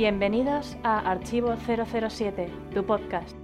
[0.00, 3.36] Bienvenidos a Archivo 007, tu podcast.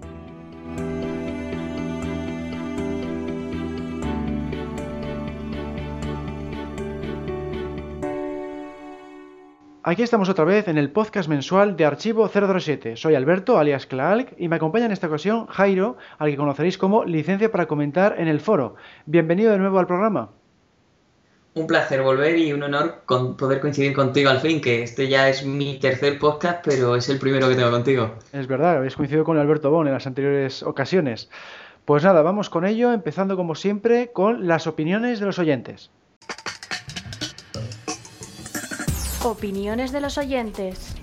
[9.83, 12.97] Aquí estamos otra vez en el podcast mensual de Archivo 007.
[12.97, 17.05] Soy Alberto, alias Clark, y me acompaña en esta ocasión Jairo, al que conoceréis como
[17.05, 18.77] Licencia para Comentar en el Foro.
[19.05, 20.31] Bienvenido de nuevo al programa.
[21.57, 25.43] Un placer volver y un honor poder coincidir contigo al fin, que este ya es
[25.43, 28.15] mi tercer podcast, pero es el primero que tengo contigo.
[28.35, 31.31] Es verdad, habéis coincidido con Alberto Bon en las anteriores ocasiones.
[31.87, 35.91] Pues nada, vamos con ello, empezando como siempre con las opiniones de los oyentes.
[39.25, 40.96] Opiniones de los oyentes.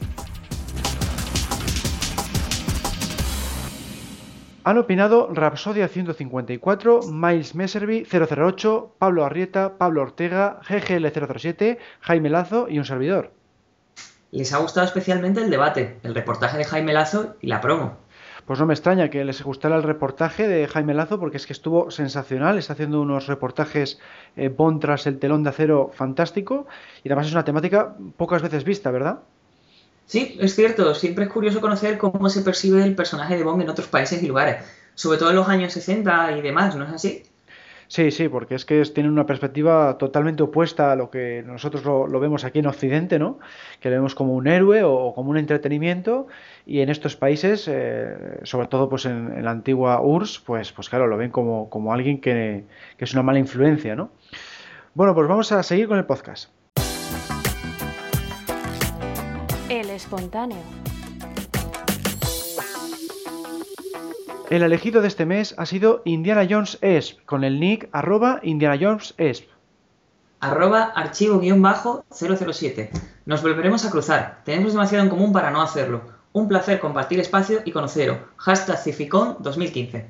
[4.65, 11.05] Han opinado Rapsodia 154, Miles Messervy 008, Pablo Arrieta, Pablo Ortega, GGL
[11.37, 13.31] 007, Jaime Lazo y un servidor.
[14.31, 17.97] Les ha gustado especialmente el debate, el reportaje de Jaime Lazo y la promo.
[18.45, 21.53] Pues no me extraña que les gustara el reportaje de Jaime Lazo porque es que
[21.53, 23.99] estuvo sensacional, está haciendo unos reportajes
[24.37, 26.67] eh, bon tras el telón de acero fantástico
[27.03, 29.19] y además es una temática pocas veces vista, ¿verdad?
[30.05, 33.69] Sí, es cierto, siempre es curioso conocer cómo se percibe el personaje de Bond en
[33.69, 34.63] otros países y lugares,
[34.95, 37.23] sobre todo en los años 60 y demás, ¿no es así?
[37.87, 42.19] Sí, sí, porque es que tienen una perspectiva totalmente opuesta a lo que nosotros lo,
[42.19, 43.39] vemos aquí en Occidente, ¿no?
[43.79, 46.27] Que lo vemos como un héroe o, como un entretenimiento
[46.65, 51.05] y en estos países, eh, sobre todo pues en, la antigua URSS, pues, pues claro,
[51.05, 52.63] lo ven como, como alguien que,
[52.97, 54.09] que es una mala influencia, ¿no?
[54.95, 56.49] Bueno, pues vamos a seguir con el podcast.
[60.13, 60.59] Espontáneo.
[64.49, 68.77] El elegido de este mes ha sido Indiana Jones ESP, con el nick arroba Indiana
[68.79, 69.49] Jones ESP.
[70.39, 72.89] Arroba archivo-007.
[73.25, 74.41] Nos volveremos a cruzar.
[74.43, 76.01] Tenemos demasiado en común para no hacerlo.
[76.33, 78.17] Un placer compartir espacio y conoceros.
[78.37, 80.05] Hashtag Cificon 2015.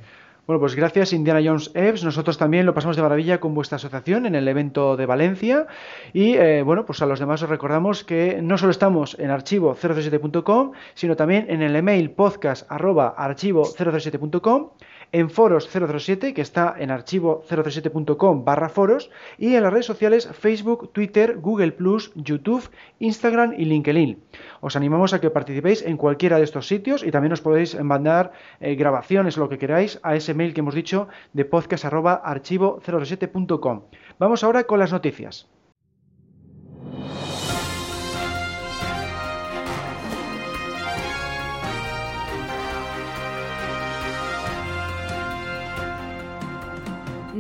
[0.46, 2.04] Bueno, pues gracias Indiana Jones EVS.
[2.04, 5.68] Nosotros también lo pasamos de maravilla con vuestra asociación en el evento de Valencia.
[6.12, 10.74] Y eh, bueno, pues a los demás os recordamos que no solo estamos en archivo007.com,
[10.96, 14.72] sino también en el email podcast archivo007.com
[15.14, 20.92] en Foros 007, que está en archivo007.com barra foros, y en las redes sociales Facebook,
[20.92, 21.74] Twitter, Google
[22.16, 22.70] YouTube,
[23.00, 24.22] Instagram y LinkedIn.
[24.60, 28.34] Os animamos a que participéis en cualquiera de estos sitios y también os podéis mandar
[28.60, 33.84] eh, grabaciones lo que queráis a ese mail que hemos dicho de podcast archivo007.com.
[34.20, 35.48] Vamos ahora con las noticias.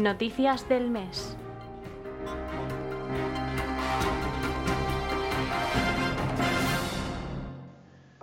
[0.03, 1.37] Noticias del mes.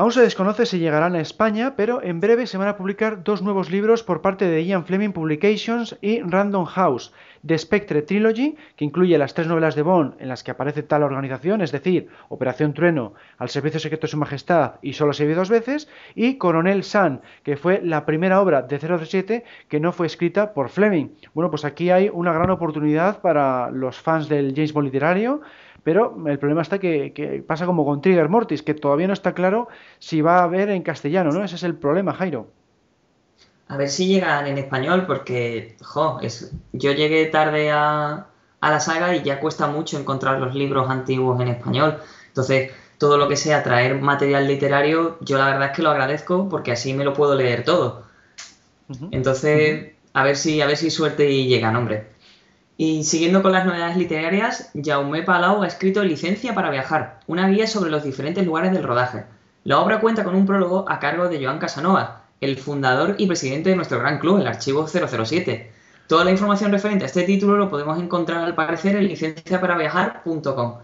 [0.00, 3.42] Aún se desconoce si llegarán a España, pero en breve se van a publicar dos
[3.42, 7.12] nuevos libros por parte de Ian Fleming Publications y Random House,
[7.46, 11.02] The Spectre Trilogy, que incluye las tres novelas de Bond en las que aparece tal
[11.02, 15.34] organización, es decir, Operación Trueno, Al Servicio Secreto de Su Majestad y Solo se ve
[15.34, 20.06] dos veces, y Coronel Sun, que fue la primera obra de 007 que no fue
[20.06, 21.08] escrita por Fleming.
[21.34, 25.42] Bueno, pues aquí hay una gran oportunidad para los fans del James Bond literario,
[25.82, 29.68] pero el problema está que, pasa como con Trigger Mortis, que todavía no está claro
[29.98, 31.44] si va a haber en castellano, ¿no?
[31.44, 32.48] Ese es el problema, Jairo.
[33.68, 38.26] A ver si llegan en español, porque, jo, es, yo llegué tarde a,
[38.60, 41.98] a la saga y ya cuesta mucho encontrar los libros antiguos en español.
[42.28, 46.48] Entonces, todo lo que sea traer material literario, yo la verdad es que lo agradezco
[46.48, 48.02] porque así me lo puedo leer todo.
[49.10, 52.08] Entonces, a ver si, a ver si suerte y llegan, hombre.
[52.82, 57.66] Y siguiendo con las novedades literarias, Jaume Palau ha escrito Licencia para viajar, una guía
[57.66, 59.26] sobre los diferentes lugares del rodaje.
[59.64, 63.68] La obra cuenta con un prólogo a cargo de Joan Casanova, el fundador y presidente
[63.68, 65.70] de nuestro gran club, el Archivo 007.
[66.06, 70.78] Toda la información referente a este título lo podemos encontrar al parecer en licenciaparaviajar.com.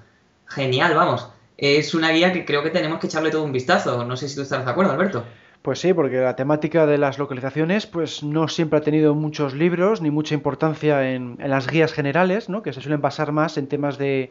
[0.48, 1.30] Genial, vamos.
[1.56, 4.04] Es una guía que creo que tenemos que echarle todo un vistazo.
[4.04, 5.24] No sé si tú estás de acuerdo, Alberto.
[5.66, 10.00] Pues sí, porque la temática de las localizaciones pues no siempre ha tenido muchos libros
[10.00, 12.62] ni mucha importancia en, las guías generales, ¿no?
[12.62, 14.30] que se suelen basar más en temas de,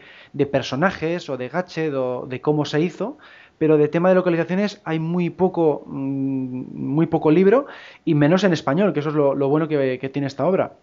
[0.50, 3.18] personajes o de gadget o de cómo se hizo,
[3.58, 7.66] pero de tema de localizaciones hay muy poco, mm, muy poco libro
[8.06, 10.78] y menos en español, que eso es lo, bueno que tiene esta obra.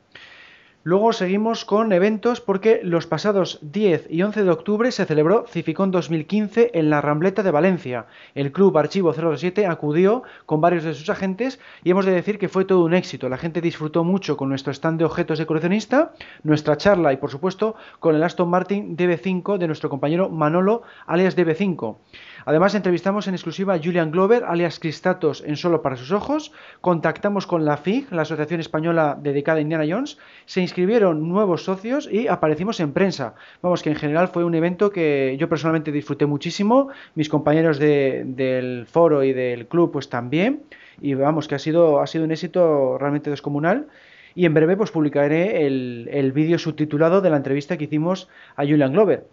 [0.84, 5.93] Luego seguimos con eventos porque los pasados 10 y 11 de octubre se celebró Cificón
[5.93, 8.06] 2015 en la Rambleta de Valencia.
[8.34, 12.49] El club Archivo 07 acudió con varios de sus agentes y hemos de decir que
[12.49, 13.29] fue todo un éxito.
[13.29, 17.31] La gente disfrutó mucho con nuestro stand de objetos de coleccionista, nuestra charla y por
[17.31, 21.96] supuesto con el Aston Martin DB5 de nuestro compañero Manolo alias DB5.
[22.44, 26.52] Además, entrevistamos en exclusiva a Julian Glover, alias Cristatos, en Solo para sus ojos.
[26.80, 30.18] Contactamos con la FIG, la Asociación Española dedicada a Indiana Jones.
[30.46, 33.34] Se inscribieron nuevos socios y aparecimos en prensa.
[33.62, 36.88] Vamos, que en general fue un evento que yo personalmente disfruté muchísimo.
[37.14, 40.62] Mis compañeros del foro y del club, pues también.
[41.00, 43.86] Y vamos, que ha sido, ha sido un éxito realmente descomunal
[44.34, 48.92] y en breve pues publicaré el, vídeo subtitulado de la entrevista que hicimos a Julian
[48.92, 49.26] Glover.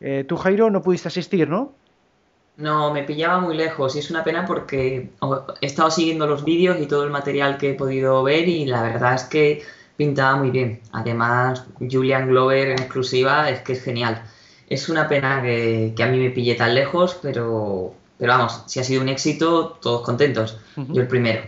[0.00, 1.74] Eh, tú, Jairo, no pudiste asistir, ¿no?
[2.56, 5.10] No, me pillaba muy lejos y es una pena porque
[5.60, 8.82] he estado siguiendo los vídeos y todo el material que he podido ver y la
[8.82, 9.62] verdad es que
[9.96, 10.80] pintaba muy bien.
[10.92, 14.22] Además, Julian Glover en exclusiva es que es genial.
[14.68, 18.84] Es una pena que, a mí me pille tan lejos, pero, pero vamos, si ha
[18.84, 20.58] sido un éxito, todos contentos.
[20.76, 21.42] Yo el primero.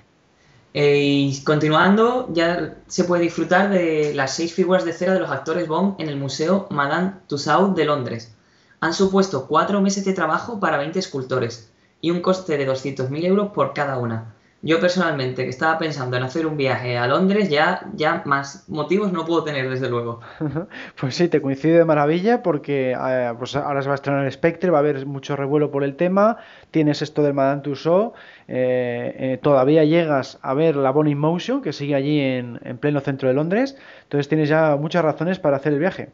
[0.74, 5.30] Eh, y continuando, ya se puede disfrutar de las seis figuras de cera de los
[5.30, 8.34] actores Bond en el Museo Madame Tussauds de Londres.
[8.80, 13.48] Han supuesto cuatro meses de trabajo para 20 escultores y un coste de 200.000 euros
[13.50, 14.34] por cada una.
[14.60, 19.12] Yo personalmente, que estaba pensando en hacer un viaje a Londres, ya, ya más motivos
[19.12, 20.20] no puedo tener, desde luego.
[21.00, 24.70] Pues sí, te coincide de maravilla porque eh, pues ahora se va a estrenar Spectre,
[24.70, 26.38] va a haber mucho revuelo por el tema,
[26.72, 28.14] tienes esto del Madame Tussauds,
[28.48, 33.00] eh, eh, todavía llegas a ver la Bonnie Motion, que sigue allí en, en pleno
[33.00, 36.10] centro de Londres, entonces tienes ya muchas razones para hacer el viaje.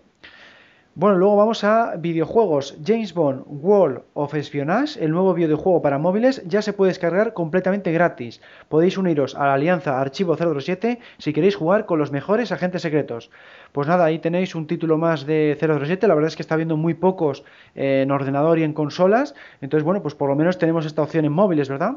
[0.96, 2.78] Bueno, luego vamos a videojuegos.
[2.86, 7.90] James Bond World of Espionage, el nuevo videojuego para móviles, ya se puede descargar completamente
[7.90, 8.40] gratis.
[8.68, 13.32] Podéis uniros a la alianza Archivo 007 si queréis jugar con los mejores agentes secretos.
[13.72, 16.06] Pues nada, ahí tenéis un título más de 007.
[16.06, 17.42] La verdad es que está viendo muy pocos
[17.74, 19.34] en ordenador y en consolas.
[19.60, 21.96] Entonces, bueno, pues por lo menos tenemos esta opción en móviles, ¿verdad?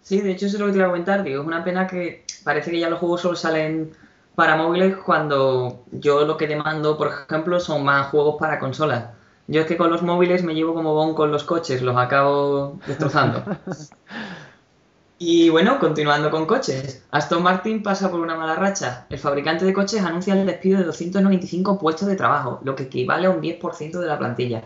[0.00, 1.22] Sí, de hecho, eso es lo que te iba a comentar.
[1.22, 3.90] Digo, es una pena que parece que ya los juegos solo salen
[4.34, 9.10] para móviles cuando yo lo que demando, por ejemplo, son más juegos para consolas.
[9.48, 12.78] Yo es que con los móviles me llevo como bon con los coches, los acabo
[12.86, 13.44] destrozando.
[15.18, 17.04] y bueno, continuando con coches.
[17.10, 19.06] Aston Martin pasa por una mala racha.
[19.10, 23.26] El fabricante de coches anuncia el despido de 295 puestos de trabajo, lo que equivale
[23.26, 24.62] a un 10% de la plantilla.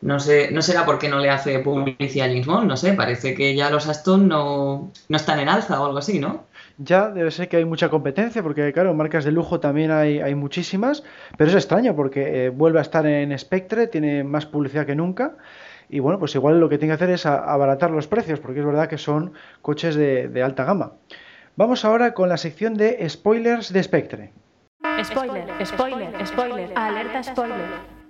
[0.00, 3.34] No sé, no será porque no le hace publicidad a James Bond, no sé, parece
[3.34, 6.44] que ya los Aston no, no están en alza o algo así, ¿no?
[6.78, 10.34] Ya debe ser que hay mucha competencia, porque claro, marcas de lujo también hay, hay
[10.34, 11.02] muchísimas,
[11.36, 15.36] pero es extraño porque eh, vuelve a estar en Spectre, tiene más publicidad que nunca.
[15.88, 18.66] Y bueno, pues igual lo que tiene que hacer es abaratar los precios, porque es
[18.66, 20.92] verdad que son coches de, alta gama.
[21.56, 24.32] Vamos ahora con la sección de spoilers de Spectre.
[25.04, 28.01] Spoiler, spoiler, spoiler, alerta spoiler.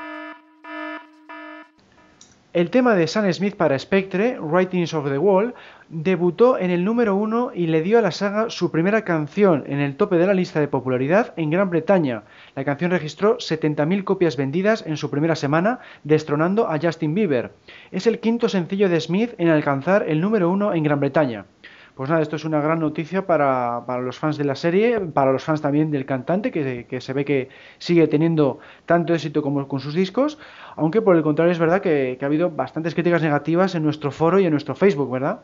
[2.52, 5.54] El tema de Sam Smith para Spectre, Writings of the Wall,
[5.88, 9.80] debutó en el número uno y le dio a la saga su primera canción en
[9.80, 12.24] el tope de la lista de popularidad en Gran Bretaña.
[12.54, 17.52] La canción registró 70.000 copias vendidas en su primera semana, destronando a Justin Bieber.
[17.90, 21.46] Es el quinto sencillo de Smith en alcanzar el número uno en Gran Bretaña.
[21.94, 25.44] Pues nada, esto es una gran noticia para, los fans de la serie, para los
[25.44, 29.94] fans también del cantante, que, se ve que sigue teniendo tanto éxito como con sus
[29.94, 30.38] discos,
[30.76, 34.38] aunque por el contrario es verdad que, ha habido bastantes críticas negativas en nuestro foro
[34.38, 35.40] y en nuestro Facebook, ¿verdad?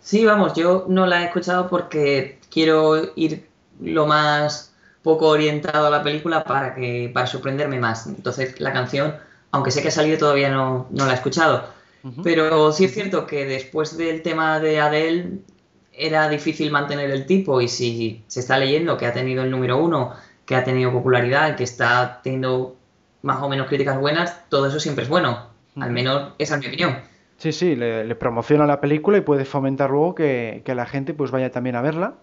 [0.00, 3.48] Sí, vamos, yo no la he escuchado porque quiero ir
[3.80, 8.06] lo más poco orientado a la película para que para sorprenderme más.
[8.06, 9.16] Entonces la canción,
[9.50, 11.79] aunque sé que ha salido, todavía no, no la he escuchado.
[12.22, 15.38] Pero sí es cierto que después del tema de Adele
[15.92, 19.76] era difícil mantener el tipo y si se está leyendo que ha tenido el número
[19.78, 20.14] uno,
[20.46, 22.76] que ha tenido popularidad, que está teniendo
[23.22, 25.50] más o menos críticas buenas, todo eso siempre es bueno.
[25.76, 26.98] Al menos esa es mi opinión.
[27.36, 31.30] Sí, sí, le, promociona la película y puede fomentar luego que, que la gente pues
[31.30, 32.14] vaya también a verla.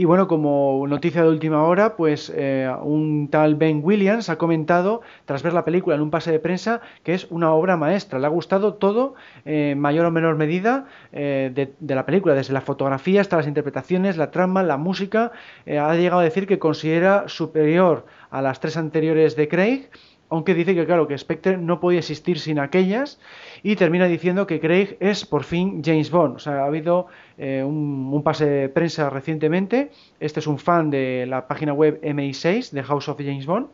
[0.00, 5.02] Y bueno, como noticia de última hora, pues eh, un tal Ben Williams ha comentado,
[5.26, 8.18] tras ver la película en un pase de prensa, que es una obra maestra.
[8.18, 9.14] Le ha gustado todo,
[9.44, 14.16] en mayor o menor medida, eh, de, la película, desde la fotografía hasta las interpretaciones,
[14.16, 15.32] la trama, la música.
[15.66, 19.90] Eh, ha llegado a decir que considera superior a las tres anteriores de Craig
[20.30, 23.20] aunque dice que claro, que Spectre no podía existir sin aquellas,
[23.62, 26.36] y termina diciendo que Craig es por fin James Bond.
[26.36, 31.26] O sea, ha habido eh, un, pase de prensa recientemente, este es un fan de
[31.28, 33.68] la página web MI6 de House of James Bond,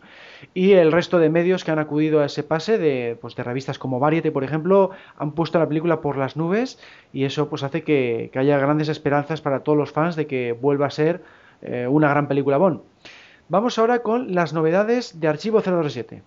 [0.54, 3.78] y el resto de medios que han acudido a ese pase, de, pues, de revistas
[3.78, 6.78] como Variety, por ejemplo, han puesto la película por las nubes,
[7.12, 10.86] y eso pues hace que, haya grandes esperanzas para todos los fans de que vuelva
[10.86, 11.22] a ser
[11.62, 12.80] eh, una gran película Bond.
[13.48, 16.22] Vamos ahora con las novedades de Archivo 007.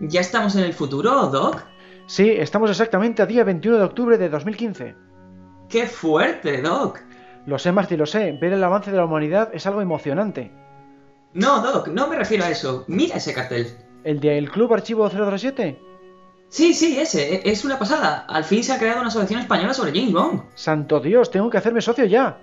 [0.00, 1.64] ¿Ya estamos en el futuro, Doc?
[2.06, 4.94] Sí, estamos exactamente a día 21 de octubre de 2015.
[5.68, 7.00] ¡Qué fuerte, Doc!
[7.46, 8.36] Lo sé, Marty, lo sé.
[8.40, 10.52] Ver el avance de la humanidad es algo emocionante.
[11.34, 12.84] No, Doc, no me refiero a eso.
[12.88, 13.66] Mira ese cartel.
[14.04, 15.78] ¿El del Club Archivo 007?
[16.48, 17.34] Sí, sí, ese.
[17.34, 18.24] E, es una pasada.
[18.28, 20.42] Al fin se ha creado una asociación española sobre James Bond.
[20.54, 22.38] Santo Dios, tengo que hacerme socio ya.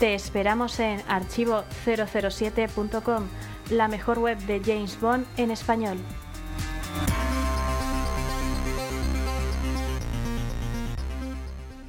[0.00, 3.24] Te esperamos en archivo007.com,
[3.70, 5.98] la mejor web de James Bond en español.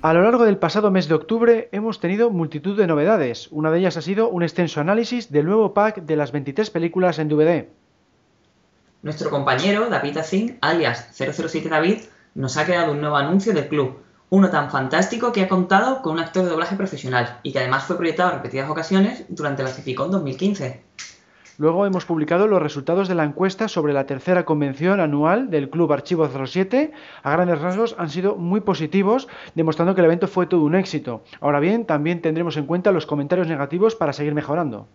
[0.02, 3.50] A lo largo del pasado mes de octubre hemos tenido multitud de novedades.
[3.52, 7.20] Una de ellas ha sido un extenso análisis del nuevo pack de las 23 películas
[7.20, 7.68] en DVD.
[9.02, 11.98] Nuestro compañero David Azin, alias 007 David,
[12.34, 13.98] nos ha creado un nuevo anuncio del club,
[14.30, 17.84] uno tan fantástico que ha contado con un actor de doblaje profesional y que además
[17.84, 20.82] fue proyectado en repetidas ocasiones durante la Cificon 2015.
[21.60, 25.92] Luego hemos publicado los resultados de la encuesta sobre la tercera convención anual del Club
[25.92, 26.94] Archivo 07.
[27.22, 31.22] A grandes rasgos han sido muy positivos, demostrando que el evento fue todo un éxito.
[31.42, 34.88] Ahora bien, también tendremos en cuenta los comentarios negativos para seguir mejorando.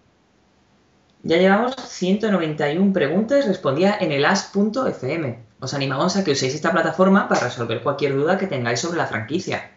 [1.23, 5.39] Ya llevamos 191 preguntas respondidas en el as.fm.
[5.61, 9.07] Os animamos a que uséis esta plataforma para resolver cualquier duda que tengáis sobre la
[9.07, 9.74] franquicia.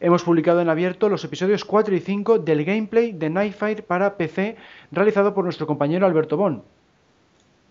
[0.00, 4.56] Hemos publicado en abierto los episodios 4 y 5 del gameplay de Nightfire para PC
[4.92, 6.62] realizado por nuestro compañero Alberto Bon.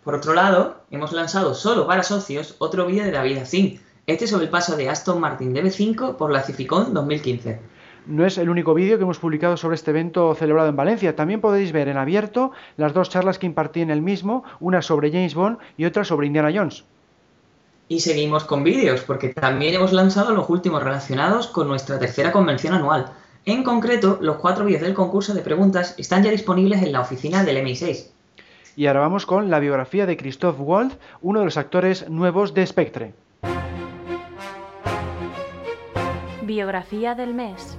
[0.04, 4.46] Por otro lado, hemos lanzado solo para socios otro vídeo de David Azin, este sobre
[4.46, 7.62] el paso de Aston Martin DB5 por la Cificon 2015.
[8.08, 11.16] No es el único vídeo que hemos publicado sobre este evento celebrado en Valencia.
[11.16, 15.12] También podéis ver en abierto las dos charlas que impartí en el mismo, una sobre
[15.12, 16.84] James Bond y otra sobre Indiana Jones.
[17.90, 22.74] Y seguimos con vídeos, porque también hemos lanzado los últimos relacionados con nuestra tercera convención
[22.74, 23.14] anual.
[23.46, 27.46] En concreto, los cuatro vídeos del concurso de preguntas están ya disponibles en la oficina
[27.46, 28.08] del MI6.
[28.76, 32.68] Y ahora vamos con la biografía de Christoph Waltz, uno de los actores nuevos de
[32.68, 33.14] Spectre.
[36.44, 37.78] Biografía del mes.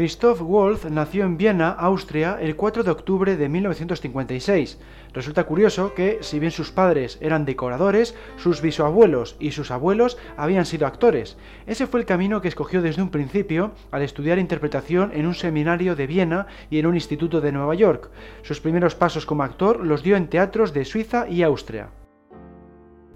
[0.00, 4.78] Christoph Wolf nació en Viena, Austria, el 4 de octubre de 1956.
[5.12, 10.64] Resulta curioso que, si bien sus padres eran decoradores, sus bisabuelos y sus abuelos habían
[10.64, 11.36] sido actores.
[11.66, 15.94] Ese fue el camino que escogió desde un principio al estudiar interpretación en un seminario
[15.94, 18.08] de Viena y en un instituto de Nueva York.
[18.40, 21.90] Sus primeros pasos como actor los dio en teatros de Suiza y Austria.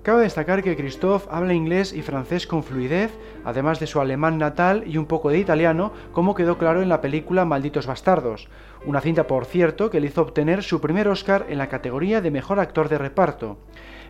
[0.04, 3.10] Cabe destacar que Christophe habla inglés y francés con fluidez,
[3.42, 7.00] además de su alemán natal y un poco de italiano, como quedó claro en la
[7.00, 8.50] película Malditos Bastardos,
[8.84, 12.30] una cinta por cierto que le hizo obtener su primer Oscar en la categoría de
[12.30, 13.56] Mejor Actor de Reparto.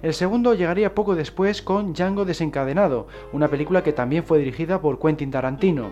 [0.02, 4.98] El segundo llegaría poco después con Django desencadenado, una película que también fue dirigida por
[4.98, 5.90] Quentin Tarantino.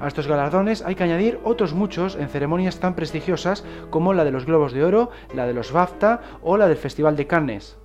[0.00, 4.30] A estos galardones hay que añadir otros muchos en ceremonias tan prestigiosas como la de
[4.30, 7.80] los Globos de Oro, la de los BAFTA o la del Festival de Cannes.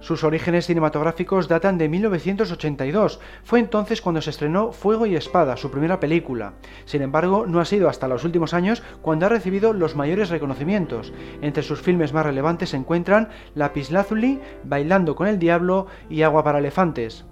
[0.00, 3.20] Sus orígenes cinematográficos datan de 1982.
[3.42, 6.54] Fue entonces cuando se estrenó Fuego y Espada, su primera película.
[6.84, 11.12] Sin embargo, no ha sido hasta los últimos años cuando ha recibido los mayores reconocimientos.
[11.42, 16.60] Entre sus filmes más relevantes se encuentran Lapislázuli, Bailando con el Diablo y Agua para
[16.60, 17.24] Elefantes.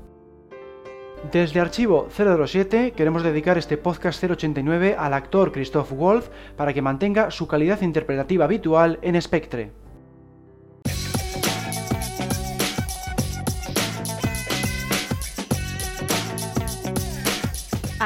[1.33, 7.31] Desde Archivo 007 queremos dedicar este podcast 089 al actor Christoph Wolf para que mantenga
[7.31, 9.86] su calidad interpretativa habitual en Spectre.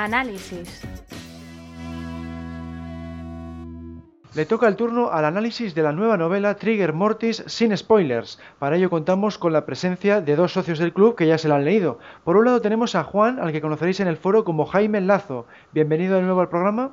[0.05, 0.81] Análisis.
[4.35, 8.39] Le toca el turno al análisis de la nueva novela Trigger Mortis sin spoilers.
[8.59, 11.57] Para ello contamos con la presencia de dos socios del club que ya se la
[11.57, 11.99] han leído.
[12.25, 15.47] Por un lado tenemos a Juan, al que conoceréis en el foro como Jaime Lazo.
[15.75, 16.93] Bienvenido de nuevo al programa.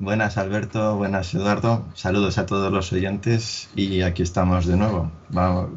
[0.00, 5.12] Buenas Alberto, buenas Eduardo, saludos a todos los oyentes y aquí estamos de nuevo.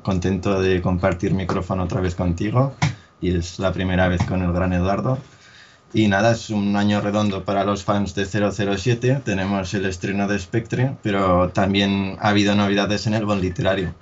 [0.01, 2.73] contento de compartir micrófono otra vez contigo
[3.19, 5.19] y es la primera vez con el gran Eduardo
[5.93, 9.21] y nada, es un año redondo para los fans de 007.
[9.25, 13.93] Tenemos el estreno de Spectre, pero también ha habido novedades en el bond literario.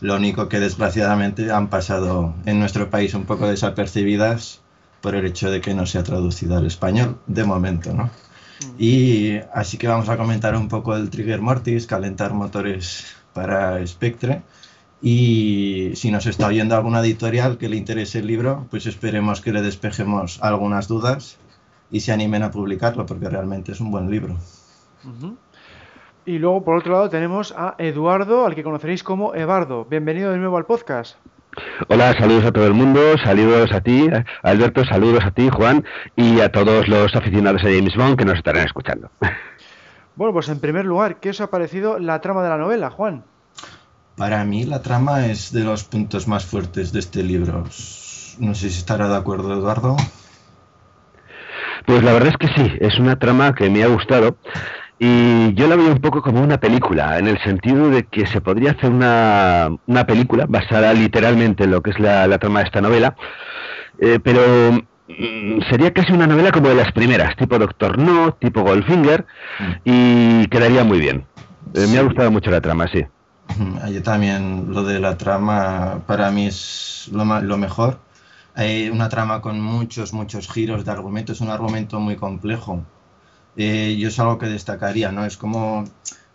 [0.00, 4.60] Lo único que desgraciadamente han pasado en nuestro país un poco desapercibidas
[5.00, 8.04] por el hecho de que no se ha traducido al español, de momento, ¿no?
[8.04, 8.74] Mm.
[8.78, 14.42] Y así que vamos a comentar un poco el Trigger Mortis, calentar motores para Spectre
[15.06, 19.52] y si nos está oyendo alguna editorial que le interese el libro, pues esperemos que
[19.52, 21.38] le despejemos algunas dudas
[21.90, 24.38] y se animen a publicarlo, porque realmente es un buen libro.
[26.24, 29.84] Y luego, por otro lado, tenemos a Eduardo, al que conoceréis como Evardo.
[29.84, 31.18] Bienvenido de nuevo al podcast.
[31.88, 34.08] Hola, saludos a todo el mundo, saludos a ti,
[34.42, 35.84] Alberto, saludos a ti, Juan,
[36.16, 39.10] y a todos los aficionados a James Bond que nos estarán escuchando.
[40.16, 43.24] Bueno, pues en primer lugar, ¿qué os ha parecido la trama de la novela, Juan?
[44.16, 47.64] Para mí la trama es de los puntos más fuertes de este libro.
[48.38, 49.96] No sé si estará de acuerdo Eduardo.
[51.86, 54.38] Pues la verdad es que sí, es una trama que me ha gustado
[54.98, 58.40] y yo la veo un poco como una película, en el sentido de que se
[58.40, 62.66] podría hacer una, una película basada literalmente en lo que es la, la trama de
[62.66, 63.14] esta novela,
[63.98, 64.40] eh, pero
[65.08, 69.26] mm, sería casi una novela como de las primeras, tipo Doctor No, tipo Goldfinger,
[69.58, 69.72] Mm.
[69.84, 71.26] y quedaría muy bien.
[71.74, 73.04] Eh, Me ha gustado mucho la trama, sí.
[73.90, 77.98] Yo también, lo de la trama para mí es lo, mejor.
[78.54, 82.82] Hay una trama con muchos, muchos giros de argumento, es un argumento muy complejo.
[83.56, 85.24] Eh, yo es algo que destacaría, ¿no?
[85.24, 85.84] Es como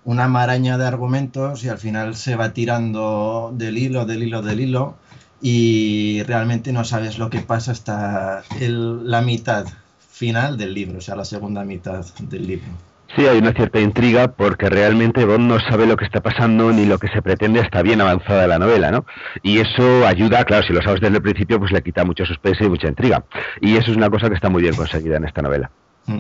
[0.05, 4.61] una maraña de argumentos y al final se va tirando del hilo, del hilo, del
[4.61, 4.95] hilo
[5.41, 9.65] y realmente no sabes lo que pasa hasta la mitad
[10.09, 12.88] final del libro, o sea, la segunda mitad del libro.
[13.15, 16.85] Sí, hay una cierta intriga porque realmente Bond no sabe lo que está pasando ni
[16.85, 19.05] lo que se pretende hasta bien avanzada la novela, ¿no?
[19.41, 22.63] Y eso ayuda, claro, si lo sabes desde el principio, pues le quita mucho suspense
[22.65, 23.23] y mucha intriga.
[23.61, 25.71] Y eso es una cosa que está muy bien conseguida en esta novela.
[26.05, 26.19] Mm.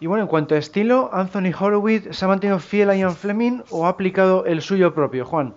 [0.00, 3.62] Y bueno, en cuanto a estilo, ¿Anthony Horowitz se ha mantenido fiel a Ian Fleming
[3.70, 5.54] o ha aplicado el suyo propio, Juan?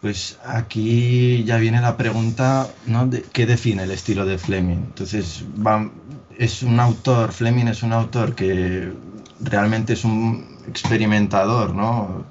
[0.00, 3.06] Pues aquí ya viene la pregunta, ¿no?
[3.08, 4.76] de ¿Qué define el estilo de Fleming?
[4.76, 5.90] Entonces, va-
[6.38, 8.92] es un autor, Fleming es un autor que
[9.40, 12.24] realmente es un experimentador, ¿no?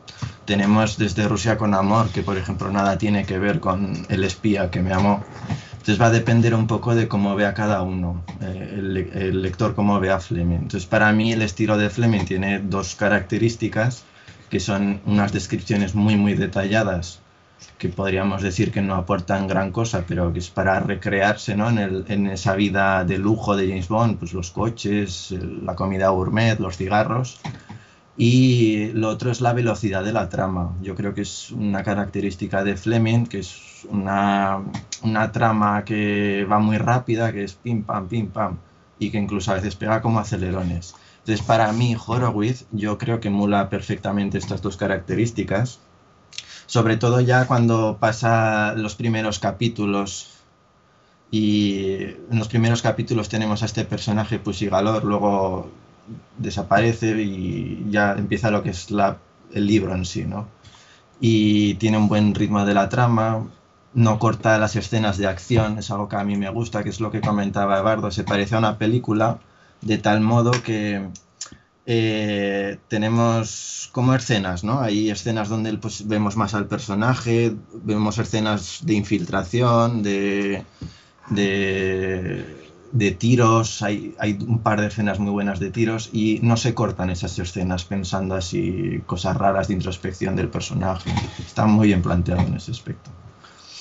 [0.45, 4.71] Tenemos desde Rusia con Amor, que por ejemplo nada tiene que ver con El espía
[4.71, 5.23] que me amó.
[5.71, 9.75] Entonces va a depender un poco de cómo vea cada uno, eh, el, el lector
[9.75, 10.59] cómo ve a Fleming.
[10.59, 14.05] Entonces para mí el estilo de Fleming tiene dos características,
[14.49, 17.19] que son unas descripciones muy muy detalladas
[17.77, 21.69] que podríamos decir que no aportan gran cosa, pero que es para recrearse ¿no?
[21.69, 25.33] en, el- en esa vida de lujo de James Bond, pues los coches,
[25.63, 27.39] la comida gourmet, los cigarros.
[28.17, 30.75] Y lo otro es la velocidad de la trama.
[30.81, 34.59] Yo creo que es una característica de Fleming, que es una,
[35.03, 38.57] una trama que va muy rápida, que es pim pam, pim pam,
[38.98, 40.96] y que incluso a veces pega como acelerones.
[41.20, 45.79] Entonces, para mí, Horowitz, yo creo que emula perfectamente estas dos características
[46.68, 50.30] sobre todo ya cuando pasa los primeros capítulos
[51.32, 55.70] y en los primeros capítulos tenemos a este personaje Pussy Galore, luego
[56.38, 59.18] desaparece y ya empieza lo que es la,
[59.53, 60.48] el libro en sí, ¿no?
[61.20, 63.48] Y tiene un buen ritmo de la trama,
[63.94, 67.00] no corta las escenas de acción, es algo que a mí me gusta, que es
[67.00, 69.40] lo que comentaba Eduardo, se parece a una película
[69.82, 71.08] de tal modo que
[71.89, 74.81] eh, tenemos como escenas, ¿no?
[74.81, 80.65] Hay escenas donde pues, vemos más al personaje, vemos escenas de infiltración, de,
[81.29, 86.73] de, tiros, hay, hay un par de escenas muy buenas de tiros y no se
[86.73, 91.09] cortan esas escenas pensando así cosas raras de introspección del personaje.
[91.39, 93.11] Está muy bien planteado en ese aspecto.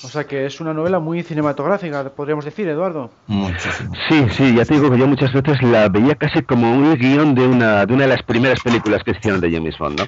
[0.03, 3.09] O sea que es una novela muy cinematográfica, podríamos decir, Eduardo.
[3.25, 3.93] Muchísimo.
[4.07, 7.33] Sí, sí, ya te digo que yo muchas veces la veía casi como un guion
[7.33, 10.07] de una, de una de las primeras películas que hicieron de James Bond, ¿no?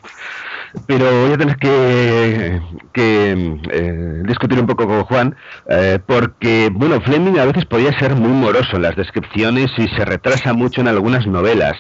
[0.87, 2.61] Pero voy a tener que,
[2.93, 5.35] que eh, discutir un poco con Juan,
[5.69, 10.05] eh, porque, bueno, Fleming a veces podía ser muy moroso en las descripciones y se
[10.05, 11.77] retrasa mucho en algunas novelas.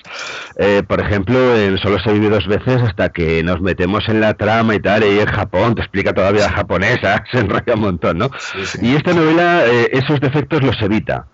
[0.57, 4.33] Eh, por ejemplo, en Solo se vive dos veces hasta que nos metemos en la
[4.33, 8.17] trama y tal, y en Japón te explica todavía la japonesa, se enrolla un montón,
[8.17, 8.29] ¿no?
[8.37, 8.79] Sí, sí.
[8.81, 11.27] Y esta novela eh, esos defectos los evita.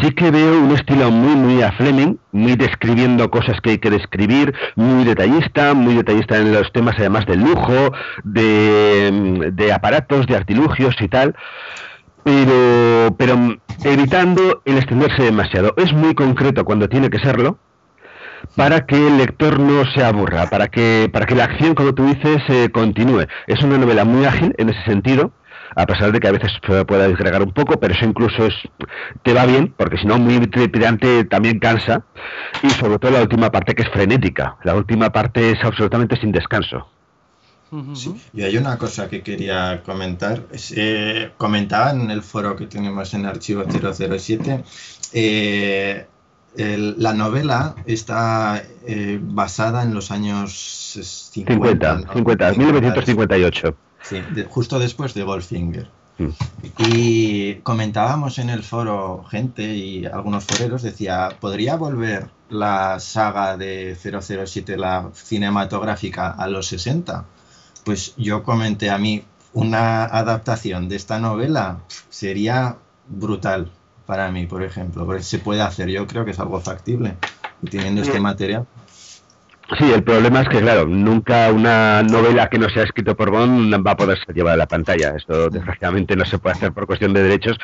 [0.00, 3.90] Sí que veo un estilo muy, muy a Fleming, muy describiendo cosas que hay que
[3.90, 7.92] describir, muy detallista, muy detallista en los temas además del lujo,
[8.24, 11.34] de, de aparatos, de artilugios y tal,
[12.22, 15.74] pero, pero evitando el extenderse demasiado.
[15.76, 17.58] Es muy concreto cuando tiene que serlo,
[18.56, 22.06] para que el lector no se aburra, para que, para que la acción, como tú
[22.06, 23.26] dices, eh, continúe.
[23.46, 25.32] Es una novela muy ágil en ese sentido,
[25.76, 28.54] a pesar de que a veces pu- pueda disgregar un poco, pero eso incluso es,
[29.22, 32.04] te va bien, porque si no, muy trepidante también cansa,
[32.62, 36.32] y sobre todo la última parte que es frenética, la última parte es absolutamente sin
[36.32, 36.88] descanso.
[37.94, 40.42] Sí, y hay una cosa que quería comentar.
[40.74, 44.64] Eh, comentaba en el foro que tenemos en Archivo 007.
[45.12, 46.06] eh,
[46.56, 50.52] el- la novela está eh, basada en los años
[51.32, 51.52] 50.
[51.54, 52.12] 50, ¿no?
[52.12, 53.76] 50, 1958.
[54.02, 55.90] Sí, de- justo después de Goldfinger.
[56.18, 56.28] Mm.
[56.78, 63.96] Y comentábamos en el foro gente y algunos foreros decía, ¿podría volver la saga de
[63.96, 67.24] 007, la cinematográfica, a los 60?
[67.84, 72.76] Pues yo comenté a mí, una adaptación de esta novela sería
[73.08, 73.70] brutal
[74.06, 77.16] para mí, por ejemplo, porque se puede hacer, yo creo que es algo factible
[77.62, 78.66] y teniendo este material.
[79.78, 83.72] Sí, el problema es que, claro, nunca una novela que no sea escrito por Bond
[83.86, 85.14] va a poder ser llevada a la pantalla.
[85.16, 87.56] Esto, desgraciadamente, no se puede hacer por cuestión de derechos,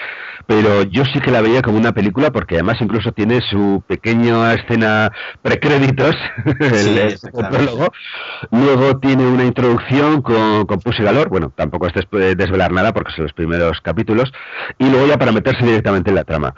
[0.47, 4.55] pero yo sí que la veía como una película porque además incluso tiene su pequeña
[4.55, 5.11] escena
[5.43, 6.15] precréditos,
[6.61, 7.19] el, el
[7.51, 7.93] prólogo.
[8.53, 11.95] Luego tiene una introducción con, con Pussy Galore, bueno, tampoco es
[12.37, 14.33] desvelar nada porque son los primeros capítulos,
[14.79, 16.55] y luego ya para meterse directamente en la trama.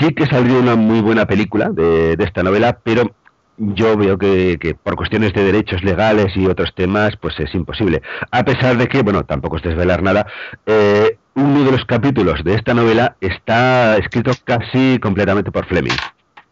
[0.00, 3.12] Sí que salió una muy buena película de, de esta novela, pero
[3.58, 8.02] yo veo que, por cuestiones de derechos legales y otros temas, pues es imposible.
[8.30, 10.26] A pesar de que, bueno, tampoco es desvelar nada,
[10.66, 15.92] eh, uno de los capítulos de esta novela está escrito casi completamente por Fleming.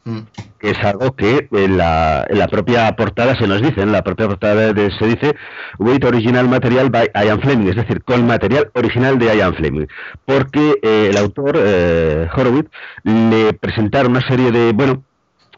[0.05, 0.21] Mm.
[0.61, 4.03] Que es algo que en la, en la, propia portada se nos dice, en la
[4.03, 5.35] propia portada se dice
[5.79, 9.87] With Original Material by Ian Fleming, es decir, con material original de Ian Fleming.
[10.25, 12.71] Porque eh, el autor, eh, Horowitz,
[13.03, 15.03] le presentaron una serie de, bueno,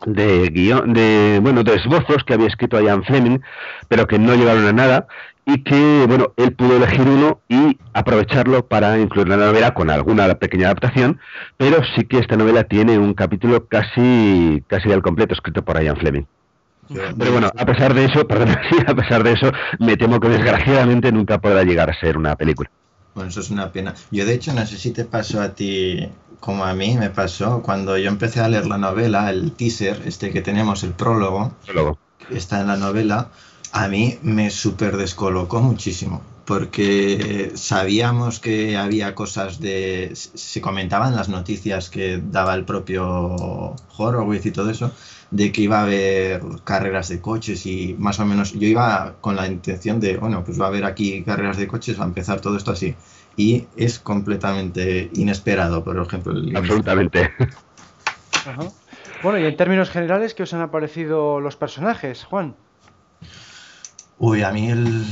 [0.07, 3.41] de guion, de bueno, de esbozos que había escrito Ian Fleming,
[3.89, 5.07] pero que no llegaron a nada
[5.45, 10.35] y que bueno, él pudo elegir uno y aprovecharlo para incluir la novela con alguna
[10.35, 11.19] pequeña adaptación,
[11.57, 15.97] pero sí que esta novela tiene un capítulo casi casi al completo escrito por Ian
[15.97, 16.25] Fleming.
[16.89, 18.57] Pero bueno, a pesar de eso, perdón,
[18.87, 22.71] a pesar de eso, me temo que desgraciadamente nunca podrá llegar a ser una película.
[23.15, 23.95] Bueno, eso es una pena.
[24.11, 26.09] Yo de hecho no sé si te pasó a ti
[26.41, 30.31] como a mí me pasó cuando yo empecé a leer la novela, el teaser, este
[30.31, 31.53] que tenemos, el prólogo,
[32.29, 33.31] que está en la novela,
[33.73, 40.13] a mí me súper descolocó muchísimo, porque sabíamos que había cosas de...
[40.15, 44.93] se comentaban las noticias que daba el propio Horowitz y todo eso,
[45.31, 49.37] de que iba a haber carreras de coches y más o menos yo iba con
[49.37, 52.41] la intención de, bueno, pues va a haber aquí carreras de coches, va a empezar
[52.41, 52.95] todo esto así
[53.39, 56.35] y es completamente inesperado, por ejemplo.
[56.55, 57.33] Absolutamente.
[59.23, 62.57] Bueno, y en términos generales, ¿qué os han aparecido los personajes, Juan?
[64.19, 65.05] Uy, a mí el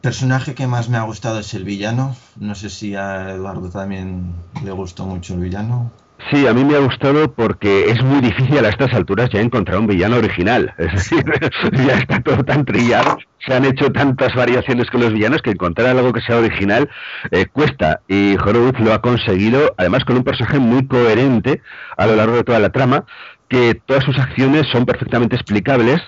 [0.00, 2.16] personaje que más me ha gustado es el villano.
[2.40, 5.92] No sé si a Eduardo también le gustó mucho el villano.
[6.30, 9.78] Sí, a mí me ha gustado porque es muy difícil a estas alturas ya encontrar
[9.78, 10.74] un villano original.
[10.76, 11.24] Es decir,
[11.86, 15.96] ya está todo tan trillado, se han hecho tantas variaciones con los villanos que encontrar
[15.96, 16.90] algo que sea original
[17.30, 18.00] eh, cuesta.
[18.08, 21.62] Y Horowitz lo ha conseguido, además con un personaje muy coherente
[21.96, 23.04] a lo largo de toda la trama,
[23.48, 26.00] que todas sus acciones son perfectamente explicables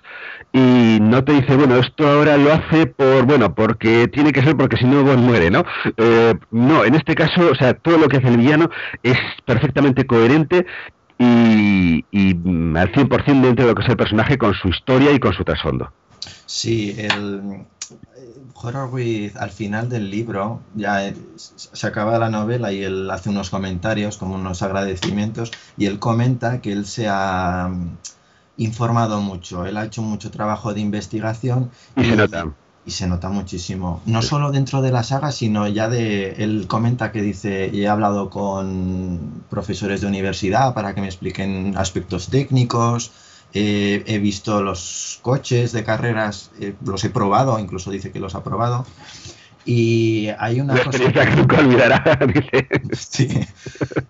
[0.53, 4.57] y no te dice, bueno, esto ahora lo hace por, bueno, porque tiene que ser
[4.57, 5.65] porque si no, pues muere, ¿no?
[5.97, 8.71] Eh, no, en este caso, o sea, todo lo que hace el villano
[9.03, 10.67] es perfectamente coherente
[11.19, 12.31] y, y
[12.77, 15.45] al 100% dentro de lo que es el personaje con su historia y con su
[15.45, 15.93] trasfondo.
[16.47, 17.67] Sí, el
[18.61, 24.17] Horowitz al final del libro ya se acaba la novela y él hace unos comentarios
[24.17, 27.71] como unos agradecimientos y él comenta que él se ha
[28.57, 32.47] informado mucho, él ha hecho mucho trabajo de investigación y, se nota.
[32.85, 37.13] Y se nota muchísimo, no solo dentro de la saga, sino ya de, él comenta
[37.13, 43.13] que dice, he hablado con profesores de universidad para que me expliquen aspectos técnicos,
[43.53, 48.43] he visto los coches de carreras, eh, los he probado, incluso dice que los ha
[48.45, 48.87] probado.
[49.65, 51.13] Y hay una cosa.
[51.13, 52.19] Que nunca olvidará,
[52.93, 53.29] Sí.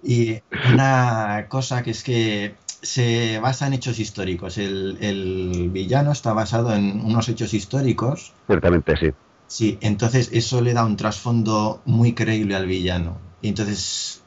[0.05, 0.41] Y
[0.73, 4.59] una cosa que es que se basa en hechos históricos.
[4.59, 8.33] El, villano está basado en unos hechos históricos.
[8.47, 9.11] Ciertamente, sí.
[9.47, 13.19] Sí, entonces eso le da un trasfondo muy creíble al villano.
[13.43, 14.23] Y entonces,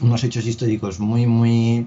[0.00, 1.86] unos hechos históricos muy, muy,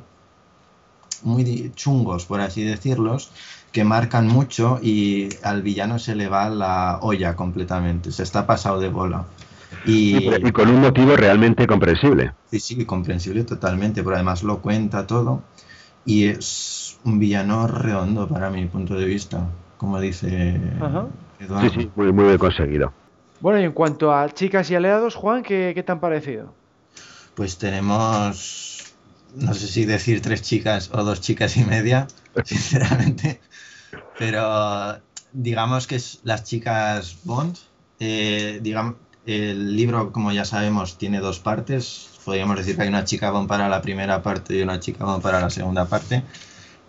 [1.25, 3.31] muy chungos, por así decirlos,
[3.71, 8.11] que marcan mucho y al villano se le va la olla completamente.
[8.11, 9.25] Se está pasado de bola.
[9.85, 12.31] Y, con un motivo realmente comprensible.
[12.49, 15.43] Sí, sí, comprensible totalmente, pero además lo cuenta todo
[16.05, 20.59] y es un villano redondo para mi punto de vista, como dice
[21.39, 21.69] Eduardo.
[21.69, 22.93] Sí, sí, muy, muy bien conseguido.
[23.41, 26.53] Bueno, y en cuanto a chicas y aliados, Juan, ¿qué, qué te han parecido?
[27.35, 28.74] Pues tenemos,
[29.35, 32.07] no sé si decir tres chicas o dos chicas y media,
[32.45, 33.41] sinceramente,
[34.17, 34.99] pero
[35.33, 37.57] digamos que es las chicas Bond,
[37.99, 38.95] eh, digamos,
[39.25, 42.09] el libro, como ya sabemos, tiene dos partes.
[42.23, 45.21] Podríamos decir que hay una chica bon para la primera parte y una chica bon
[45.21, 46.23] para la segunda parte.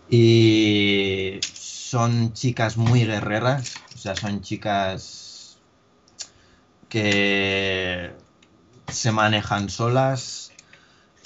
[0.09, 5.59] Y son chicas muy guerreras, o sea, son chicas
[6.88, 8.12] que
[8.88, 10.45] se manejan solas.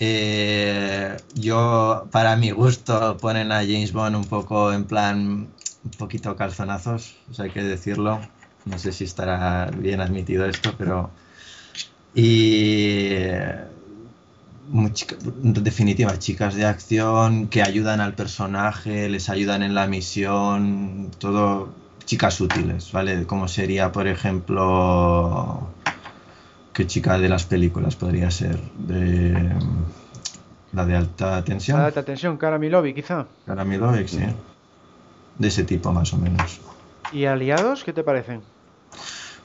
[0.00, 5.48] Eh, yo, para mi gusto, ponen a James Bond un poco en plan,
[5.84, 8.20] un poquito calzonazos, hay que decirlo
[8.64, 11.10] no sé si estará bien admitido esto, pero...
[12.14, 13.20] Y
[14.72, 21.68] en definitiva, chicas de acción que ayudan al personaje, les ayudan en la misión, todo
[22.04, 23.24] chicas útiles, ¿vale?
[23.26, 25.68] Como sería, por ejemplo,
[26.72, 28.58] ¿qué chica de las películas podría ser?
[28.76, 29.52] De
[30.72, 31.78] la de alta tensión.
[31.78, 33.26] La de alta tensión, Cara Milovi, quizá.
[33.46, 34.20] Cara Milovi, sí.
[35.38, 36.60] De ese tipo, más o menos.
[37.12, 38.42] ¿Y aliados, qué te parecen?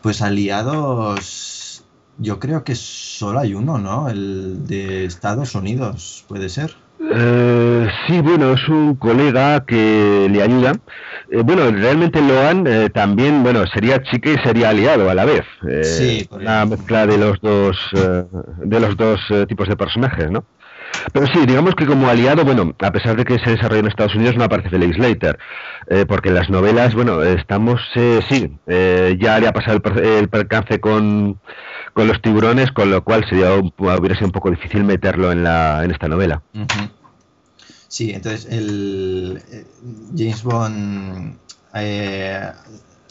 [0.01, 1.83] Pues aliados,
[2.19, 4.07] yo creo que solo hay uno, ¿no?
[4.09, 6.75] El de Estados Unidos, puede ser.
[6.99, 10.73] Eh, sí, bueno, es un colega que le ayuda.
[11.31, 15.45] Eh, bueno, realmente Loan eh, también, bueno, sería chica y sería aliado a la vez.
[15.83, 20.45] sí, la mezcla de los dos, de los dos tipos de personajes, ¿no?
[21.13, 24.15] Pero sí, digamos que como aliado, bueno, a pesar de que se desarrolla en Estados
[24.15, 25.37] Unidos, no aparece Felix Leiter,
[25.87, 30.29] eh, porque en las novelas, bueno, estamos, eh, sí, eh, ya le ha pasado el,
[30.29, 31.39] percance con,
[31.93, 35.83] con, los tiburones, con lo cual sería hubiera sido un poco difícil meterlo en, la,
[35.83, 36.41] en esta novela.
[37.95, 39.41] Sí, entonces el
[40.17, 41.37] James Bond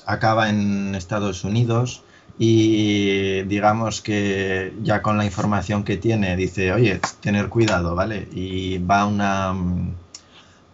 [0.05, 2.03] acaba en Estados Unidos
[2.39, 8.29] y digamos que ya con la información que tiene dice, oye, tener cuidado, ¿vale?
[8.35, 9.55] Y va a una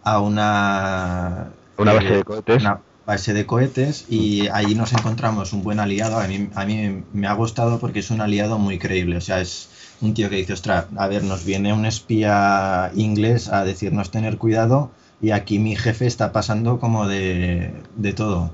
[0.03, 1.47] a una
[1.77, 2.61] una base de eh, cohetes.
[2.63, 6.19] Una base de cohetes y ahí nos encontramos un buen aliado.
[6.19, 9.15] A mí, a mí me ha gustado porque es un aliado muy creíble.
[9.15, 9.69] O sea, es
[10.01, 14.37] un tío que dice, ostras, a ver, nos viene un espía inglés a decirnos tener
[14.37, 18.51] cuidado y aquí mi jefe está pasando como de, de todo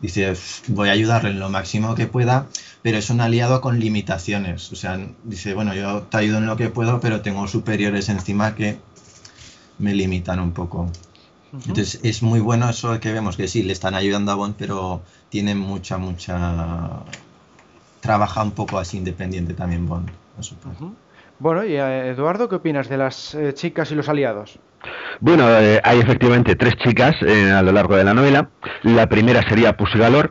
[0.00, 0.32] dice,
[0.68, 2.46] voy a ayudarle en lo máximo que pueda,
[2.82, 4.72] pero es un aliado con limitaciones.
[4.72, 8.54] O sea, dice, bueno, yo te ayudo en lo que puedo, pero tengo superiores encima
[8.54, 8.78] que
[9.78, 10.90] me limitan un poco.
[11.52, 15.02] Entonces es muy bueno eso que vemos, que sí, le están ayudando a Bond, pero
[15.28, 17.00] tiene mucha, mucha...
[18.00, 20.10] Trabaja un poco así independiente también Bond.
[21.38, 24.58] Bueno, y eh, Eduardo, ¿qué opinas de las eh, chicas y los aliados?
[25.20, 28.50] Bueno, eh, hay efectivamente tres chicas eh, a lo largo de la novela.
[28.82, 30.30] La primera sería Pussy Galore,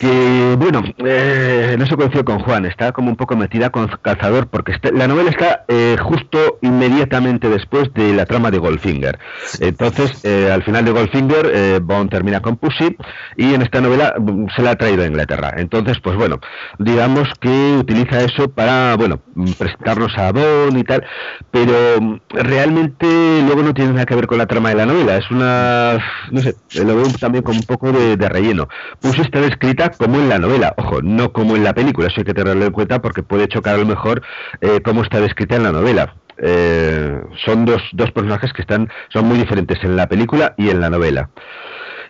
[0.00, 4.46] que bueno, eh, no se conoció con Juan, está como un poco metida con Cazador,
[4.46, 9.18] porque la novela está eh, justo inmediatamente después de la trama de Goldfinger.
[9.60, 12.96] Entonces, eh, al final de Goldfinger, Bond termina con Pussy
[13.36, 15.52] y en esta novela mm, se la ha traído a Inglaterra.
[15.58, 16.40] Entonces, pues bueno,
[16.78, 21.04] digamos que utiliza eso para, bueno, mm, presentarnos a Bond y tal,
[21.50, 23.06] pero mm, realmente
[23.44, 25.98] luego no tiene nada que ver con la trama de la novela, es una,
[26.30, 28.66] no sé, lo veo también como un poco de, de relleno.
[29.02, 32.24] Pussy está descrita como en la novela, ojo, no como en la película, eso hay
[32.24, 34.22] que tenerlo en cuenta porque puede chocar a lo mejor
[34.60, 36.14] eh, cómo está descrita en la novela.
[36.42, 40.80] Eh, son dos, dos personajes que están, son muy diferentes en la película y en
[40.80, 41.30] la novela.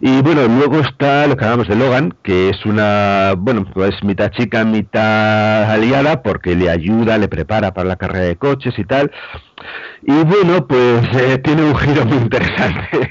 [0.02, 4.30] Y bueno, luego está lo que hablamos de Logan, que es una, bueno, pues mitad
[4.30, 9.12] chica, mitad aliada, porque le ayuda, le prepara para la carrera de coches y tal.
[10.00, 13.10] Y bueno, pues eh, tiene un giro muy interesante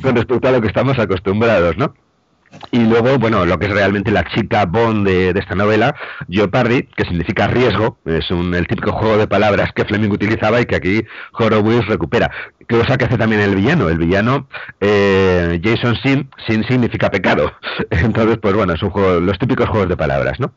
[0.02, 1.92] con respecto a lo que estamos acostumbrados, ¿no?
[2.72, 5.94] Y luego, bueno, lo que es realmente la chica Bond de, esta novela,
[6.28, 10.66] Jeopardy, que significa riesgo, es un, el típico juego de palabras que Fleming utilizaba y
[10.66, 12.30] que aquí Horowitz recupera.
[12.70, 13.88] Cosa que hace también el villano.
[13.88, 14.46] El villano,
[14.80, 17.52] eh, Jason Sin, Sin significa pecado.
[17.90, 20.52] Entonces, pues bueno, es un los típicos juegos de palabras, ¿no?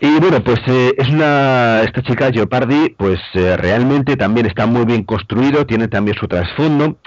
[0.00, 4.84] Y bueno, pues eh, es una, esta chica Jeopardy, pues eh, realmente también está muy
[4.84, 6.98] bien construido, tiene también su trasfondo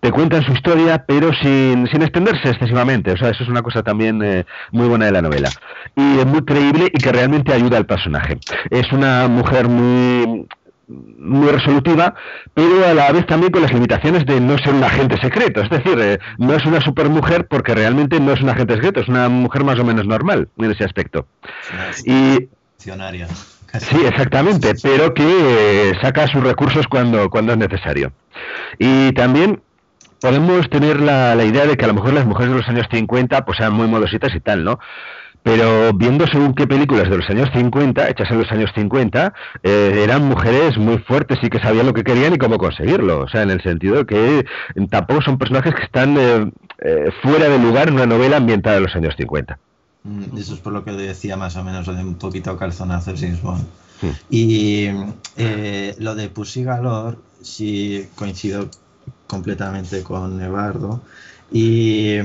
[0.00, 3.10] te cuentan su historia, pero sin, sin extenderse excesivamente.
[3.10, 5.48] O sea, eso es una cosa también muy buena de la novela.
[5.96, 8.38] Y es muy creíble y que realmente ayuda al personaje.
[8.70, 10.46] Es una mujer muy
[10.88, 12.14] muy resolutiva,
[12.54, 15.60] pero a la vez también con las limitaciones de no ser un agente secreto.
[15.60, 19.08] Es decir, eh, no es una supermujer porque realmente no es un agente secreto, es
[19.08, 21.26] una mujer más o menos normal en ese aspecto.
[22.04, 22.48] y
[23.78, 25.24] Sí, exactamente, pero que
[25.90, 28.12] eh, saca sus recursos cuando, cuando es necesario.
[28.78, 29.60] Y también
[30.20, 33.44] podemos tener la, idea de que a lo mejor las mujeres de los años 50
[33.44, 34.78] pues eran muy modositas y tal, ¿no?
[35.48, 39.32] Pero viendo según qué películas de los años 50, hechas en los años 50,
[39.62, 43.20] eh, eran mujeres muy fuertes y que sabían lo que querían y cómo conseguirlo.
[43.20, 44.44] O sea, en el sentido que
[44.90, 48.82] tampoco son personajes que están eh, eh, fuera de lugar en una novela ambientada en
[48.82, 49.58] los años 50.
[50.04, 53.40] Mm, eso es por lo que decía más o menos, de un poquito calzonazo James
[53.40, 53.64] Bond.
[54.28, 54.88] Y
[55.98, 58.68] lo de Pussy Galore, sí coincido
[59.26, 61.00] completamente con Eduardo.
[61.50, 62.18] Y,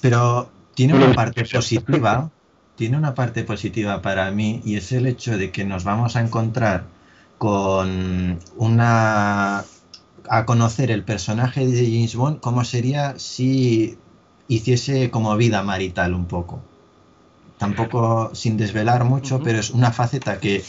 [0.00, 0.48] pero
[0.78, 2.30] tiene una parte positiva,
[2.76, 6.20] tiene una parte positiva para mí y es el hecho de que nos vamos a
[6.20, 6.84] encontrar
[7.36, 9.64] con una
[10.30, 13.98] a conocer el personaje de James Bond como sería si
[14.46, 16.60] hiciese como vida marital un poco.
[17.58, 20.62] Tampoco sin desvelar mucho, pero es una faceta que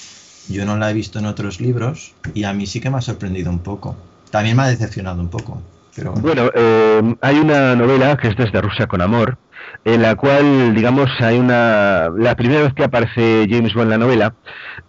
[0.47, 3.01] yo no la he visto en otros libros y a mí sí que me ha
[3.01, 3.95] sorprendido un poco.
[4.31, 5.61] También me ha decepcionado un poco.
[5.95, 9.37] Pero bueno, eh, hay una novela que es Desde Rusia con Amor,
[9.85, 12.09] en la cual, digamos, hay una...
[12.17, 14.35] La primera vez que aparece James Bond en la novela,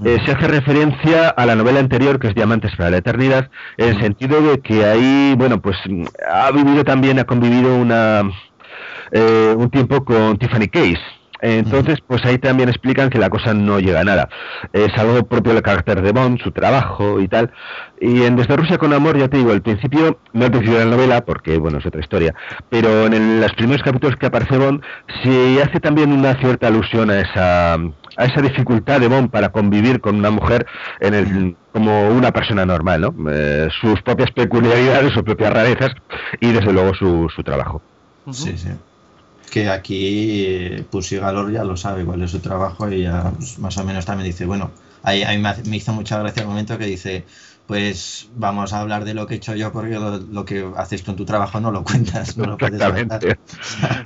[0.04, 3.88] eh, se hace referencia a la novela anterior, que es Diamantes para la Eternidad, en
[3.90, 5.76] el sentido de que ahí, bueno, pues
[6.30, 8.22] ha vivido también, ha convivido una...
[9.12, 11.00] Eh, un tiempo con Tiffany Case,
[11.42, 14.28] entonces, pues ahí también explican que la cosa no llega a nada.
[14.72, 17.50] Es algo propio del carácter de Bond, su trabajo y tal.
[18.00, 20.84] Y en Desde Rusia con Amor, ya te digo, el principio, no el principio de
[20.84, 22.34] la novela, porque bueno, es otra historia,
[22.68, 24.82] pero en los primeros capítulos que aparece Bond,
[25.22, 30.00] se hace también una cierta alusión a esa, a esa dificultad de Bond para convivir
[30.00, 30.66] con una mujer
[31.00, 33.30] en el, como una persona normal, ¿no?
[33.30, 35.92] Eh, sus propias peculiaridades, sus propias rarezas
[36.40, 37.82] y desde luego su, su trabajo.
[38.30, 38.70] Sí, sí
[39.50, 43.76] que aquí Pussy Galor ya lo sabe cuál es su trabajo y ya pues, más
[43.76, 44.70] o menos también dice, bueno,
[45.02, 47.24] ahí, me, hizo mucha gracia el momento que dice,
[47.66, 51.12] pues vamos a hablar de lo que he hecho yo porque lo, que haces tú
[51.12, 52.80] en tu trabajo no lo cuentas, no lo puedes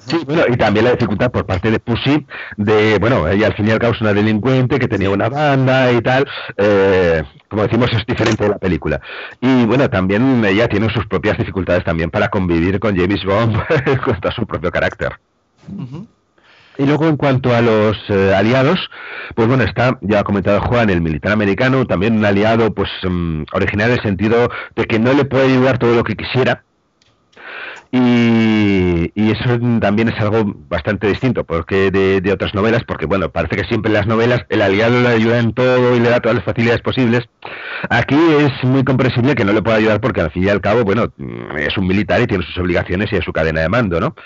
[0.07, 2.27] sí, bueno, y también la dificultad por parte de Pussy
[2.57, 5.93] de, bueno, ella al fin y al cabo es una delincuente que tenía una banda
[5.93, 6.27] y tal,
[6.57, 9.01] eh, como decimos, es diferente de la película.
[9.41, 13.57] Y bueno, también ella tiene sus propias dificultades también para convivir con James Bond
[14.05, 15.13] contra su propio carácter.
[16.77, 18.91] Y luego en cuanto a los eh, aliados,
[19.37, 23.45] pues bueno, está, ya ha comentado Juan, el militar americano, también un aliado pues um,
[23.53, 26.65] original en el sentido de que no le puede ayudar todo lo que quisiera,
[27.97, 33.69] y, eso también es algo bastante distinto porque de, otras novelas, porque bueno, parece que
[33.69, 36.45] siempre en las novelas el aliado le ayuda en todo y le da todas las
[36.45, 37.25] facilidades posibles.
[37.91, 40.83] Aquí es muy comprensible que no le pueda ayudar porque al fin y al cabo,
[40.83, 41.13] bueno,
[41.57, 44.17] es un militar y tiene sus obligaciones y es su cadena de mando, ¿no?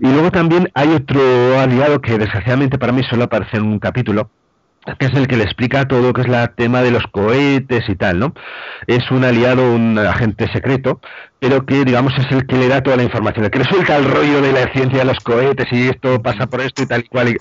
[0.00, 4.30] Y luego también hay otro aliado que desgraciadamente para mí solo aparece en un capítulo,
[4.98, 7.88] que es el que le explica todo lo que es el tema de los cohetes
[7.88, 8.34] y tal, ¿no?
[8.86, 11.00] Es un aliado, un agente secreto,
[11.38, 14.06] pero que, digamos, es el que le da toda la información, el que suelta el
[14.06, 17.08] rollo de la ciencia de los cohetes y esto pasa por esto y tal y
[17.08, 17.36] cual.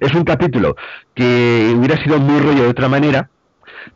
[0.00, 0.76] Es un capítulo
[1.14, 3.30] que hubiera sido muy rollo de otra manera,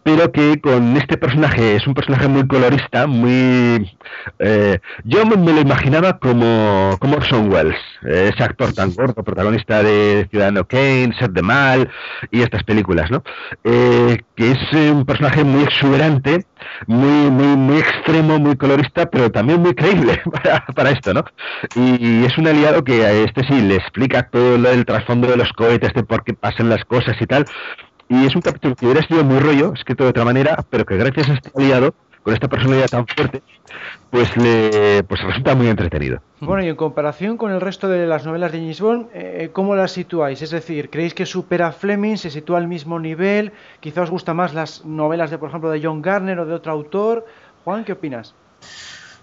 [0.02, 3.90] pero que con este personaje es un personaje muy colorista, muy...
[4.38, 10.26] Eh, yo me, lo imaginaba como, como Orson Welles, ese actor tan gordo, protagonista de
[10.30, 11.90] Ciudadano Kane, Set de Mal
[12.30, 13.22] y estas películas, ¿no?
[13.64, 16.44] Eh, que es un personaje muy exuberante,
[16.86, 21.24] muy, muy, muy extremo, muy colorista, pero también muy creíble para, para esto, ¿no?
[21.74, 25.52] Y, es un aliado que a este sí le explica todo el trasfondo de los
[25.52, 27.44] cohetes, de por qué pasan las cosas y tal,
[28.08, 30.96] y es un capítulo que hubiera sido muy rollo, escrito de otra manera, pero que
[30.96, 33.42] gracias a este aliado, con esta personalidad tan fuerte,
[34.10, 36.20] pues le pues resulta muy entretenido.
[36.40, 39.74] Bueno, y en comparación con el resto de las novelas de James Bond, eh, ¿cómo
[39.74, 40.42] las situáis?
[40.42, 43.52] Es decir, ¿creéis que supera a Fleming, se sitúa al mismo nivel?
[43.80, 46.72] ¿Quizá os gustan más las novelas de, por ejemplo, de John Garner o de otro
[46.72, 47.26] autor?
[47.64, 48.34] Juan, ¿qué opinas?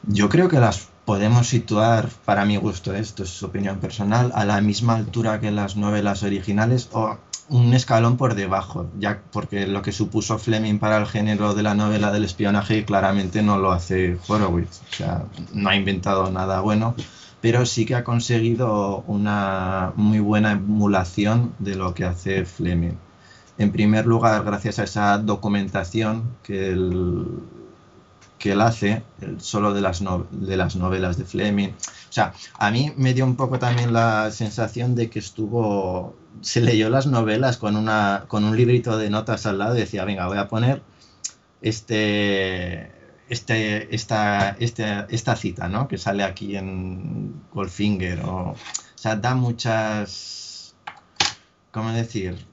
[0.08, 4.46] Yo creo que las podemos situar, para mi gusto, esto es su opinión personal, a
[4.46, 7.18] la misma altura que las novelas originales o
[7.50, 11.76] un escalón por debajo, ya porque lo que supuso Fleming para el género de la
[11.76, 16.96] novela del espionaje claramente no lo hace Horowitz, o sea, no ha inventado nada bueno,
[17.41, 22.98] pero sí que ha conseguido una muy buena emulación de lo que hace Fleming.
[23.58, 27.39] En primer lugar, gracias a esa documentación que él,
[28.38, 29.04] que él hace,
[29.38, 33.36] solo de las, de las novelas de Fleming, o sea, a mí me dio un
[33.36, 38.56] poco también la sensación de que estuvo, se leyó las novelas con, una, con un
[38.56, 40.82] librito de notas al lado y decía, venga, voy a poner
[41.62, 42.91] este,
[43.30, 45.88] este, esta, este, esta cita, ¿no?
[45.88, 48.21] Que sale aquí en Goldfinger.
[48.21, 48.56] O, o
[48.95, 50.76] sea, da muchas,
[51.71, 52.45] ¿cómo decir?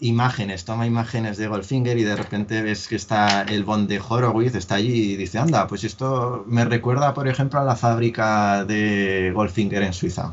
[0.00, 4.54] Imágenes, toma imágenes de Goldfinger y de repente ves que está el Bond de Horowitz,
[4.54, 9.32] está allí y dice, anda, pues esto me recuerda, por ejemplo, a la fábrica de
[9.34, 10.32] Goldfinger en Suiza.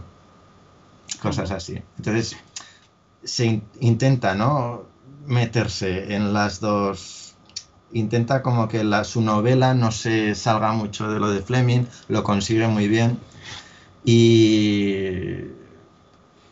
[1.21, 1.81] Cosas así.
[1.97, 2.35] Entonces,
[3.23, 4.83] se intenta, ¿no?
[5.25, 7.35] Meterse en las dos...
[7.93, 12.23] Intenta como que la, su novela no se salga mucho de lo de Fleming, lo
[12.23, 13.19] consigue muy bien.
[14.05, 15.41] Y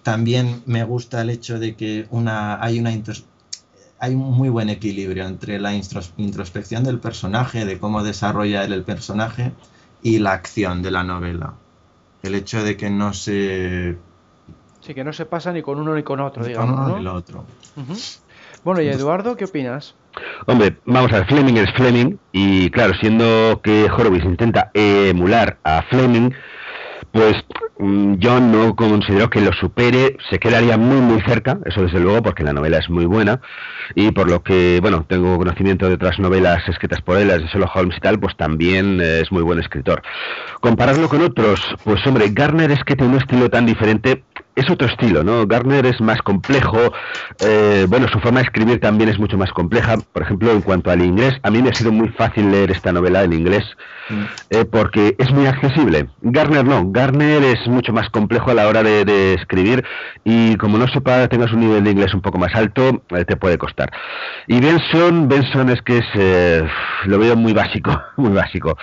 [0.10, 2.90] también me gusta el hecho de que una, hay, una
[4.00, 8.82] hay un muy buen equilibrio entre la introspección del personaje, de cómo desarrolla él el
[8.82, 9.52] personaje,
[10.02, 11.54] y la acción de la novela.
[12.24, 13.98] El hecho de que no se...
[14.82, 16.76] Sí, que no se pasa ni con uno ni con otro, ni digamos.
[16.76, 17.46] Con uno ni el otro.
[18.64, 19.94] Bueno, y Eduardo, ¿qué opinas?
[20.48, 25.84] Hombre, vamos a ver, Fleming es Fleming, y claro, siendo que Horowitz intenta emular a
[25.84, 26.32] Fleming,
[27.12, 27.36] pues
[27.80, 32.22] mm, yo no considero que lo supere, se quedaría muy muy cerca, eso desde luego,
[32.22, 33.42] porque la novela es muy buena,
[33.96, 37.76] y por lo que, bueno, tengo conocimiento de otras novelas escritas por él, de Sherlock
[37.76, 40.02] Holmes y tal, pues también eh, es muy buen escritor.
[40.62, 44.24] Compararlo con otros, pues hombre, Garner es que tiene un estilo tan diferente,
[44.56, 45.48] es otro estilo, ¿no?
[45.48, 46.92] Garner es más complejo,
[47.40, 49.98] eh, bueno, su forma de escribir también es mucho más compleja.
[50.12, 52.92] Por ejemplo, en cuanto al inglés, a mí me ha sido muy fácil leer esta
[52.92, 53.64] novela en inglés
[54.10, 54.24] mm.
[54.50, 56.10] eh, porque es muy accesible.
[56.22, 59.00] Garner no, Garner es mucho más complejo a la hora de,
[59.34, 59.84] escribir
[60.24, 63.38] y como no sepa, tengas un nivel de inglés un poco más alto, eh, te
[63.38, 63.92] puede costar.
[64.48, 66.06] Y Benson, Benson es que es,
[67.06, 68.78] lo veo muy básico, muy básico,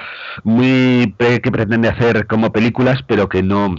[0.44, 3.74] muy que pretende hacer como películas, pero que no,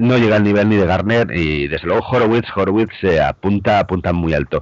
[0.00, 4.12] no llega al nivel ni de Garner y desde luego Horowitz, Horowitz se apunta, apunta
[4.12, 4.60] muy alto.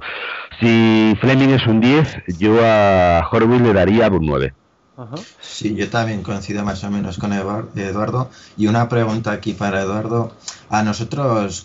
[0.59, 4.53] Si Fleming es un 10, yo a Horowitz le daría un 9.
[5.39, 8.29] Sí, yo también coincido más o menos con Eduardo.
[8.57, 10.33] Y una pregunta aquí para Eduardo.
[10.69, 11.63] A nosotros,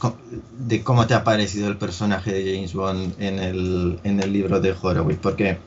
[0.56, 4.60] de cómo te ha parecido el personaje de James Bond en el, en el libro
[4.60, 5.58] de Horowitz, porque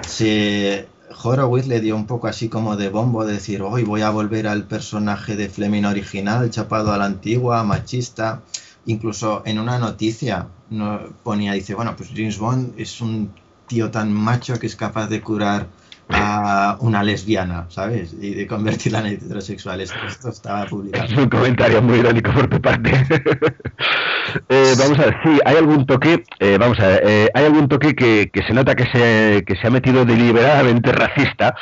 [0.00, 0.88] se,
[1.22, 4.64] Horowitz le dio un poco así como de bombo, decir, hoy voy a volver al
[4.64, 8.40] personaje de Fleming original, chapado a la antigua, machista
[8.86, 13.32] incluso en una noticia no, ponía, dice, bueno, pues James Bond es un
[13.66, 15.68] tío tan macho que es capaz de curar
[16.08, 18.14] a una lesbiana, ¿sabes?
[18.20, 19.80] Y de convertirla en heterosexual.
[19.80, 21.04] Esto, estaba publicado.
[21.04, 22.90] Es un comentario muy irónico por tu parte.
[24.48, 27.68] Eh, vamos a ver, sí, hay algún toque, eh, vamos a ver, eh, hay algún
[27.68, 31.54] toque que, se nota que se, que se ha metido deliberadamente racista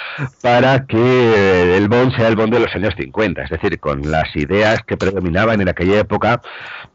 [0.42, 4.34] para que el Bond sea el Bond de los años 50, es decir, con las
[4.36, 6.40] ideas que predominaban en aquella época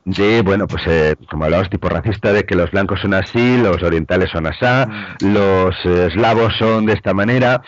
[0.06, 0.84] de, bueno, pues
[1.30, 4.88] como hablabas, tipo racista, de que los blancos son así, los orientales son asá,
[5.22, 5.34] mm.
[5.34, 7.62] los eslavos son de esta manera,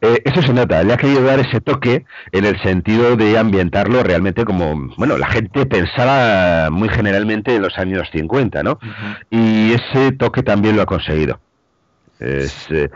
[0.00, 4.02] eh, eso se nota, le ha querido dar ese toque en el sentido de ambientarlo
[4.02, 8.78] realmente como, bueno, la gente pensaba muy generalmente en los años 50, ¿no?
[9.30, 11.40] Y ese toque también lo ha conseguido.
[12.18, 12.90] Es, eh,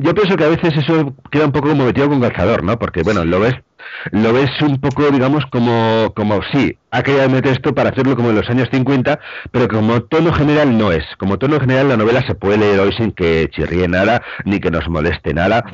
[0.00, 2.78] yo pienso que a veces eso queda un poco como metido con calzador, ¿no?
[2.78, 3.54] Porque, bueno, lo ves
[4.12, 8.30] lo ves un poco, digamos, como, como sí, ha querido meter esto para hacerlo como
[8.30, 9.18] en los años 50,
[9.50, 11.04] pero como tono general no es.
[11.18, 14.70] Como tono general la novela se puede leer hoy sin que chirríe nada, ni que
[14.70, 15.64] nos moleste nada,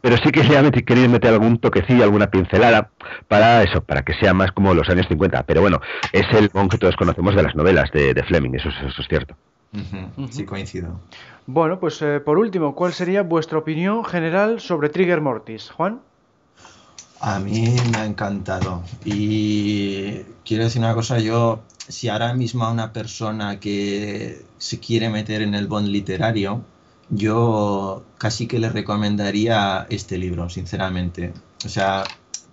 [0.00, 2.90] pero sí que se ha querido meter algún toquecillo, alguna pincelada,
[3.28, 5.42] para eso, para que sea más como los años 50.
[5.44, 5.80] Pero bueno,
[6.12, 9.36] es el con que todos conocemos de las novelas de, Fleming, eso, eso es cierto.
[10.30, 11.00] Sí, coincido.
[11.46, 15.70] Bueno, pues eh, por último, ¿cuál sería vuestra opinión general sobre Trigger Mortis?
[15.70, 16.00] Juan.
[17.20, 18.82] A mí me ha encantado.
[19.04, 25.10] Y quiero decir una cosa, yo, si ahora mismo a una persona que se quiere
[25.10, 26.62] meter en el bond literario,
[27.10, 31.34] yo casi que le recomendaría este libro, sinceramente.
[31.64, 32.04] O sea,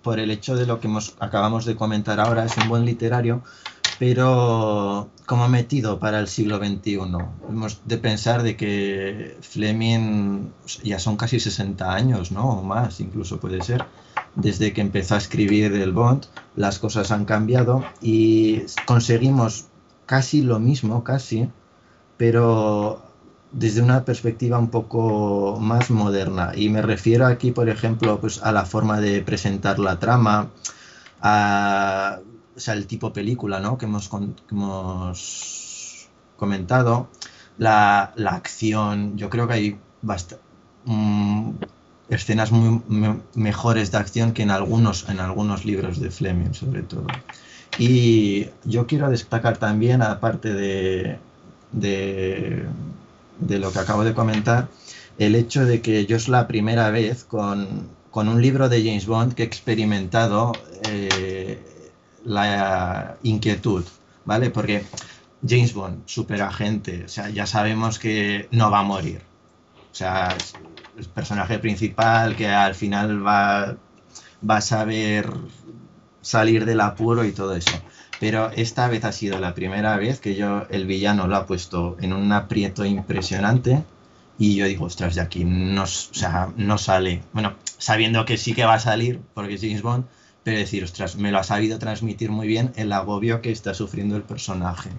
[0.02, 3.42] por el hecho de lo que hemos, acabamos de comentar ahora, es un buen literario,
[4.02, 6.98] pero como metido para el siglo XXI.
[7.48, 10.48] Hemos de pensar de que Fleming
[10.82, 12.48] ya son casi 60 años, ¿no?
[12.48, 13.84] O más, incluso puede ser.
[14.34, 16.26] Desde que empezó a escribir el Bond,
[16.56, 19.66] las cosas han cambiado y conseguimos
[20.04, 21.48] casi lo mismo, casi,
[22.16, 23.04] pero
[23.52, 26.50] desde una perspectiva un poco más moderna.
[26.56, 30.50] Y me refiero aquí, por ejemplo, pues a la forma de presentar la trama,
[31.20, 32.18] a
[32.56, 33.78] o sea, el tipo película ¿no?
[33.78, 34.10] que, hemos,
[34.50, 37.08] hemos comentado,
[37.58, 39.78] la, acción, yo creo que hay
[40.84, 41.50] mm,
[42.08, 42.80] escenas muy
[43.34, 47.06] mejores de acción que en algunos, en algunos libros de Fleming, sobre todo.
[47.78, 51.18] Y yo quiero destacar también, aparte de,
[51.72, 52.68] de,
[53.58, 54.68] lo que acabo de comentar,
[55.18, 59.34] el hecho de que yo es la primera vez con, un libro de James Bond
[59.34, 60.52] que he experimentado
[60.90, 61.71] eh,
[62.24, 63.84] la inquietud,
[64.24, 64.50] ¿vale?
[64.50, 64.84] Porque
[65.46, 69.22] James Bond, superagente, o sea, ya sabemos que no va a morir.
[69.90, 70.36] O sea,
[70.96, 73.76] el personaje principal que al final va,
[74.48, 75.30] va a saber
[76.20, 77.72] salir del apuro y todo eso.
[78.20, 81.96] Pero esta vez ha sido la primera vez que yo, el villano, lo ha puesto
[82.00, 83.82] en un aprieto impresionante.
[84.38, 87.22] Y yo digo, ostras, de aquí no, o sea, no sale.
[87.32, 90.06] Bueno, sabiendo que sí que va a salir, porque James Bond,
[90.42, 94.16] pero decir, ostras, me lo ha sabido transmitir muy bien el agobio que está sufriendo
[94.16, 94.90] el personaje.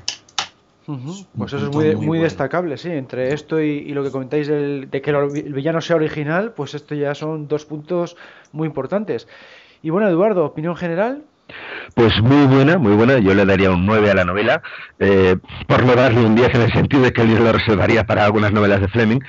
[1.38, 2.90] Pues eso es muy, destacable, sí.
[2.90, 7.16] Entre esto y, lo que comentáis de que el villano sea original, pues esto ya
[7.16, 8.18] son dos puntos
[8.52, 9.28] muy importantes.
[9.82, 11.24] Y bueno, Eduardo, opinión general.
[11.96, 13.20] Pues muy buena, muy buena.
[13.20, 14.62] Yo le daría un 9 a la novela,
[15.00, 18.26] eh, por no darle un 10 en el sentido de que él lo reservaría para
[18.26, 19.20] algunas novelas de Fleming.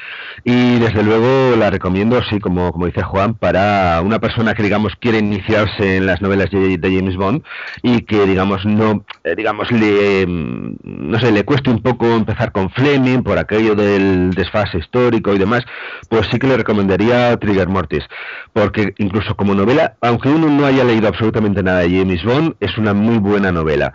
[0.44, 4.94] Y desde luego la recomiendo, sí, como, como dice Juan, para una persona que, digamos,
[4.96, 7.42] quiere iniciarse en las novelas de, James Bond
[7.82, 12.52] y que, digamos, no, eh, digamos, le, mm, no sé, le cueste un poco empezar
[12.52, 15.64] con Fleming por aquello del desfase histórico y demás,
[16.08, 18.04] pues sí que le recomendaría Trigger Mortis.
[18.52, 22.76] Porque incluso como novela, aunque uno no haya leído absolutamente nada de James Bond, es
[22.78, 23.92] una muy buena novela.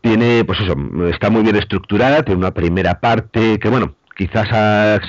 [0.00, 0.74] Tiene, pues eso,
[1.10, 4.48] está muy bien estructurada, tiene una primera parte que, bueno, quizás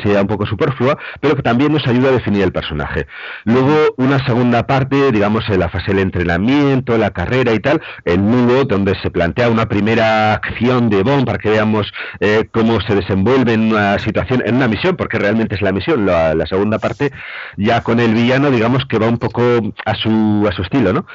[0.04, 3.08] sea un poco superflua, pero que también nos ayuda a definir el personaje.
[3.46, 8.24] Luego, una segunda parte, digamos, en la fase del entrenamiento, la carrera y tal, el
[8.26, 12.96] nudo, donde se plantea una primera acción de Bond para que veamos eh, cómo se
[12.96, 16.06] desenvuelve en una situación, en una misión, porque realmente es la misión.
[16.06, 17.12] La, segunda parte,
[17.56, 19.42] ya con el villano, digamos que va un poco
[19.86, 21.06] a su, a su estilo, ¿no?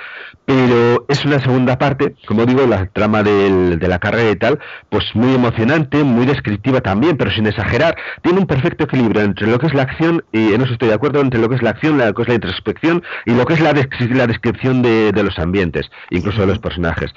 [0.47, 5.05] Pero es una segunda parte, como digo, la trama de la carrera y tal, pues
[5.15, 7.86] muy emocionante, muy descriptiva también, pero sin exagerar
[8.23, 10.95] tiene un perfecto equilibrio entre lo que es la acción, y en eso estoy de
[10.95, 13.55] acuerdo, entre lo que es la acción, lo que es la introspección y lo que
[13.55, 17.13] es la, la descripción de, los ambientes, incluso de los personajes.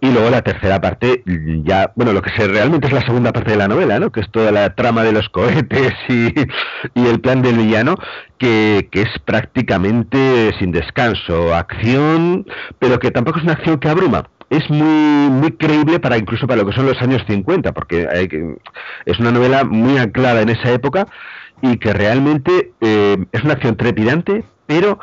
[0.00, 1.22] Y luego la tercera parte,
[1.64, 4.10] ya, bueno, lo que realmente es la segunda parte de la novela, ¿no?
[4.12, 6.32] que es toda la trama de los cohetes y,
[6.94, 7.96] el plan del villano,
[8.38, 12.46] que, es prácticamente sin descanso, acción,
[12.78, 16.62] pero que tampoco es una acción que abruma es muy muy creíble para incluso para
[16.62, 18.08] lo que son los años 50, porque
[19.04, 21.06] es una novela muy anclada en esa época
[21.62, 24.98] y que realmente eh, es una acción trepidante, pero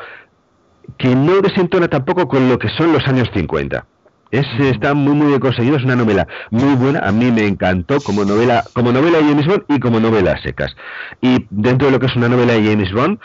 [0.98, 3.84] que no desentona tampoco con lo que son los años 50.
[4.30, 8.00] Es, está muy muy bien conseguido, es una novela muy buena, a mí me encantó
[8.00, 10.74] como novela, como novela de James Bond y como novela secas.
[11.20, 13.18] Y dentro de lo que es una novela de James Bond,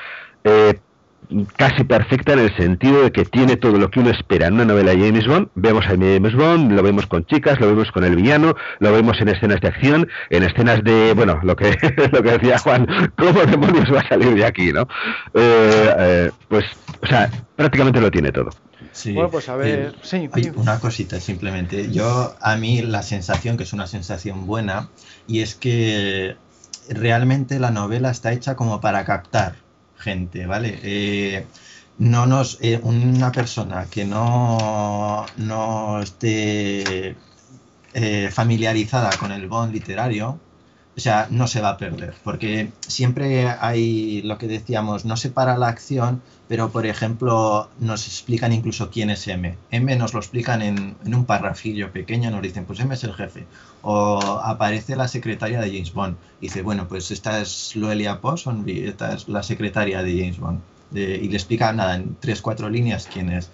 [0.44, 0.80] eh,
[1.56, 4.66] casi perfecta en el sentido de que tiene todo lo que uno espera en una
[4.66, 5.50] novela de James Bond.
[5.56, 9.20] Vemos a James Bond, lo vemos con chicas, lo vemos con el villano, lo vemos
[9.22, 11.78] en escenas de acción, en escenas de, bueno, lo que,
[12.12, 14.82] lo que decía Juan, ¿cómo demonios va a salir de aquí, no?
[15.34, 16.66] Eh, eh, pues,
[17.02, 18.50] o sea, prácticamente lo tiene todo.
[18.92, 19.14] Sí.
[19.14, 21.92] Bueno, pues a ver, sí, una cosita simplemente.
[21.92, 24.90] Yo, a mí la sensación, que es una sensación buena,
[25.28, 26.36] y es que
[26.90, 29.56] realmente la novela está hecha como para captar
[30.00, 30.80] gente, ¿vale?
[30.84, 31.52] Eh,
[31.98, 37.24] no nos, eh, una persona que no, no esté
[37.94, 40.49] eh, familiarizada con el bond literario,
[41.00, 45.30] o sea, no se va a perder, porque siempre hay lo que decíamos, no se
[45.30, 49.56] para la acción, pero por ejemplo nos explican incluso quién es M.
[49.72, 53.46] M nos lo explican en, un parrafillo pequeño, nos dicen, pues M es el jefe.
[53.82, 56.18] O aparece la secretaria de James Bond.
[56.42, 60.60] dice, bueno, pues esta es Loelia Possonby, esta es la secretaria de James Bond.
[60.92, 63.50] y le explica nada, en tres, cuatro líneas quién es.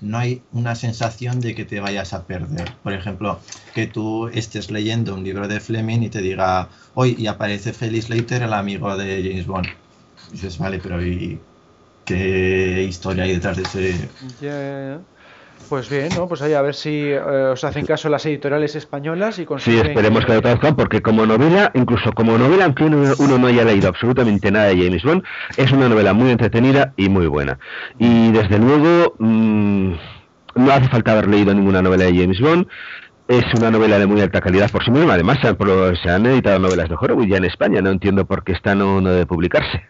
[0.00, 2.68] No hay una sensación de que te vayas a perder.
[2.82, 3.40] Por ejemplo,
[3.74, 8.08] que tú estés leyendo un libro de Fleming y te diga, hoy y aparece Felix
[8.08, 9.68] Leiter, el amigo de James Bond.
[10.32, 11.38] dices, vale, pero ¿y
[12.04, 14.08] qué historia hay detrás de ese...
[15.70, 16.26] Pues bien, ¿no?
[16.26, 19.82] Pues ahí a ver si eh, os hacen caso las editoriales españolas y consiguen...
[19.84, 23.62] Sí, esperemos que lo traduzcan, porque como novela, incluso como novela, aunque uno, no haya
[23.62, 25.22] leído absolutamente nada de James Bond,
[25.56, 27.56] es una novela muy entretenida y muy buena.
[28.00, 29.92] Y desde luego, mm,
[30.56, 32.66] no hace falta haber leído ninguna novela de James Bond,
[33.28, 35.14] es una novela de muy alta calidad por sí misma.
[35.14, 37.80] Además, se han editado novelas de Horowitz ya en España.
[37.80, 39.84] No entiendo por qué está no, no de publicarse.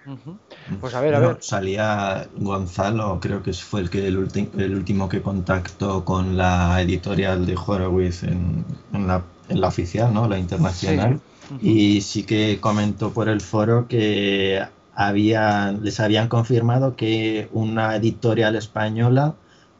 [0.81, 1.39] Pues a ver, a ver.
[1.41, 7.57] Salía Gonzalo, creo que fue el que el, último que contactó con la editorial de
[7.57, 9.23] Horowitz en, la,
[9.67, 10.29] oficial, ¿no?
[10.29, 11.21] La internacional.
[11.61, 14.63] Y sí que comentó por el foro que
[14.95, 19.35] había, les habían confirmado que una editorial española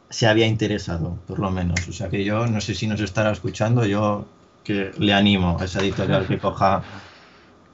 [0.09, 1.87] se había interesado, por lo menos.
[1.87, 4.25] O sea que yo no sé si nos estará escuchando, yo
[4.63, 6.83] que le animo a esa editorial que coja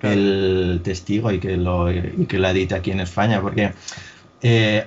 [0.01, 3.73] el testigo y que lo y que la edite aquí en España, porque
[4.41, 4.85] eh,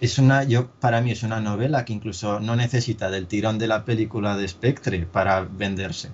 [0.00, 3.66] es una, yo para mí es una novela que incluso no necesita del tirón de
[3.66, 6.10] la película de Spectre para venderse.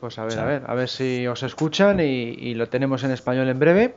[0.00, 3.10] Pues a ver, a ver, a ver si os escuchan y, y lo tenemos en
[3.10, 3.94] español en breve.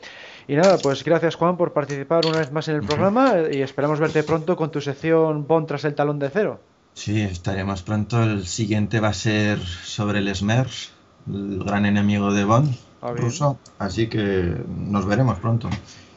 [0.47, 3.99] Y nada, pues gracias Juan por participar una vez más en el programa y esperamos
[3.99, 6.61] verte pronto con tu sección Bond tras el talón de cero.
[6.93, 8.23] Sí, estaremos pronto.
[8.23, 10.93] El siguiente va a ser sobre el Smers,
[11.27, 13.57] el gran enemigo de Bond ruso.
[13.79, 15.69] Así que nos veremos pronto.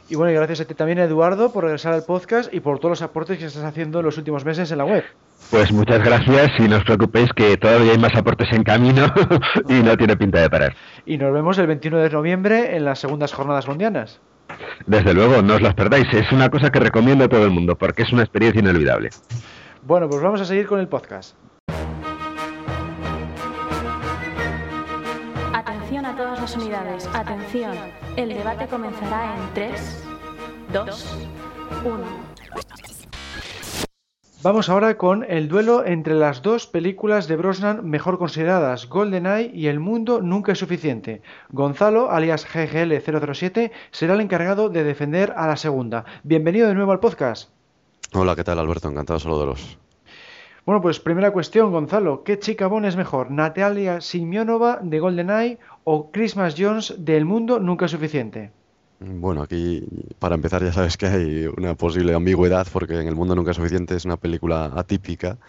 [0.09, 2.91] Y bueno, y gracias a ti también, Eduardo, por regresar al podcast y por todos
[2.91, 5.05] los aportes que estás haciendo en los últimos meses en la web.
[5.49, 9.05] Pues muchas gracias y no os preocupéis que todavía hay más aportes en camino
[9.69, 10.75] y no tiene pinta de parar.
[11.05, 14.19] Y nos vemos el 21 de noviembre en las segundas jornadas mundianas.
[14.85, 16.07] Desde luego, no os las perdáis.
[16.13, 19.11] Es una cosa que recomiendo a todo el mundo porque es una experiencia inolvidable.
[19.83, 21.35] Bueno, pues vamos a seguir con el podcast.
[26.41, 27.77] Las unidades, atención,
[28.17, 30.03] el debate comenzará en 3,
[30.73, 31.17] 2,
[31.85, 31.97] 1.
[34.41, 39.67] Vamos ahora con el duelo entre las dos películas de Brosnan mejor consideradas, GoldenEye y
[39.67, 41.21] El Mundo Nunca es Suficiente.
[41.49, 46.05] Gonzalo, alias GGL007, será el encargado de defender a la segunda.
[46.23, 47.51] Bienvenido de nuevo al podcast.
[48.13, 48.89] Hola, ¿qué tal Alberto?
[48.89, 49.77] Encantado de saludaros.
[50.63, 52.23] Bueno, pues primera cuestión, Gonzalo.
[52.23, 53.31] ¿Qué chica Bon es mejor?
[53.31, 58.51] ¿Natalia Simionova de GoldenEye o Christmas Jones de El Mundo Nunca es Suficiente?
[58.99, 59.83] Bueno, aquí
[60.19, 63.57] para empezar ya sabes que hay una posible ambigüedad porque en el mundo nunca es
[63.57, 65.39] suficiente, es una película atípica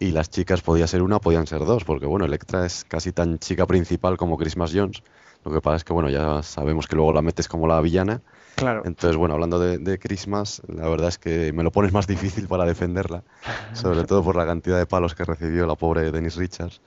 [0.00, 3.38] y las chicas podía ser una, podían ser dos, porque bueno, Electra es casi tan
[3.38, 5.04] chica principal como Christmas Jones.
[5.44, 8.22] Lo que pasa es que bueno, ya sabemos que luego la metes como la villana.
[8.56, 8.82] Claro.
[8.84, 12.48] Entonces, bueno, hablando de, de Christmas, la verdad es que me lo pones más difícil
[12.48, 13.22] para defenderla,
[13.72, 16.80] sobre todo por la cantidad de palos que recibió la pobre Denise Richards.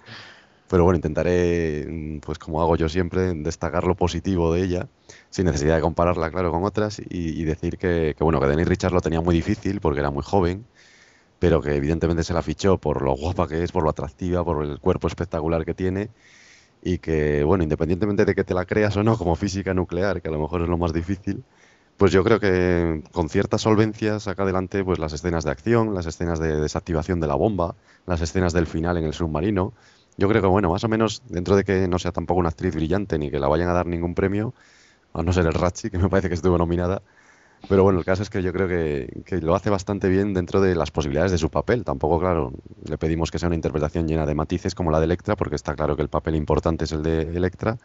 [0.69, 4.87] Pero bueno, intentaré, mm, pues como hago yo siempre, destacar lo positivo de ella,
[5.29, 8.93] sin necesidad de compararla, claro, con otras, y, decir que, que, bueno, que Denise Richards
[8.93, 10.65] lo tenía muy difícil porque era muy joven,
[11.39, 14.63] pero que evidentemente se la fichó por lo guapa que es, por lo atractiva, por
[14.65, 16.09] el cuerpo espectacular que tiene,
[16.83, 20.29] y que, bueno, independientemente de que te la creas o no, como física nuclear, que
[20.29, 21.43] a lo mejor es lo más difícil,
[21.97, 26.05] pues yo creo que con cierta solvencia saca adelante pues las escenas de acción, las
[26.05, 29.73] escenas de desactivación de la bomba, las escenas del final en el submarino,
[30.19, 32.75] yo creo que, bueno, más o menos, dentro de que no sea tampoco una actriz
[32.75, 34.53] brillante ni que la vayan a dar ningún premio,
[35.13, 37.01] a no ser el Ratchi, que me parece que estuvo nominada,
[37.67, 40.61] pero bueno, el caso es que yo creo que, que, lo hace bastante bien dentro
[40.61, 41.83] de las posibilidades de su papel.
[41.83, 42.53] Tampoco, claro,
[42.87, 45.75] le pedimos que sea una interpretación llena de matices como la de Electra, porque está
[45.75, 47.77] claro que el papel importante es el de Electra.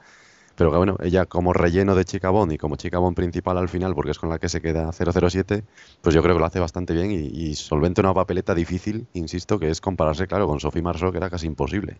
[0.57, 3.69] Pero que bueno, ella como relleno de Chica Bond y como Chica Bond principal al
[3.69, 5.65] final, porque es con la que se queda 007,
[6.01, 9.59] pues yo creo que lo hace bastante bien y, y solvente una papeleta difícil, insisto,
[9.59, 11.97] que es compararse, claro, con Sophie Marceau, que era casi imposible.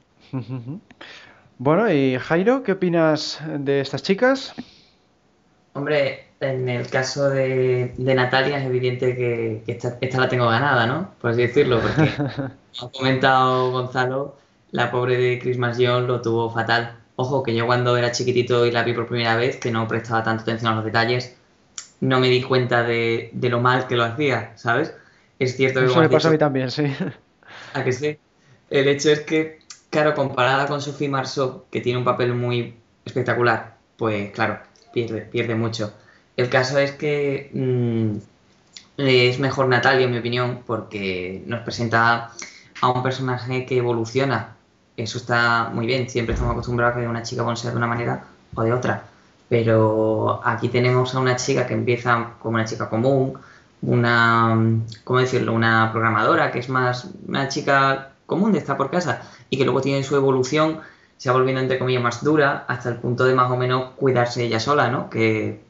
[1.59, 4.55] Bueno, y Jairo, ¿qué opinas de estas chicas?
[5.73, 10.49] Hombre, en el caso de, de Natalia es evidente que, que esta, esta, la tengo
[10.49, 11.11] ganada, ¿no?
[11.21, 12.13] Por así decirlo, porque
[12.81, 14.37] ha comentado Gonzalo,
[14.71, 17.04] la pobre de Christmas Jones lo tuvo fatal.
[17.17, 20.25] Ojo, que yo cuando era chiquitito y la vi por primera vez, que no prestaba
[20.25, 21.37] tanta atención a los detalles,
[22.01, 24.95] no me di cuenta de, de lo mal que lo hacía, ¿sabes?
[25.39, 25.87] Es cierto que...
[25.87, 26.85] Eso me pasa a mí también, sí.
[27.75, 28.19] ¿A que sí?
[28.71, 29.61] El hecho es que,
[29.91, 34.59] claro, comparada con Sophie Marceau, que tiene un papel muy espectacular, pues claro,
[34.93, 35.95] pierde, pierde mucho.
[36.37, 38.17] El caso es que mmm,
[38.97, 42.33] es mejor Natalia, en mi opinión, porque nos presenta
[42.81, 44.54] a un personaje que evoluciona.
[44.97, 46.09] Eso está muy bien.
[46.09, 48.25] Siempre estamos acostumbrados a que una chica ser de una manera
[48.55, 49.05] o de otra.
[49.49, 53.35] Pero aquí tenemos a una chica que empieza como una chica común,
[53.83, 54.57] una,
[55.05, 55.53] ¿cómo decirlo?
[55.53, 59.81] Una programadora que es más una chica común de estar por casa y que luego
[59.81, 60.81] tiene su evolución,
[61.19, 64.45] se va volviendo entre comillas más dura hasta el punto de más o menos cuidarse
[64.45, 65.11] ella sola, ¿no?
[65.11, 65.61] Que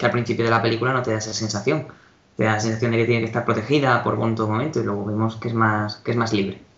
[0.00, 1.86] al principio de la película no te da esa sensación.
[2.36, 4.84] Te da la sensación de que tiene que estar protegida por en todo momento y
[4.84, 6.69] luego vemos que es más, que es más libre.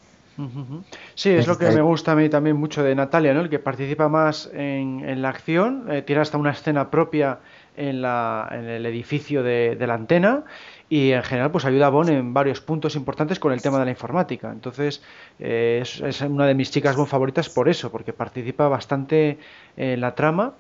[1.14, 3.40] Sí, es lo que me gusta a mí también mucho de Natalia, ¿no?
[3.40, 7.40] El que participa más en, en la acción, eh, tiene hasta una escena propia
[7.76, 10.44] en, la, en el edificio de, de, la antena
[10.88, 13.86] y en general pues ayuda a Bon en varios puntos importantes con el tema de
[13.86, 14.50] la informática.
[14.50, 15.02] Entonces
[15.38, 19.38] eh, es, es, una de mis chicas Bon favoritas por eso, porque participa bastante
[19.76, 20.54] en la trama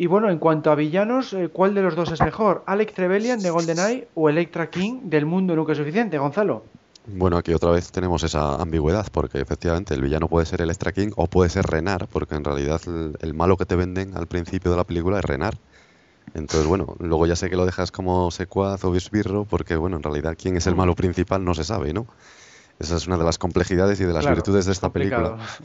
[0.00, 2.62] y bueno, en cuanto a villanos, eh, ¿cuál de los dos es mejor?
[2.66, 6.18] ¿Alec Trevelyan de GoldenEye o Electra King del Mundo Nunca es Suficiente?
[6.18, 6.62] Gonzalo.
[7.10, 11.10] Bueno, aquí otra vez tenemos esa ambigüedad, porque efectivamente el villano puede ser Electra King
[11.16, 14.70] o puede ser Renar, porque en realidad el, el malo que te venden al principio
[14.70, 15.56] de la película es Renar.
[16.34, 20.02] Entonces, bueno, luego ya sé que lo dejas como secuaz o esbirro, porque bueno, en
[20.02, 22.06] realidad quién es el malo principal no se sabe, ¿no?
[22.78, 25.36] Esa es una de las complejidades y de las claro, virtudes de esta complicado.
[25.36, 25.58] película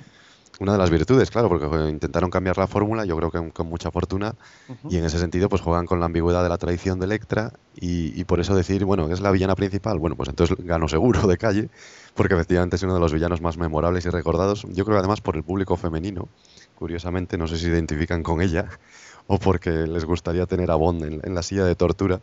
[0.64, 3.92] una de las virtudes, claro, porque intentaron cambiar la fórmula, yo creo que con mucha
[3.92, 4.36] fortuna,
[4.68, 4.92] uh -huh.
[4.92, 8.20] y en ese sentido pues juegan con la ambigüedad de la tradición de Electra, y,
[8.20, 11.38] y, por eso decir, bueno, es la villana principal, bueno, pues entonces gano seguro de
[11.38, 11.70] calle,
[12.16, 15.22] porque efectivamente es uno de los villanos más memorables y recordados, yo creo que además
[15.22, 16.28] por el público femenino,
[16.76, 18.70] curiosamente, no sé si identifican con ella,
[19.28, 22.22] o porque les gustaría tener a Bond en, en la silla de tortura,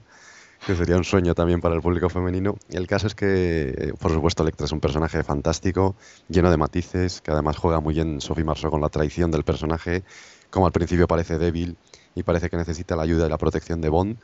[0.66, 2.56] que sería un sueño también para el público femenino.
[2.68, 5.96] El caso es que, eh, por supuesto, Electra es un personaje fantástico,
[6.28, 10.04] lleno de matices, que además juega muy bien Sophie Marceau con la traición del personaje,
[10.50, 11.76] como al principio parece débil
[12.14, 14.18] y parece que necesita la ayuda y la protección de Bond.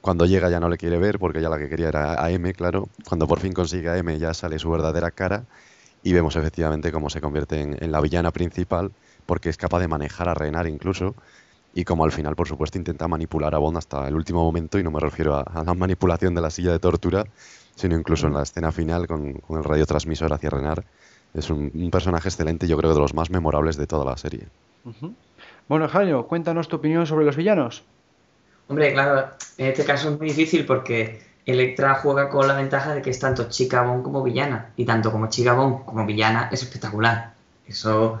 [0.00, 2.52] Cuando llega ya no le quiere ver porque ya la que quería era a M,
[2.54, 2.88] claro.
[3.06, 5.44] Cuando por fin consigue a M ya sale su verdadera cara
[6.02, 8.92] y vemos efectivamente cómo se convierte en, la villana principal
[9.26, 11.14] porque es capaz de manejar a Renar incluso
[11.74, 14.82] y como al final, por supuesto, intenta manipular a Bond hasta el último momento, y
[14.82, 17.24] no me refiero a, a la manipulación de la silla de tortura,
[17.76, 20.84] sino incluso en la escena final con, con el radiotransmisor hacia Renar,
[21.32, 24.16] es un, un personaje excelente, yo creo que de los más memorables de toda la
[24.16, 24.48] serie.
[25.68, 27.84] Bueno, Jairo, cuéntanos tu opinión sobre los villanos.
[28.66, 33.02] Hombre, claro, en este caso es muy difícil porque Electra juega con la ventaja de
[33.02, 34.70] que es tanto chica Bond como villana.
[34.76, 37.32] Y tanto como chica Bond como villana es espectacular.
[37.66, 38.18] Eso,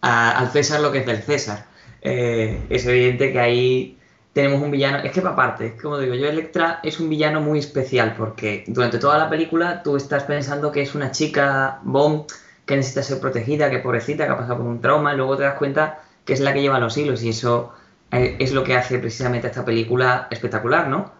[0.00, 1.66] a- al César lo que es del César.
[2.02, 3.98] Eh, es evidente que ahí
[4.32, 4.98] tenemos un villano.
[4.98, 8.98] Es que para aparte, como digo yo, Electra es un villano muy especial porque durante
[8.98, 12.26] toda la película tú estás pensando que es una chica Bond
[12.66, 15.44] que necesita ser protegida, que pobrecita, que ha pasado por un trauma, y luego te
[15.44, 17.72] das cuenta que es la que lleva los hilos y eso
[18.10, 21.12] eh, es lo que hace precisamente esta película espectacular, ¿no?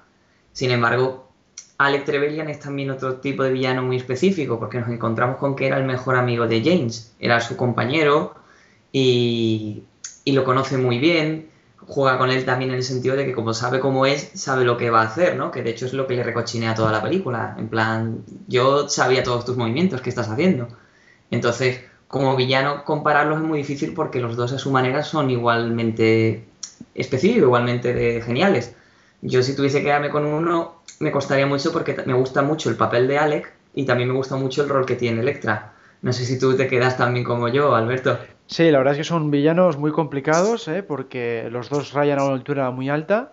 [0.52, 1.30] Sin embargo,
[1.78, 5.66] Alec Trevelyan es también otro tipo de villano muy específico, porque nos encontramos con que
[5.66, 8.34] era el mejor amigo de James, era su compañero
[8.92, 9.84] y,
[10.26, 11.48] y lo conoce muy bien,
[11.86, 14.76] juega con él también en el sentido de que como sabe cómo es, sabe lo
[14.76, 15.52] que va a hacer, ¿no?
[15.52, 19.22] Que de hecho es lo que le recochinea toda la película, en plan, yo sabía
[19.22, 20.66] todos tus movimientos que estás haciendo.
[21.30, 26.44] Entonces, como villano compararlos es muy difícil porque los dos a su manera son igualmente
[26.96, 28.74] específicos, igualmente de geniales.
[29.22, 32.76] Yo si tuviese que quedarme con uno, me costaría mucho porque me gusta mucho el
[32.76, 35.72] papel de Alec y también me gusta mucho el rol que tiene Electra.
[36.02, 38.18] No sé si tú te quedas también como yo, Alberto.
[38.48, 40.82] Sí, la verdad es que son villanos muy complicados, ¿eh?
[40.82, 43.32] porque los dos rayan a una altura muy alta.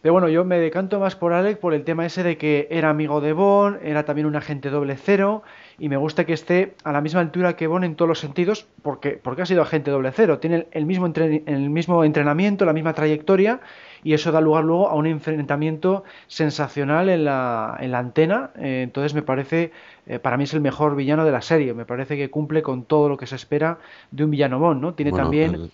[0.00, 2.88] Pero bueno, yo me decanto más por Alec por el tema ese de que era
[2.88, 5.42] amigo de Bond, era también un agente doble cero,
[5.78, 8.68] y me gusta que esté a la misma altura que Bond en todos los sentidos,
[8.82, 12.94] porque, porque ha sido agente doble cero, tiene el, mismo el mismo entrenamiento, la misma
[12.94, 13.60] trayectoria,
[14.02, 18.50] y eso da lugar luego a un enfrentamiento sensacional en la, en la antena.
[18.56, 19.72] eh, entonces me parece,
[20.06, 22.84] eh, para mí es el mejor villano de la serie, me parece que cumple con
[22.84, 23.78] todo lo que se espera
[24.10, 24.94] de un villano Bond, ¿no?
[24.94, 25.72] Tiene Bueno, también el-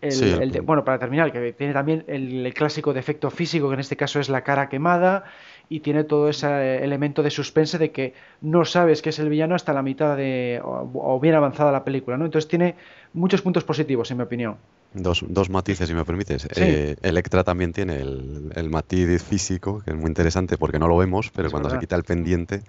[0.00, 3.68] el, sí, el de- bueno, para terminar, que tiene también el, el clásico defecto físico,
[3.68, 5.24] que en este caso es la cara quemada,
[5.68, 9.28] y tiene todo ese eh, elemento de suspense de que no sabes que es el
[9.28, 12.24] villano hasta la mitad de, o, o bien avanzada la película, ¿no?
[12.26, 12.76] Entonces tiene
[13.12, 14.58] muchos puntos positivos, en mi opinión.
[14.94, 16.42] Dos, dos matices, si me permites.
[16.42, 16.48] Sí.
[16.56, 20.96] Eh, Electra también tiene el, el matiz físico, que es muy interesante porque no lo
[20.96, 22.62] vemos, pero Es cuando se quita el pendiente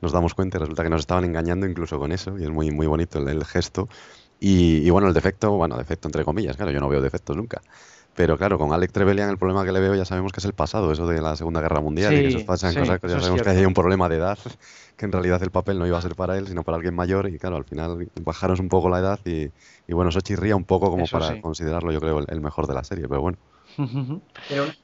[0.00, 2.70] nos damos cuenta y resulta que nos estaban engañando incluso con eso, y es muy,
[2.70, 3.88] muy bonito el, el gesto.
[4.38, 7.62] Y, y bueno, el defecto, bueno, defecto entre comillas, claro, yo no veo defectos nunca.
[8.16, 10.54] Pero claro, con Alec Trevelyan el problema que le veo ya sabemos que es el
[10.54, 13.08] pasado, eso de la Segunda Guerra Mundial y que Sí, eso pasan sí, cosas que
[13.08, 14.38] ya sabemos que hay un problema de edad,
[14.96, 17.28] que en realidad el papel no iba a ser para él, sino para alguien mayor
[17.28, 19.52] y claro, al final bajaron un poco la edad y,
[19.86, 21.40] y bueno, eso chirría un poco como Eso para sí.
[21.40, 23.38] considerarlo yo creo el, el mejor de la serie, pero bueno.
[24.48, 24.76] Pero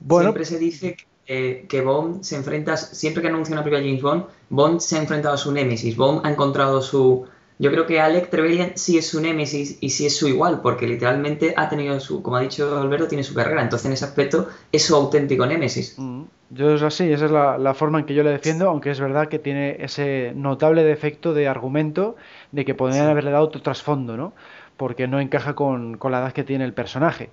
[0.00, 3.86] Bueno, siempre se dice que, que Bond se enfrenta, siempre que anuncia una película de
[3.88, 7.26] James Bond, Bond se ha enfrentado a su némesis, Bond ha encontrado su...
[7.58, 10.86] Yo creo que Alec Trevelyan sí es su némesis y sí es su igual, porque
[10.86, 14.48] literalmente ha tenido su, como ha dicho Alberto, tiene su carrera, entonces en ese aspecto
[14.70, 15.94] es su auténtico némesis.
[15.98, 18.90] Mm, Yo es así, esa es la, la forma en que yo le defiendo, aunque
[18.90, 22.16] es verdad que tiene ese notable defecto de argumento
[22.52, 24.32] de que podrían haberle dado otro trasfondo, ¿no?
[24.76, 27.30] Porque no encaja con, con la edad que tiene el personaje.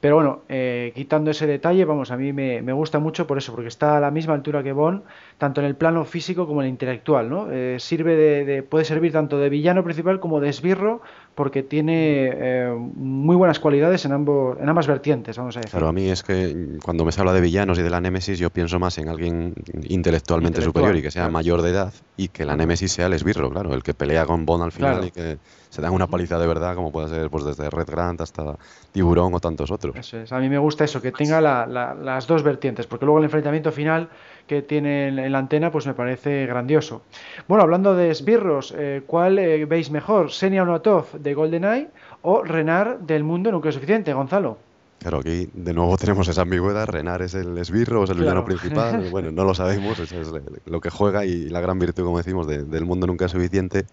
[0.00, 3.52] Pero bueno, eh, quitando ese detalle, vamos, a mí me, me gusta mucho por eso,
[3.52, 5.02] porque está a la misma altura que Bond,
[5.36, 7.48] tanto en el plano físico como en el intelectual, ¿no?
[7.50, 11.02] Eh, sirve de, de- puede servir tanto de villano principal como de esbirro,
[11.34, 15.70] porque tiene eh, muy buenas cualidades en ambos, en ambas vertientes, vamos a decir.
[15.72, 18.38] Claro, a mí es que cuando me se habla de villanos y de la némesis,
[18.38, 19.52] yo pienso más en alguien
[19.84, 21.32] intelectualmente Intelectual, superior y que sea claro.
[21.32, 24.46] mayor de edad y que la némesis sea el esbirro, claro, el que pelea con
[24.46, 25.06] Bond al final Claro.
[25.06, 25.38] y que
[25.70, 28.56] se dan una paliza de verdad, como puede ser pues desde Red Grant hasta
[28.92, 29.96] Tiburón o tantos otros.
[29.96, 30.32] Eso es.
[30.32, 33.24] A mí me gusta eso, que tenga la- la- las dos vertientes, porque luego el
[33.24, 34.08] enfrentamiento final
[34.46, 37.02] que tiene en, la antena, pues me parece grandioso.
[37.46, 40.32] Bueno, hablando de esbirros, eh, ¿cuál eh, veis mejor?
[40.32, 41.88] ¿Senia Onatov de GoldenEye
[42.22, 44.58] o Renard del Mundo Nunca es Suficiente, Gonzalo?
[44.98, 48.58] Claro, aquí de nuevo tenemos esa ambigüedad, Renar es el esbirro, es el villano Claro.
[48.58, 50.32] principal, bueno, no lo sabemos, eso es
[50.66, 53.86] lo que juega y la gran virtud, como decimos, de- del mundo nunca es suficiente.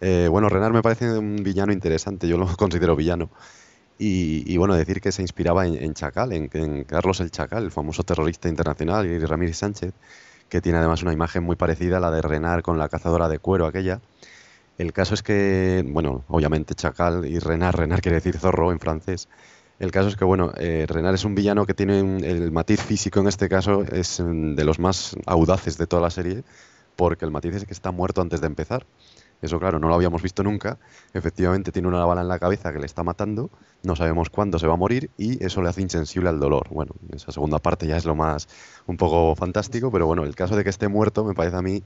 [0.00, 3.30] Eh, bueno, Renar me parece un villano interesante, yo lo considero villano.
[3.98, 8.02] Y, y bueno, decir que se inspiraba en, Chacal, en, Carlos el Chacal, el famoso
[8.02, 9.92] terrorista internacional, y Ramírez Sánchez,
[10.48, 13.38] que tiene además una imagen muy parecida a la de Renar con la cazadora de
[13.38, 14.00] cuero aquella.
[14.78, 19.28] El caso es que, bueno, obviamente Chacal y Renar, Renar quiere decir zorro en francés.
[19.78, 23.20] El caso es que, bueno, eh, Renar es un villano que tiene el matiz físico
[23.20, 26.42] en este caso, es mm, de los más audaces de toda la serie,
[26.96, 28.86] porque el matiz es que está muerto antes de empezar.
[29.42, 30.78] Eso, claro, no lo habíamos visto nunca.
[31.14, 33.50] Efectivamente, tiene una bala en la cabeza que le está matando,
[33.82, 36.68] no sabemos cuándo se va a morir y eso le hace insensible al dolor.
[36.70, 38.48] Bueno, esa segunda parte ya es lo más
[38.86, 41.82] un poco fantástico, pero bueno, el caso de que esté muerto me parece a mí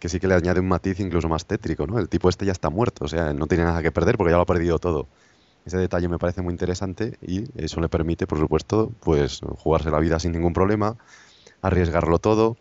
[0.00, 1.98] que sí que le añade un matiz incluso más tétrico, ¿no?
[1.98, 4.36] El tipo este ya está muerto, o sea, no tiene nada que perder porque ya
[4.36, 5.06] lo ha perdido todo.
[5.64, 9.98] Ese detalle me parece muy interesante y eso le permite, por supuesto, pues jugarse la
[9.98, 10.96] vida sin ningún problema,
[11.62, 12.56] arriesgarlo todo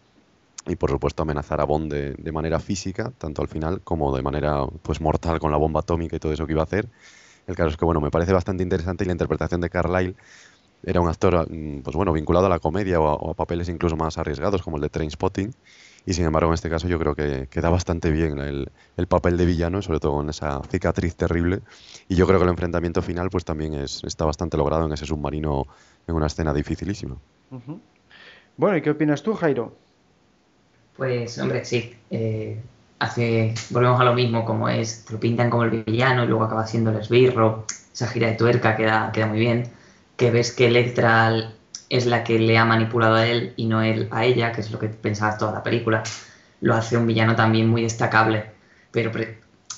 [0.65, 4.21] y por supuesto amenazar a Bond de, de, manera física, tanto al final como de
[4.21, 6.89] manera pues mortal con la bomba atómica y todo eso que iba a hacer.
[7.47, 10.15] El caso es que bueno, me parece bastante interesante y la interpretación de Carlyle
[10.83, 14.17] era un actor mm, pues bueno, vinculado a la comedia o a, papeles incluso más
[14.17, 15.53] arriesgados como el de Trainspotting
[16.05, 19.37] y sin embargo en este caso yo creo que queda bastante bien el, el, papel
[19.37, 21.61] de villano, sobre todo con esa cicatriz terrible
[22.09, 25.05] y yo creo que el enfrentamiento final pues también es, está bastante logrado en ese
[25.05, 25.65] submarino
[26.07, 27.17] en una escena dificilísima.
[28.57, 29.82] Bueno, ¿y qué opinas tú, Jairo?
[30.97, 31.95] Pues, hombre, sí.
[32.09, 32.61] Eh,
[32.99, 36.43] hace, volvemos a lo mismo, como es, te lo pintan como el villano y luego
[36.43, 37.65] acaba siendo el esbirro.
[37.91, 39.71] Esa gira de tuerca queda, queda muy bien.
[40.15, 41.51] Que ves que Electra
[41.89, 44.71] es la que le ha manipulado a él y no él a ella, que es
[44.71, 46.03] lo que pensabas toda la película.
[46.61, 48.45] Lo hace un villano también muy destacable.
[48.91, 49.11] Pero,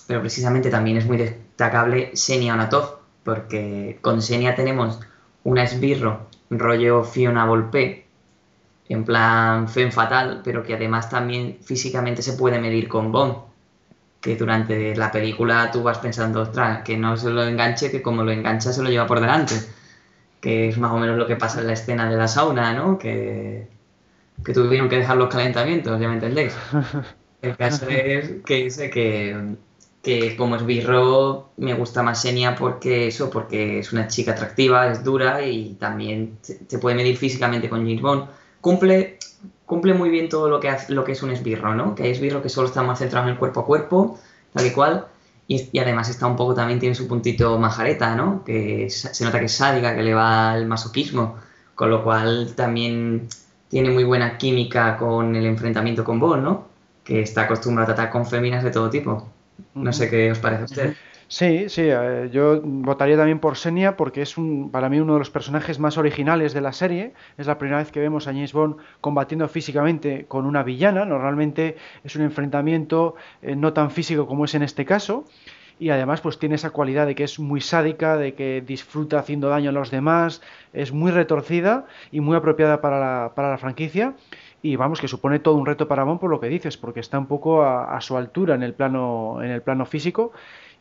[0.08, 5.00] pero precisamente también es muy destacable Xenia Onatov, porque con Xenia tenemos
[5.44, 8.05] una esbirro rollo Fiona Volpe,
[8.88, 13.36] en plan Femme Fatal, pero que además también físicamente se puede medir con Bond.
[14.22, 18.24] Que durante la película tú vas pensando, ostras, que no se lo enganche, que como
[18.24, 19.56] lo engancha se lo lleva por delante.
[20.40, 22.98] Que es más o menos lo que pasa en la escena de la sauna, ¿no?
[22.98, 23.68] Que,
[24.44, 26.56] que tuvieron que dejar los calentamientos, ya me entendéis.
[27.42, 29.56] El caso es que dice que,
[30.02, 35.04] que como esbirro me gusta más Xenia porque eso, porque es una chica atractiva, es
[35.04, 38.26] dura y también se puede medir físicamente con James Bond
[38.66, 39.20] cumple,
[39.68, 41.94] cumple muy bien todo lo que, hace, lo que es un esbirro, ¿no?
[41.94, 44.20] Que hay esbirro que solo está más centrado en el cuerpo a cuerpo,
[44.52, 45.06] tal y cual,
[45.48, 48.44] y, y, además está un poco, también tiene su puntito majareta, ¿no?
[48.44, 51.36] Que se nota que es sádica, que le va el masoquismo,
[51.76, 53.28] con lo cual también
[53.70, 56.68] tiene muy buena química con el enfrentamiento con Bond, ¿no?
[57.04, 59.28] Que está acostumbrado a tratar con féminas de todo tipo.
[59.76, 60.96] No sé qué os parece a usted.
[61.28, 65.20] Sí, sí, eh, yo votaría también por Senia porque es un, para mí uno de
[65.20, 67.14] los personajes más originales de la serie.
[67.38, 71.04] Es la primera vez que vemos a James Bond combatiendo físicamente con una villana.
[71.04, 75.26] Normalmente es un enfrentamiento eh, no tan físico como es en este caso.
[75.80, 79.50] Y además pues tiene esa cualidad de que es muy sádica, de que disfruta haciendo
[79.50, 80.42] daño a los demás,
[80.74, 84.16] es muy retorcida y muy apropiada para la, para la franquicia
[84.62, 87.20] y vamos que supone todo un reto para Bond por lo que dices porque está
[87.20, 90.32] un poco a, a, su altura en el plano en el plano físico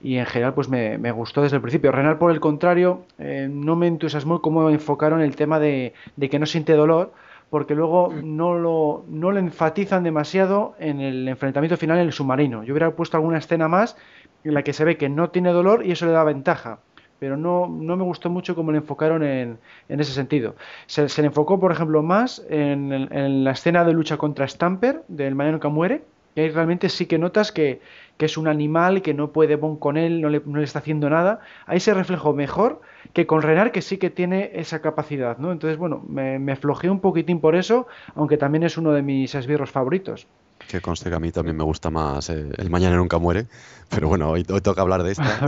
[0.05, 1.91] y en general pues me, me gustó desde el principio.
[1.91, 6.39] Renal por el contrario eh, no me entusiasmó cómo enfocaron el tema de, de, que
[6.39, 7.15] no siente dolor
[7.49, 12.65] porque luego no lo, no lo enfatizan demasiado en el enfrentamiento final en el submarino.
[12.65, 13.97] Yo hubiera puesto alguna escena más
[14.45, 16.81] en la que se ve que no tiene dolor y eso le da ventaja
[17.19, 20.57] pero no, no, me gustó mucho cómo le enfocaron en, en ese sentido.
[20.87, 25.05] Se, se, le enfocó, por ejemplo, más en, en, la escena de lucha contra Stamper,
[25.09, 26.03] del Mañana Nunca Muere,
[26.35, 27.81] y ahí realmente sí que notas que,
[28.17, 30.81] que es un animal, que no puede Bon con él, no le, no le, está
[30.81, 31.41] haciendo nada.
[31.67, 32.81] Ahí se reflejó mejor
[33.13, 35.53] que con Renar, que sí que tiene esa capacidad, ¿no?
[35.53, 39.35] Entonces, bueno, me, me flojeé un poquitín por eso, aunque también es uno de mis
[39.35, 40.27] esbirros favoritos.
[40.69, 43.47] Que conste que a mí también me gusta más eh, El Mañana Nunca Muere,
[43.89, 45.41] pero bueno, hoy, hoy toca hablar de esta.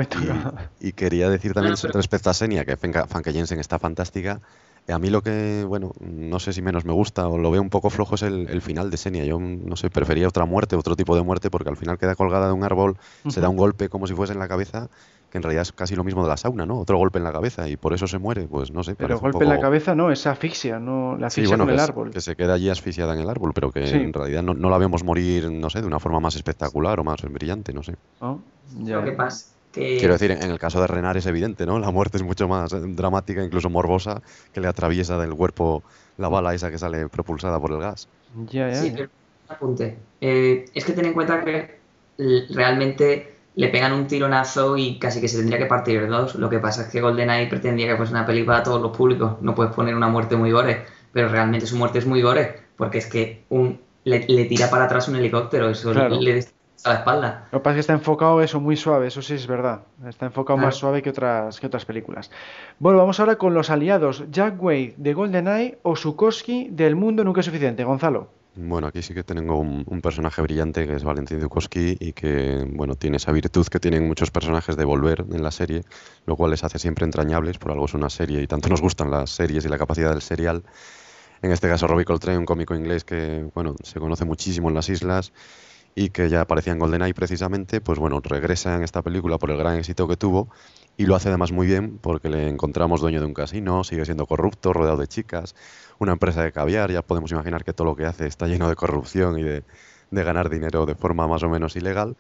[0.80, 4.40] y, y, quería decir también respecto a Senia, que Fanke Jensen está fantástica.
[4.88, 7.70] A mí lo que, bueno, no sé si menos me gusta o lo veo un
[7.70, 9.24] poco flojo es el, el final de Senia.
[9.24, 12.46] Yo, no sé, prefería otra muerte, otro tipo de muerte, porque al final queda colgada
[12.46, 13.30] de un árbol, uh -huh.
[13.32, 14.88] se da un golpe como si fuese en la cabeza,
[15.30, 16.78] que en realidad es casi lo mismo de la sauna, ¿no?
[16.78, 18.94] Otro golpe en la cabeza y por eso se muere, pues no sé.
[18.94, 19.44] Pero golpe poco...
[19.44, 22.08] en la cabeza no, es asfixia, no la asfixia sí, bueno, con el que árbol.
[22.08, 23.96] Es, que se queda allí asfixiada en el árbol, pero que sí.
[23.96, 27.04] en realidad no, no, la vemos morir, no sé, de una forma más espectacular o
[27.04, 27.96] más brillante, no sé.
[28.20, 28.38] Oh,
[28.84, 28.96] ya.
[28.96, 29.98] Lo que pasa que...
[29.98, 31.78] Quiero decir, en el caso de Renar es evidente, ¿no?
[31.78, 34.22] La muerte es mucho más eh, dramática, incluso morbosa,
[34.52, 35.82] que le atraviesa del cuerpo
[36.16, 38.08] la bala esa que sale propulsada por el gas.
[38.50, 38.74] Ya, ya.
[38.74, 39.10] Sí, pero
[39.48, 39.96] apunte.
[40.20, 41.76] Eh, es que ten en cuenta que
[42.50, 46.34] realmente le pegan un tironazo y casi que se tendría que partir en dos.
[46.34, 49.36] Lo que pasa es que GoldenEye pretendía que fuese una película para todos los públicos.
[49.40, 52.98] No puedes poner una muerte muy gore, pero realmente su muerte es muy gore, porque
[52.98, 56.18] es que un, le, le tira para atrás un helicóptero, eso claro.
[56.20, 56.46] le,
[56.84, 57.48] a la espalda.
[57.52, 59.82] Lo que pasa es que está enfocado eso muy suave, eso sí es verdad.
[60.06, 60.68] Está enfocado claro.
[60.68, 62.30] más suave que otras, que otras películas.
[62.78, 64.24] Bueno, vamos ahora con los aliados.
[64.30, 67.84] Jack Wade de GoldenEye o Sukoski del Mundo Nunca es Suficiente.
[67.84, 68.28] Gonzalo.
[68.58, 72.66] Bueno, aquí sí que tengo un, un, personaje brillante que es Valentín Zukoski y que,
[72.72, 75.82] bueno, tiene esa virtud que tienen muchos personajes de volver en la serie,
[76.24, 79.10] lo cual les hace siempre entrañables, por algo es una serie y tanto nos gustan
[79.10, 80.62] las series y la capacidad del serial.
[81.42, 84.88] En este caso, Robbie Coltrane, un cómico inglés que, bueno, se conoce muchísimo en las
[84.88, 85.34] islas
[85.98, 89.56] y que ya aparecía en GoldenEye precisamente, pues bueno, regresa en esta película por el
[89.56, 90.48] gran éxito que tuvo
[90.98, 94.26] y lo hace además muy bien porque le encontramos dueño de un casino, sigue siendo
[94.26, 95.56] corrupto, rodeado de chicas,
[95.98, 98.76] una empresa de caviar, ya podemos imaginar que todo lo que hace está lleno de
[98.76, 99.64] corrupción y de,
[100.10, 102.16] ganar dinero de forma más o menos ilegal.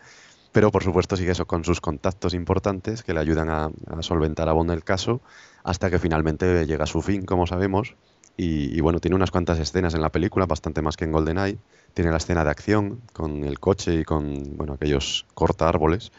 [0.52, 3.70] pero por supuesto sigue eso con sus contactos importantes que le ayudan a,
[4.00, 5.20] solventar a Bond el caso
[5.64, 7.94] hasta que finalmente llega a su fin, como sabemos.
[8.36, 11.58] Y, bueno, tiene unas cuantas escenas en la película, bastante más que en GoldenEye.
[11.94, 16.12] Tiene la escena de acción con el coche y con bueno, aquellos corta árboles.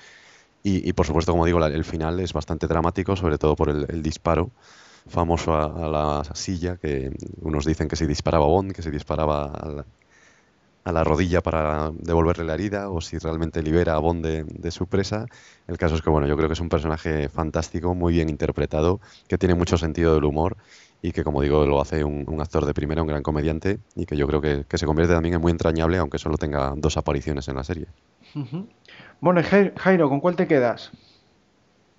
[0.64, 4.52] Y, por supuesto, como digo, el final es bastante dramático, sobre todo por el, disparo
[5.08, 9.86] famoso a, la silla, que unos dicen que se disparaba Bond, que se disparaba a
[10.88, 14.88] a la rodilla para devolverle la herida o si realmente libera a Bond de, su
[14.88, 15.26] presa.
[15.68, 19.02] El caso es que, bueno, yo creo que es un personaje fantástico, muy bien interpretado,
[19.28, 20.56] que tiene mucho sentido del humor
[21.02, 24.16] y que, como digo, lo hace un, actor de primera, un gran comediante y que
[24.16, 27.56] yo creo que, se convierte también en muy entrañable, aunque solo tenga dos apariciones en
[27.58, 27.88] la serie.
[29.20, 30.92] Bueno, Jairo, ¿con cuál te quedas?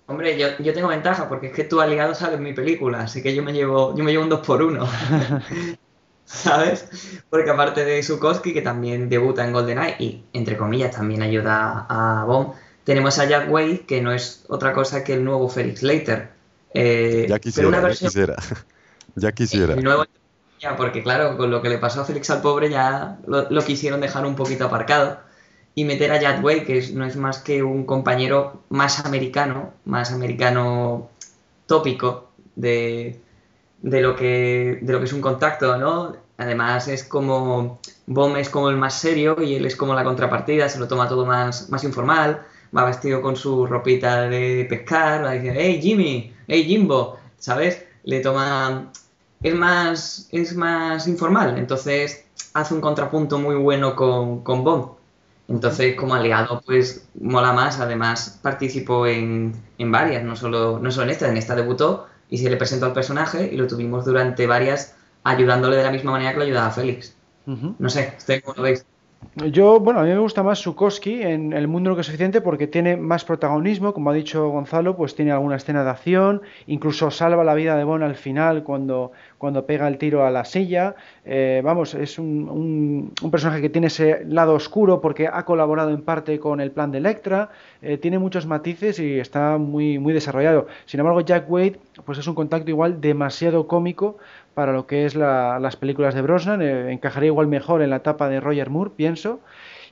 [0.07, 3.35] Hombre, yo, yo, tengo ventaja porque es que tú aliado sabes mi película, así que
[3.35, 4.83] yo me llevo, yo me llevo un 2 por 1
[6.43, 6.87] ¿sabes?
[7.29, 12.23] Porque aparte de Sukoski, que también debuta en GoldenEye y, entre comillas, también ayuda a
[12.25, 12.53] Bond,
[12.83, 16.29] tenemos a Jack Wade, que no es otra cosa que el nuevo Felix Leiter.
[16.73, 18.35] Eh, ya quisiera, ya quisiera.
[19.15, 19.73] ya quisiera.
[19.73, 20.05] El nuevo,
[20.59, 23.99] ya, porque claro, con lo que le pasó a Felix al pobre ya lo, quisieron
[23.99, 25.19] dejar un poquito aparcado
[25.73, 30.11] y meter a Jack Wade, que no es más que un compañero más americano, más
[30.11, 31.09] americano
[31.65, 33.19] tópico de,
[33.81, 36.15] de lo que, de lo que es un contacto, ¿no?
[36.37, 40.69] Además es como, Bom es como el más serio y él es como la contrapartida,
[40.69, 45.31] se lo toma todo más, más informal, va vestido con su ropita de pescar, va
[45.31, 47.85] decir, hey Jimmy, hey Jimbo, ¿sabes?
[48.03, 48.91] Le toma,
[49.43, 54.99] es más, es más informal, entonces hace un contrapunto muy bueno con, con Bond.
[55.47, 57.79] Entonces, como aliado, pues mola más.
[57.79, 62.37] Además, participó en, en varias, no solo, no solo en esta, en esta debutó, y
[62.37, 66.31] se le presentó al personaje y lo tuvimos durante varias ayudándole de la misma manera
[66.31, 67.15] que lo ayudaba Félix.
[67.45, 68.85] No sé, ¿ustedes cómo lo veis?
[69.35, 72.67] Yo, bueno, a mí me gusta más Sukoski en El mundo que es suficiente porque
[72.67, 77.43] tiene más protagonismo, como ha dicho Gonzalo, pues tiene alguna escena de acción, incluso salva
[77.43, 80.95] la vida de Bon al final cuando, cuando pega el tiro a la silla.
[81.25, 86.01] Eh, vamos, es un, un, personaje que tiene ese lado oscuro porque ha colaborado en
[86.01, 87.49] parte con el plan de Electra,
[87.81, 90.67] eh, tiene muchos matices y está muy, muy desarrollado.
[90.85, 94.17] Sin embargo, Jack Wade, pues es un contacto igual demasiado cómico
[94.59, 96.61] para lo que es las películas de Brosnan.
[96.61, 99.39] Eh, encajaría igual mejor en la etapa de Roger Moore, pienso.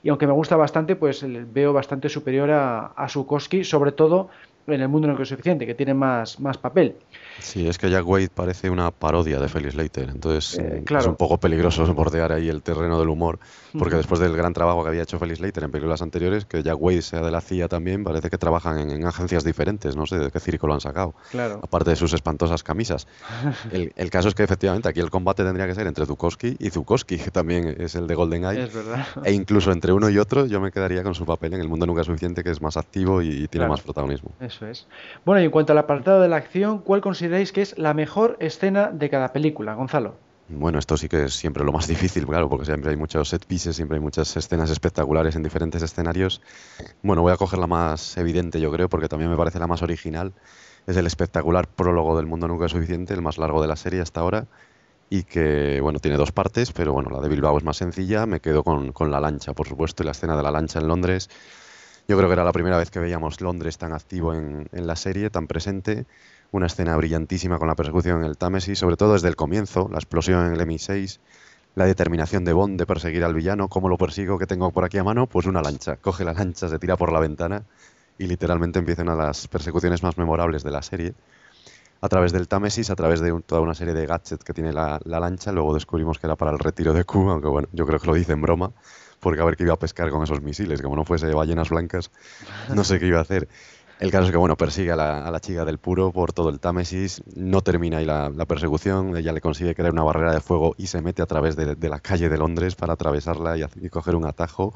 [0.02, 4.28] Y aunque me gusta bastante, pues veo bastante superior a, a Sukoski, sobre todo
[4.66, 6.96] en el mundo no es suficiente, que tiene más, más papel.
[7.40, 11.16] Sí, es que Jack Wade parece una parodia de Felix Leiter, entonces eh, es un
[11.16, 13.38] poco peligroso bordear ahí el terreno del humor,
[13.78, 16.76] porque después del gran trabajo que había hecho Felix Leiter en películas anteriores, que Jack
[16.78, 20.30] Wade sea de la CIA también, parece que trabajan en, agencias diferentes, no sé de
[20.30, 21.60] qué circo lo han sacado, claro.
[21.62, 23.06] aparte de sus espantosas camisas.
[23.72, 27.18] el, caso es que efectivamente aquí el combate tendría que ser entre Zukowski y Zukowski,
[27.18, 29.06] que también es el de GoldenEye, es verdad.
[29.24, 31.86] e incluso entre uno y otro yo me quedaría con su papel en El Mundo
[31.86, 34.32] Nunca es Suficiente, que es más activo y, tiene más protagonismo.
[34.40, 34.86] Eso es.
[35.24, 38.38] Bueno, y en cuanto al apartado de la acción, ¿cuál consideráis que es la mejor
[38.40, 40.14] escena de cada película, Gonzalo.
[40.48, 43.44] Bueno, esto sí que es siempre lo más difícil, claro, porque siempre hay muchos set
[43.44, 46.40] pieces, siempre hay muchas escenas espectaculares en diferentes escenarios.
[47.02, 49.82] Bueno, voy a coger la más evidente, yo creo, porque también me parece la más
[49.82, 50.32] original.
[50.86, 54.00] Es el espectacular prólogo del Mundo Nunca es Suficiente, el más largo de la serie
[54.00, 54.46] hasta ahora,
[55.10, 58.24] y que, bueno, tiene dos partes, pero bueno, la de Bilbao es más sencilla.
[58.24, 60.88] Me quedo con, con la lancha, por supuesto, y la escena de la lancha en
[60.88, 61.28] Londres.
[62.08, 64.96] Yo creo que era la primera vez que veíamos Londres tan activo en, en la
[64.96, 66.06] serie, tan presente
[66.50, 69.98] una escena brillantísima con la persecución en el Támesis, sobre todo desde el comienzo, la
[69.98, 71.18] explosión en el M6,
[71.74, 74.38] la determinación de Bond de perseguir al villano, ¿cómo lo persigo?
[74.38, 75.26] que tengo por aquí a mano?
[75.26, 77.64] Pues una lancha, coge la lancha, se tira por la ventana
[78.18, 81.14] y literalmente empieza una de las persecuciones más memorables de la serie.
[82.00, 85.00] A través del Támesis, a través de toda una serie de gadgets que tiene la,
[85.04, 88.06] lancha, luego descubrimos que era para el retiro de Q, aunque bueno, yo creo que
[88.06, 88.72] lo dice en broma,
[89.20, 92.10] porque a ver qué iba a pescar con esos misiles, como no fuese ballenas blancas,
[92.72, 93.48] no sé qué iba a hacer.
[93.98, 97.20] El caso es que, bueno, persigue a la, chica del puro por todo el Támesis,
[97.34, 101.02] no termina ahí la, persecución, ella le consigue crear una barrera de fuego y se
[101.02, 104.72] mete a través de, la calle de Londres para atravesarla y, coger un atajo.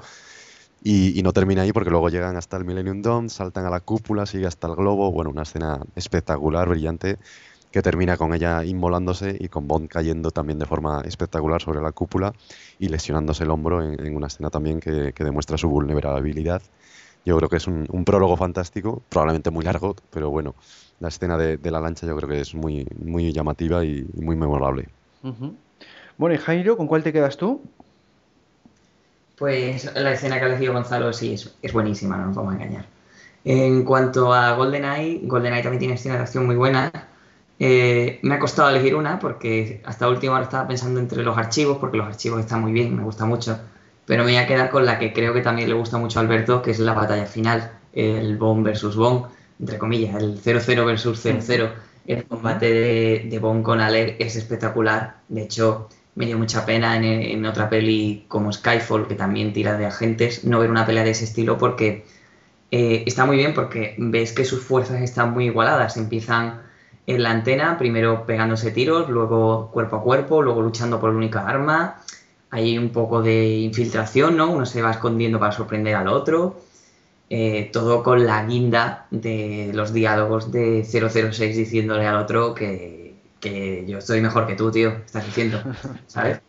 [0.83, 4.27] Y, no termina ahí porque luego llegan hasta el Millennium Dome, saltan a la cúpula,
[4.27, 7.19] sigue hasta el globo, bueno, una escena espectacular, brillante,
[7.71, 11.93] que termina con ella inmolándose y con Bond cayendo también de forma espectacular sobre la
[11.93, 12.35] cúpula
[12.81, 16.61] y lesionándose el hombro en, una escena también que demuestra su vulnerabilidad
[17.25, 20.55] yo creo que es un, prólogo fantástico, probablemente muy largo, pero bueno,
[21.01, 24.89] la escena de, la lancha yo creo que es muy, muy llamativa y, muy memorable.
[26.19, 27.63] Bueno, y Jairo, ¿con cuál te quedas tú?
[29.39, 32.87] Pues la escena que ha elegido Gonzalo sí es, buenísima, no nos vamos a engañar.
[33.45, 36.93] En cuanto a GoldenEye, GoldenEye también tiene escenas de acción muy buenas.
[37.59, 41.79] Eh, me ha costado elegir una porque hasta última hora estaba pensando entre los archivos,
[41.79, 43.59] porque los archivos están muy bien, me gusta mucho
[44.07, 46.23] pero me voy a quedar con la que creo que también le gusta mucho a
[46.23, 49.27] Alberto, que es la batalla final, el Bond versus Bond,
[49.61, 51.71] entre comillas, el 0-0 versus 0-0.
[52.07, 55.19] El combate de, de Bond con Alec es espectacular.
[55.29, 59.87] De hecho, me dio mucha pena en, otra peli como Skyfall, que también tira de
[59.87, 62.05] agentes, no ver una pelea de ese estilo porque
[62.71, 65.97] eh, está muy bien porque ves que sus fuerzas están muy igualadas.
[65.97, 66.63] Empiezan
[67.07, 71.47] en la antena, primero pegándose tiros, luego cuerpo a cuerpo, luego luchando por la única
[71.47, 71.97] arma.
[72.53, 74.53] Hay un poco de infiltración, ¿no?
[74.53, 76.61] Uno se va escondiendo para sorprender al otro.
[77.29, 83.03] Eh, todo con la guinda de los diálogos de 006 diciéndole al otro que
[83.43, 85.61] que yo estoy mejor que tú, tío, estás diciendo,
[86.07, 86.41] ¿sabes?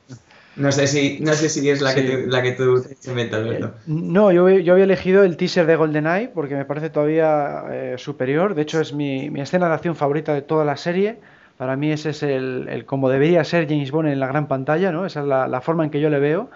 [0.56, 3.74] No sé si, no sé si es la, que, la que tú te inventas, Alberto.
[3.76, 7.96] Eh, no, yo, yo, había elegido el teaser de GoldenEye porque me parece todavía eh,
[7.98, 8.54] superior.
[8.54, 11.18] De hecho, es mi, mi, escena de acción favorita de toda la serie.
[11.64, 14.92] Para mí ese es el, el, como debería ser James Bond en la gran pantalla,
[14.92, 15.06] ¿no?
[15.06, 16.50] Esa es la, forma en que yo le veo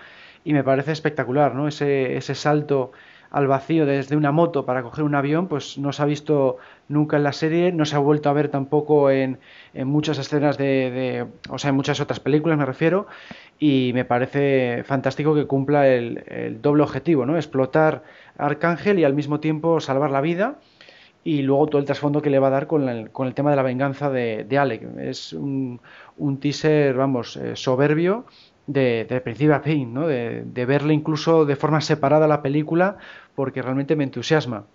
[0.43, 1.70] y me parece espectacular, ¿no?
[1.70, 2.91] Ese, ese salto
[3.32, 6.58] al vacío desde una moto para coger un avión, pues no se ha visto
[6.89, 9.39] nunca en la serie, no se ha vuelto a ver tampoco en,
[9.74, 13.08] muchas escenas de, o sea, en muchas otras películas me refiero,
[13.60, 17.38] y me parece fantástico que cumpla el, doble objetivo, ¿no?
[17.38, 18.03] Explotar
[18.38, 20.58] Arcángel y al mismo tiempo salvar la vida
[21.28, 23.50] y luego todo el trasfondo que le va a dar con el, con el tema
[23.50, 24.98] de la venganza de, de Alec.
[24.98, 25.82] Es un,
[26.40, 28.26] teaser, vamos, eh, soberbio
[28.66, 30.08] de, de, principio a fin, ¿no?
[30.08, 32.96] de, verle incluso de forma separada la película,
[33.36, 34.68] porque realmente me entusiasma.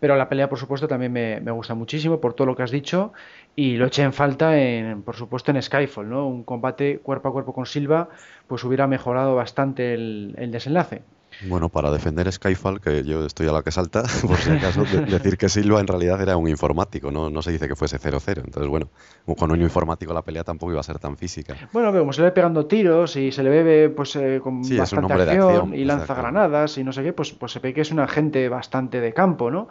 [0.00, 2.70] Pero la pelea, por supuesto, también me, me, gusta muchísimo por todo lo que has
[2.70, 3.12] dicho
[3.54, 6.08] y lo eché en falta, en, por supuesto, en Skyfall.
[6.08, 6.26] ¿no?
[6.26, 8.08] Un combate cuerpo a cuerpo con Silva
[8.46, 11.02] pues hubiera mejorado bastante el, el desenlace.
[11.42, 15.36] Bueno, para defender Skyfall, que yo estoy a la que salta, por si acaso, decir
[15.36, 18.42] que Silva en realidad era un informático, no, no se dice que fuese 0-0.
[18.44, 18.88] Entonces, bueno,
[19.36, 21.54] con un informático la pelea tampoco iba a ser tan física.
[21.72, 25.12] Bueno, como se le ve pegando tiros y se le ve pues, eh, con bastante
[25.12, 28.00] acción, y lanza granadas y no sé qué, pues, pues se ve que es un
[28.00, 29.68] agente bastante de campo, ¿no?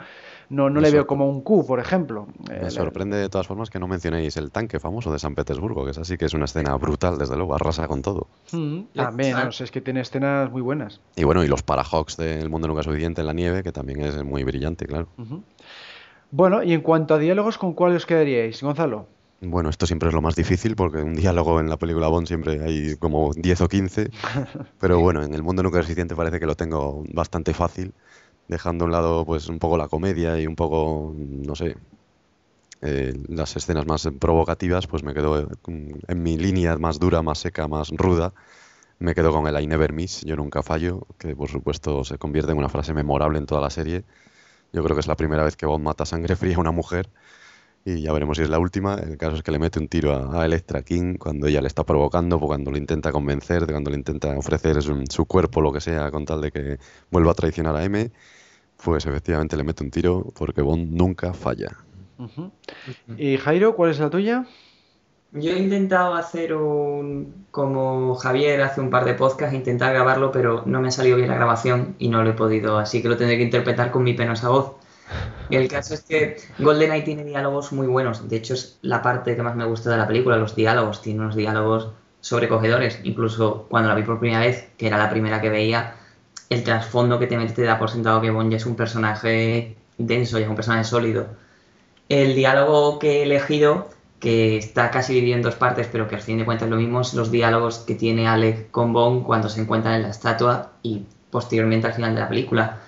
[0.50, 2.28] No, no le veo como un Q, por ejemplo.
[2.50, 5.84] Me eh, sorprende de todas formas que no mencionéis el tanque famoso de San Petersburgo,
[5.84, 8.28] que es así que es una escena brutal, desde luego, arrasa con todo.
[8.54, 11.02] Mm, también, es que tiene escenas muy buenas.
[11.16, 14.24] Y bueno, y los Parahawks del Mundo Nunca Suficiente en la nieve, que también es
[14.24, 15.08] muy brillante, claro.
[16.32, 19.08] Bueno, y en cuanto a diálogos, ¿con cuál os quedaríais, Gonzalo?
[19.40, 22.64] Bueno, esto siempre es lo más difícil porque un diálogo en la película Bond siempre
[22.64, 24.10] hay como 10 o 15,
[24.80, 27.94] pero bueno, en el mundo nuclear suficiente parece que lo tengo bastante fácil
[28.48, 31.78] dejando a un lado pues un poco la comedia y un poco, no sé,
[32.82, 37.68] eh, las escenas más provocativas, pues me quedo en mi línea más dura, más seca,
[37.68, 38.34] más ruda.
[39.00, 42.52] Me quedo con el I never miss, yo nunca fallo, que por supuesto se convierte
[42.52, 44.04] en una frase memorable en toda la serie.
[44.74, 47.10] Yo creo que es la primera vez que Bond mata sangre fría a una mujer
[47.86, 48.96] y ya veremos si es la última.
[48.96, 51.86] El caso es que le mete un tiro a, Electra King cuando ella le está
[51.86, 56.12] provocando, cuando lo intenta convencer, cuando le intenta ofrecer su, su, cuerpo, lo que sea,
[56.12, 56.80] con tal de que
[57.12, 58.12] vuelva a traicionar a M
[58.84, 61.78] pues efectivamente le mete un tiro porque Bond nunca falla.
[63.18, 64.46] ¿Y Jairo, cuál es la tuya?
[65.34, 70.64] Yo he intentado hacer un, como Javier hace un par de podcasts, intentar grabarlo, pero
[70.66, 73.18] no me ha salido bien la grabación y no lo he podido, así que lo
[73.18, 74.74] tendré que interpretar con mi penosa voz.
[75.50, 79.44] El caso es que GoldenEye tiene diálogos muy buenos, de hecho es la parte que
[79.44, 83.96] más me gusta de la película, los diálogos, tiene unos diálogos sobrecogedores, incluso cuando la
[83.96, 85.96] vi por primera vez, que era la primera que veía,
[86.50, 89.78] el trasfondo que te mete te da por sentado que Bond ya es un personaje
[89.98, 91.28] denso, ya es un personaje sólido.
[92.10, 93.90] El diálogo que he elegido,
[94.20, 96.78] que está casi dividido en dos partes, pero que al fin de cuentas es lo
[96.78, 100.72] mismo, son los diálogos que tiene Alec con Bond cuando se encuentran en la estatua
[100.84, 102.80] y posteriormente al final de la película,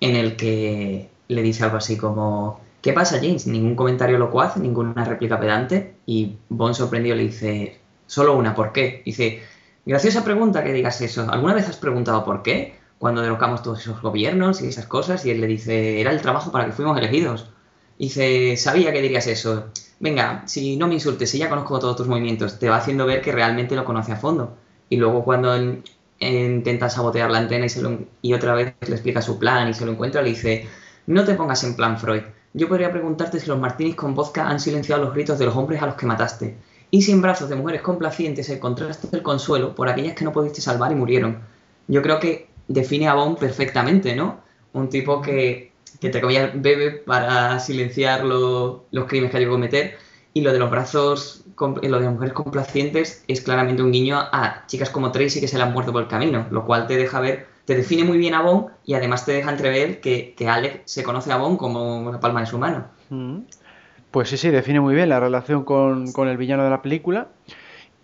[0.00, 3.46] en el que le dice algo así como ¿Qué pasa, James?
[3.46, 5.96] Ningún comentario locuaz, ninguna réplica pedante.
[6.06, 9.02] Y Bond sorprendido le dice, solo una, ¿por qué?
[9.04, 9.42] Dice,
[9.84, 11.26] graciosa pregunta que digas eso.
[11.30, 12.80] ¿Alguna vez has preguntado por qué?
[13.00, 16.52] cuando derrocamos todos esos gobiernos y esas cosas, y él le dice, era el trabajo
[16.52, 17.46] para que fuimos elegidos.
[17.98, 19.70] Dice, sabía que dirías eso.
[20.00, 23.22] Venga, si no me insultes, si ya conozco todos tus movimientos, te va haciendo ver
[23.22, 24.54] que realmente lo conoce a fondo.
[24.90, 25.82] Y luego cuando él,
[26.18, 29.72] intenta sabotear la antena y, se lo, y otra vez le explica su plan y
[29.72, 30.68] se lo encuentra, le dice,
[31.10, 32.22] no te pongas en plan Freud.
[32.52, 35.82] Yo podría preguntarte si los martinis con vodka han silenciado los gritos de los hombres
[35.82, 36.56] a los que mataste.
[36.92, 40.60] Y si en brazos de mujeres complacientes encontraste el consuelo por aquellas que no pudiste
[40.60, 41.40] salvar y murieron.
[41.88, 44.40] Yo creo que define a Bond perfectamente, ¿no?
[44.72, 49.98] Un tipo que, que te comillas, bebe para silenciar los crímenes que hay que cometer.
[50.32, 54.64] Y lo de los brazos, lo de las mujeres complacientes es claramente un guiño a
[54.68, 57.18] chicas como Tracy que se le han muerto por el camino, lo cual te deja
[57.18, 61.04] ver, te define muy bien a Bond y además te deja entrever que, Alex se
[61.04, 62.88] conoce a Bond como una palma de su mano.
[63.10, 63.42] Mm.
[64.10, 67.28] Pues sí, sí, define muy bien la relación con, el villano de la película.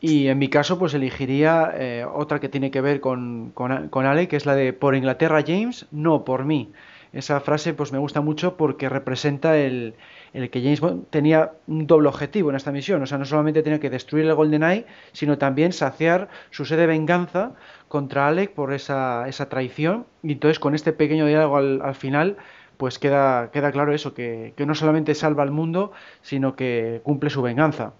[0.00, 4.06] Y en mi caso, pues elegiría eh, otra que tiene que ver con, con, con
[4.06, 6.70] Ale, que es la de por Inglaterra James, no por mí.
[7.12, 9.94] Esa frase pues me gusta mucho porque representa el,
[10.32, 13.02] el que James Bond tenía un doble objetivo en esta misión.
[13.02, 16.86] O sea, no solamente tenía que destruir el GoldenEye, sino también saciar su sed de
[16.86, 17.52] venganza
[17.88, 20.06] contra Alec por esa, esa traición.
[20.22, 22.36] Y entonces con este pequeño diálogo al, al final,
[22.76, 25.92] pues queda, queda claro eso, que, que no solamente salva al mundo,
[26.22, 27.92] sino que cumple su venganza.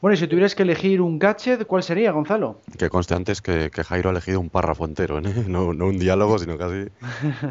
[0.00, 2.60] Bueno, y si tuvieras que elegir un gadget, ¿cuál sería, Gonzalo?
[2.78, 5.22] Que conste antes que, que Jairo ha elegido un párrafo entero, ¿eh?
[5.48, 6.86] no, no un diálogo, sino casi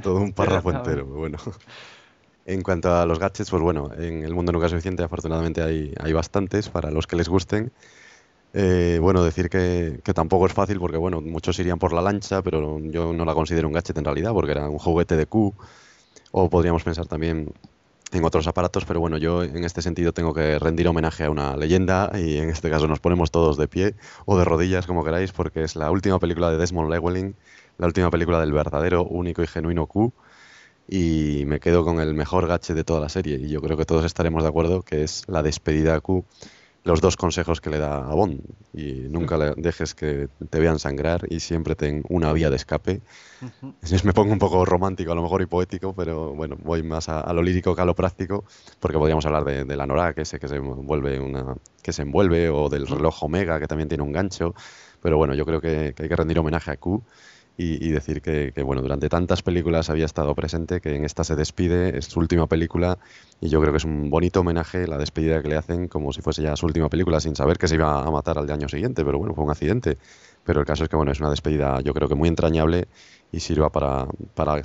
[0.02, 1.06] todo un párrafo entero.
[1.06, 1.38] Bueno.
[2.46, 5.94] En cuanto a los gadgets, pues bueno, en el mundo nunca es suficiente, afortunadamente hay,
[6.02, 7.74] hay bastantes para los que les gusten.
[8.54, 12.80] Eh, bueno, decir que, tampoco es fácil porque, bueno, muchos irían por la lancha, pero
[12.80, 15.54] yo no la considero un gadget en realidad porque era un juguete de Q.
[16.32, 17.54] O podríamos pensar también
[18.12, 21.58] en otros aparatos, pero bueno, yo en este sentido tengo que rendir homenaje a una
[21.58, 23.96] leyenda y en este caso nos ponemos todos de pie
[24.26, 27.36] o de rodillas, como queráis, porque es la última película de Desmond Llewellyn,
[27.78, 30.14] la última película del verdadero, único y genuino Q
[30.88, 33.86] y me quedo con el mejor gache de toda la serie y yo creo que
[33.86, 36.26] todos estaremos de acuerdo que es la despedida Q
[36.88, 38.42] los dos consejos que le da a Bond
[38.74, 43.02] y nunca le dejes que te vean sangrar y siempre ten una vía de escape.
[43.42, 44.04] Uh -huh.
[44.04, 47.20] Me pongo un poco romántico a lo mejor y poético, pero bueno, voy más a,
[47.22, 48.46] a lo lírico que a lo práctico
[48.80, 52.50] porque podríamos hablar de, de la Nora, ese que se envuelve una que se envuelve
[52.50, 54.56] o del reloj Omega que también tiene un gancho,
[55.02, 57.04] pero bueno, yo creo que, que hay que rendir homenaje a Q
[57.58, 61.24] y, y decir que, que, bueno, durante tantas películas había estado presente, que en esta
[61.24, 63.00] se despide, es su última película,
[63.42, 66.22] y yo creo que es un bonito homenaje la despedida que le hacen como si
[66.22, 69.04] fuese ya su última película, sin saber que se iba a matar al año siguiente,
[69.04, 69.98] pero bueno, fue un accidente.
[70.46, 72.88] Pero el caso es que bueno, es una despedida yo creo que muy entrañable
[73.34, 74.62] y sirva para, para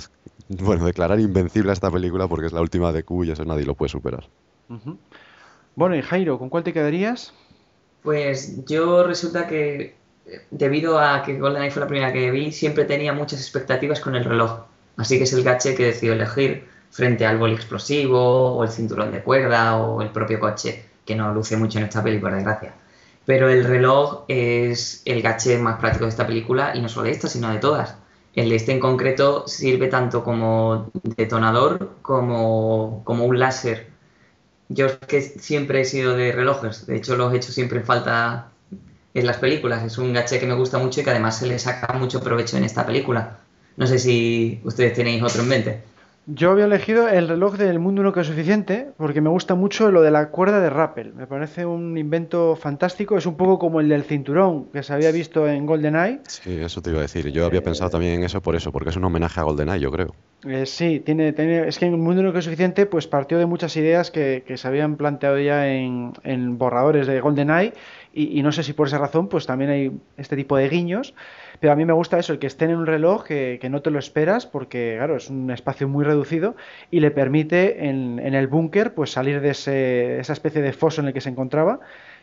[0.47, 3.65] bueno, declarar invencible a esta película porque es la última de Q y eso nadie
[3.65, 4.29] lo puede superar.
[4.69, 4.97] Uh -huh.
[5.75, 7.33] Bueno, y Jairo, ¿con cuál te quedarías?
[8.01, 9.95] Pues yo resulta que
[10.51, 14.25] debido a que GoldenEye fue la primera que vi, siempre tenía muchas expectativas con el
[14.25, 14.61] reloj.
[14.97, 19.11] Así que es el gache que decido elegir frente al boli explosivo, o el cinturón
[19.11, 22.73] de cuerda, o el propio coche, que no luce mucho en esta película, desgracia.
[23.25, 27.11] Pero el reloj es el gache más práctico de esta película, y no solo de
[27.11, 27.97] esta, sino de todas.
[28.35, 33.87] El de este en concreto sirve tanto como detonador como, como un láser.
[34.69, 38.52] Yo que siempre he sido de relojes, de hecho los he hecho siempre en falta
[39.13, 39.83] en las películas.
[39.83, 42.57] Es un gache que me gusta mucho y que además se le saca mucho provecho
[42.57, 43.37] en esta película.
[43.77, 45.93] No sé si ustedes tenéis otro en mente.
[46.25, 50.01] Yo había elegido el reloj del mundo nunca es suficiente porque me gusta mucho lo
[50.01, 51.13] de la cuerda de rappel.
[51.13, 53.17] Me parece un invento fantástico.
[53.17, 56.21] Es un poco como el del cinturón que se había visto en GoldenEye.
[56.27, 57.29] Sí, eso te iba a decir.
[57.31, 57.63] Yo había eh...
[57.63, 60.15] pensado también en eso por eso, porque es un homenaje a GoldenEye, yo creo.
[60.45, 63.45] Eh, sí, tiene, tiene, es que en el mundo nunca es suficiente pues partió de
[63.45, 67.73] muchas ideas que, que se habían planteado ya en, en borradores de GoldenEye
[68.15, 71.15] y, no sé si por esa razón pues también hay este tipo de guiños
[71.59, 73.81] pero a mí me gusta eso el que esté en un reloj que, que no
[73.81, 76.55] te lo esperas porque claro es un espacio muy reducido
[76.91, 81.01] y le permite en, en el búnker pues salir de ese, esa especie de foso
[81.01, 81.79] en el que se encontraba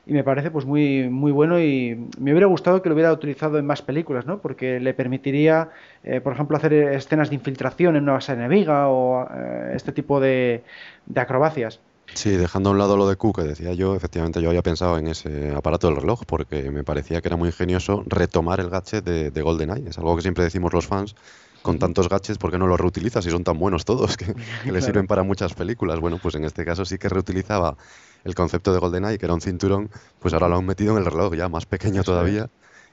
[0.06, 3.58] y me parece pues muy muy bueno y me hubiera gustado que lo hubiera utilizado
[3.58, 5.70] en más películas no porque le permitiría
[6.04, 10.20] eh, por ejemplo hacer escenas de infiltración en una base enemiga o eh, este tipo
[10.20, 10.62] de,
[11.06, 11.80] de acrobacias
[12.15, 14.99] Sí, dejando a un lado lo de Q que decía yo, efectivamente yo había pensado
[14.99, 19.05] en ese aparato del reloj porque me parecía que era muy ingenioso retomar el gadget
[19.05, 19.89] de, de GoldenEye.
[19.89, 21.15] Es algo que siempre decimos los fans,
[21.62, 24.35] con tantos gadgets, ¿por qué no los reutilizas si son tan buenos todos que, que
[24.35, 24.73] claro.
[24.73, 26.01] le sirven para muchas películas?
[26.01, 27.77] Bueno, pues en este caso sí que reutilizaba
[28.24, 31.07] el concepto de GoldenEye, que era un cinturón, pues ahora lo han metido en el
[31.07, 32.51] reloj ya más pequeño todavía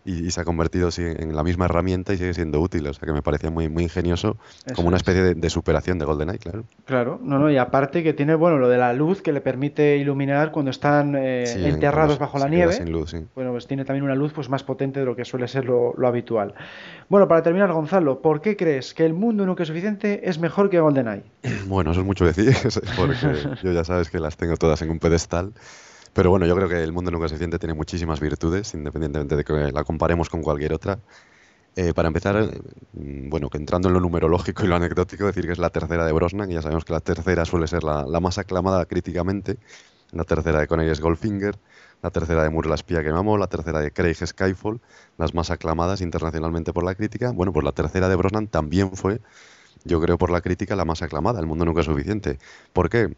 [0.08, 2.88] y, y, se ha convertido sí, en la misma herramienta y sigue siendo útil.
[2.88, 6.00] O sea que me parecía muy, muy ingenioso, Eso como una especie de, de, superación
[6.00, 6.64] de GoldenEye, claro.
[6.86, 9.98] Claro, no, no, y aparte que tiene, bueno, lo de la luz que le permite
[9.98, 12.72] iluminar cuando están eh, sí, enterrados en, bajo la nieve.
[12.72, 13.26] Sin luz, sí.
[13.36, 15.94] Bueno, pues tiene también una luz pues más potente de lo que suele ser lo,
[15.98, 16.54] lo habitual.
[17.10, 20.70] Bueno, para terminar, Gonzalo, ¿por qué crees que el mundo nunca es suficiente es mejor
[20.70, 21.24] que GoldenEye?
[21.68, 22.56] Bueno, eso es mucho decir,
[22.96, 23.16] porque
[23.62, 25.52] yo ya sabes que las tengo todas en un pedestal.
[26.18, 29.44] Pero bueno, yo creo que el mundo nunca es suficiente tiene muchísimas virtudes, independientemente de
[29.44, 30.98] que la comparemos con cualquier otra.
[31.76, 32.36] Eh, para empezar,
[32.94, 36.08] mm, bueno, que entrando en lo numerológico y lo anecdótico, decir que es la tercera
[36.08, 39.60] de Brosnan, y ya sabemos que la tercera suele ser la, más aclamada críticamente.
[40.12, 41.56] La tercera de Connery Goldfinger,
[42.02, 44.82] la tercera de Moore La espía que mamó, la tercera de Craig Skyfall,
[45.20, 47.32] las más aclamadas internacionalmente por la crítica.
[47.32, 49.22] Bueno, pues la tercera de Brosnan también fue,
[49.86, 51.40] yo creo, por la crítica la más aclamada.
[51.40, 52.40] El mundo nunca es suficiente.
[52.74, 53.16] ¿Por qué?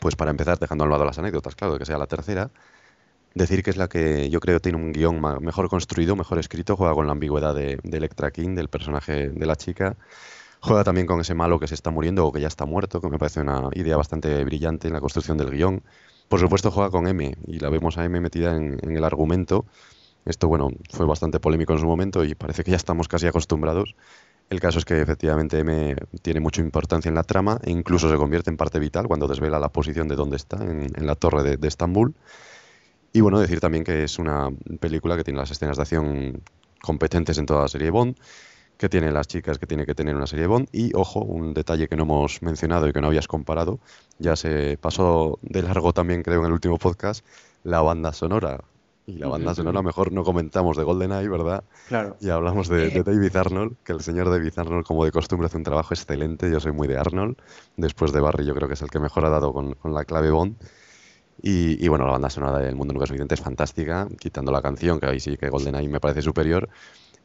[0.00, 2.50] Pues para empezar, dejando a un lado las anécdotas, claro, que sea la tercera,
[3.34, 6.94] decir que es la que yo creo tiene un guion mejor construido, mejor escrito, juega
[6.94, 9.96] con la ambigüedad de, de Electra King, del personaje de la chica,
[10.60, 13.08] juega también con ese malo que se está muriendo o que ya está muerto, que
[13.08, 15.82] me parece una idea bastante brillante en la construcción del guion.
[16.28, 19.66] Por supuesto juega con M y la vemos a M metida en, en el argumento.
[20.24, 23.94] Esto, bueno, fue bastante polémico en su momento y parece que ya estamos casi acostumbrados.
[24.50, 28.16] El caso es que efectivamente M tiene mucha importancia en la trama e incluso se
[28.16, 31.56] convierte en parte vital cuando desvela la posición de dónde está, en, la torre de,
[31.56, 32.14] de, Estambul.
[33.12, 34.50] Y bueno, decir también que es una
[34.80, 36.42] película que tiene las escenas de acción
[36.82, 38.16] competentes en toda la serie Bond,
[38.76, 40.68] que tiene las chicas que tiene que tener una serie Bond.
[40.72, 43.80] Y ojo, un detalle que no hemos mencionado y que no habías comparado,
[44.18, 47.24] ya se pasó de largo también creo en el último podcast,
[47.62, 48.60] la banda sonora.
[49.06, 51.64] Y la banda sonora mejor no comentamos de GoldenEye, ¿verdad?
[51.88, 52.16] Claro.
[52.20, 55.58] Y hablamos de, de, David Arnold, que el señor David Arnold, como de costumbre, hace
[55.58, 56.50] un trabajo excelente.
[56.50, 57.36] Yo soy muy de Arnold.
[57.76, 60.04] Después de Barry, yo creo que es el que mejor ha dado con, con la
[60.04, 60.56] clave Bond.
[61.42, 64.62] Y, y, bueno, la banda sonora del Mundo Nunca es Suficiente es fantástica, quitando la
[64.62, 66.70] canción, que ahí sí que GoldenEye me parece superior.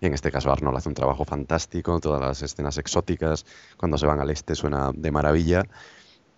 [0.01, 3.45] Y en este caso Arnold hace un trabajo fantástico, todas las escenas exóticas,
[3.77, 5.63] cuando se van al este suena de maravilla.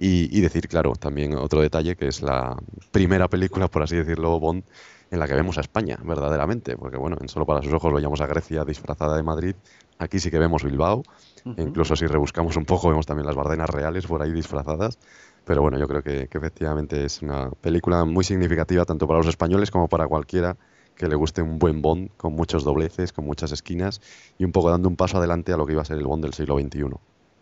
[0.04, 2.58] Y, y decir, claro, también otro detalle, que es la
[2.92, 4.64] primera película, por así decirlo, Bond,
[5.12, 8.20] en la que vemos a España, verdaderamente, porque bueno, en Solo para sus ojos veíamos
[8.20, 9.56] a Grecia disfrazada de Madrid,
[10.00, 11.04] aquí sí que vemos Bilbao,
[11.46, 11.54] uh -huh.
[11.56, 14.98] e incluso si rebuscamos un poco vemos también las Bardenas reales por ahí disfrazadas,
[15.46, 19.28] pero bueno, yo creo que, que efectivamente es una película muy significativa tanto para los
[19.28, 20.58] españoles como para cualquiera
[20.96, 24.02] que le guste un buen Bond con muchos dobleces, con muchas esquinas
[24.40, 26.24] y un poco dando un paso adelante a lo que iba a ser el Bond
[26.24, 26.84] del siglo XXI.
[26.86, 26.98] Uh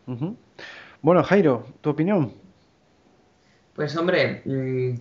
[0.07, 0.35] -huh.
[1.01, 2.33] Bueno, Jairo, ¿tu opinión?
[3.79, 4.95] Pues hombre, mmm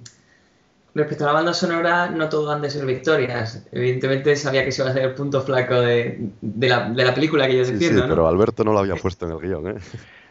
[0.95, 3.65] Respecto a la banda sonora, no todo han de ser victorias.
[3.71, 7.15] Evidentemente sabía que se iba a ser el punto flaco de, de, la, de la,
[7.15, 8.03] película que yo sí, defiendo.
[8.03, 8.15] Sí, ¿no?
[8.15, 9.75] pero Alberto no lo había puesto en el guion, ¿eh?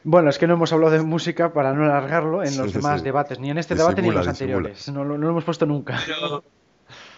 [0.04, 3.00] Bueno, es que no hemos hablado de música para no alargarlo en los sí, demás
[3.00, 3.06] sí.
[3.06, 4.58] debates, ni en este disimula, debate ni en los disimula.
[4.58, 4.90] anteriores.
[4.90, 6.00] No, no, lo hemos puesto nunca.
[6.06, 6.44] Pero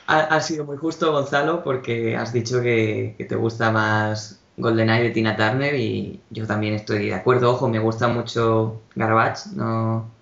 [0.08, 5.04] ha, ha, sido muy justo, Gonzalo, porque has dicho que, que te gusta más GoldenEye
[5.04, 7.52] de Tina Turner y yo también estoy de acuerdo.
[7.52, 10.19] Ojo, me gusta mucho Garbage, no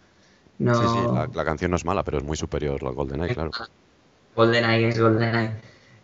[0.59, 0.75] no...
[0.75, 3.51] Sí, sí, la, la, canción no es mala, pero es muy superior a GoldenEye, claro.
[4.35, 5.51] GoldenEye es GoldenEye.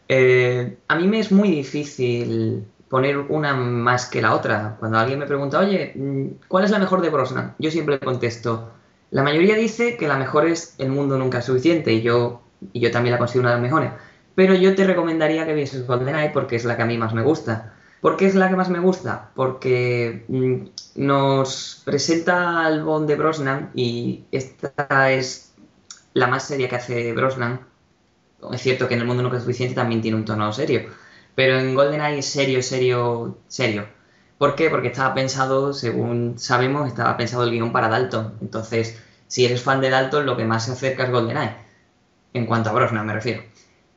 [0.08, 4.76] Eh, a mí me es muy difícil poner una más que la otra.
[4.80, 7.56] Cuando alguien me pregunta, oye, mm, ¿cuál es la mejor de Brosnan?
[7.58, 8.72] Yo siempre contesto,
[9.12, 12.42] la mayoría dice que la mejor es El mundo nunca es suficiente y yo,
[12.74, 13.92] y yo también la considero una de las mejores.
[14.36, 17.22] Pero yo te recomendaría que vieses GoldenEye porque es la que a mí más me
[17.22, 17.74] gusta.
[18.04, 19.32] ¿Por qué es la que más me gusta?
[19.34, 25.54] Porque mm, nos presenta al Bond de Brosnan y esta es
[26.14, 27.62] la más seria que hace Brosnan.
[28.52, 30.82] Es cierto que en el mundo nunca es suficiente también tiene un tono serio,
[31.36, 33.88] pero en GoldenEye es serio, serio, serio.
[34.38, 34.70] ¿Por qué?
[34.70, 38.38] Porque estaba pensado, según sabemos, estaba pensado el guion para Dalton.
[38.42, 41.56] Entonces, si eres fan de Dalton, lo que más se acerca es GoldenEye.
[42.34, 43.44] En cuanto a Brosnan, me refiero.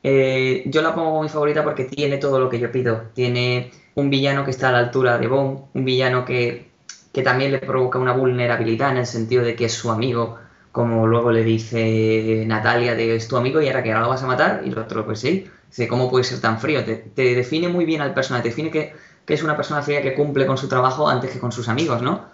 [0.03, 3.03] Eh, yo la pongo como mi favorita porque tiene todo lo que yo pido.
[3.13, 6.69] Tiene un villano que está a la altura de Bond, un villano que,
[7.11, 10.37] que también le provoca una vulnerabilidad en el sentido de que es su amigo,
[10.71, 14.21] como luego le dice Natalia, de es tu amigo y ahora que ahora lo vas
[14.23, 16.83] a matar, y el otro, pues sí, dice, ¿cómo puede ser tan frío?
[16.85, 18.93] Te, define muy bien al personaje, te define que,
[19.25, 22.03] que, es una persona fría que cumple con su trabajo antes que con sus amigos,
[22.03, 22.25] ¿no?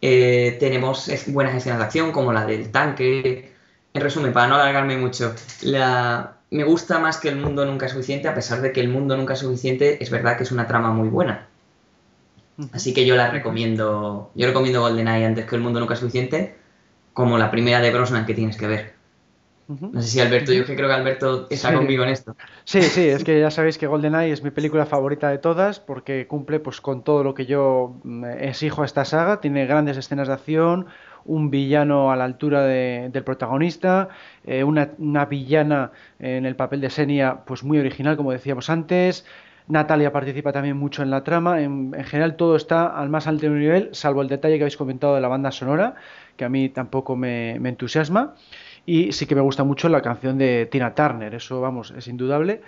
[0.00, 3.52] Eh, tenemos buenas escenas de acción, como la del tanque.
[3.94, 7.92] En resumen, para no alargarme mucho, la, me gusta más que El mundo nunca es
[7.92, 10.66] suficiente, a pesar de que El mundo nunca es suficiente es verdad que es una
[10.66, 11.48] trama muy buena.
[12.72, 16.54] Así que yo la recomiendo, yo recomiendo GoldenEye antes que El mundo nunca es suficiente,
[17.14, 18.92] como la primera de Brosnan que tienes que ver.
[19.66, 21.74] No sé si Alberto, yo que creo que Alberto está sí.
[21.74, 22.36] conmigo en esto.
[22.64, 26.26] Sí, sí, es que ya sabéis que GoldenEye es mi película favorita de todas porque
[26.26, 30.28] cumple pues con todo lo que yo mm, exijo a esta saga, tiene grandes escenas
[30.28, 30.86] de acción,
[31.24, 34.08] un villano a la altura de, del protagonista,
[34.44, 39.24] eh, una, una, villana en el papel de Senia pues muy original como decíamos antes,
[39.68, 43.48] Natalia participa también mucho en la trama, en, en, general todo está al más alto
[43.48, 45.94] nivel, salvo el detalle que habéis comentado de la banda sonora,
[46.36, 48.34] que a mí tampoco me, entusiasma,
[48.86, 52.62] y sí que me gusta mucho la canción de Tina Turner, eso vamos, es indudable.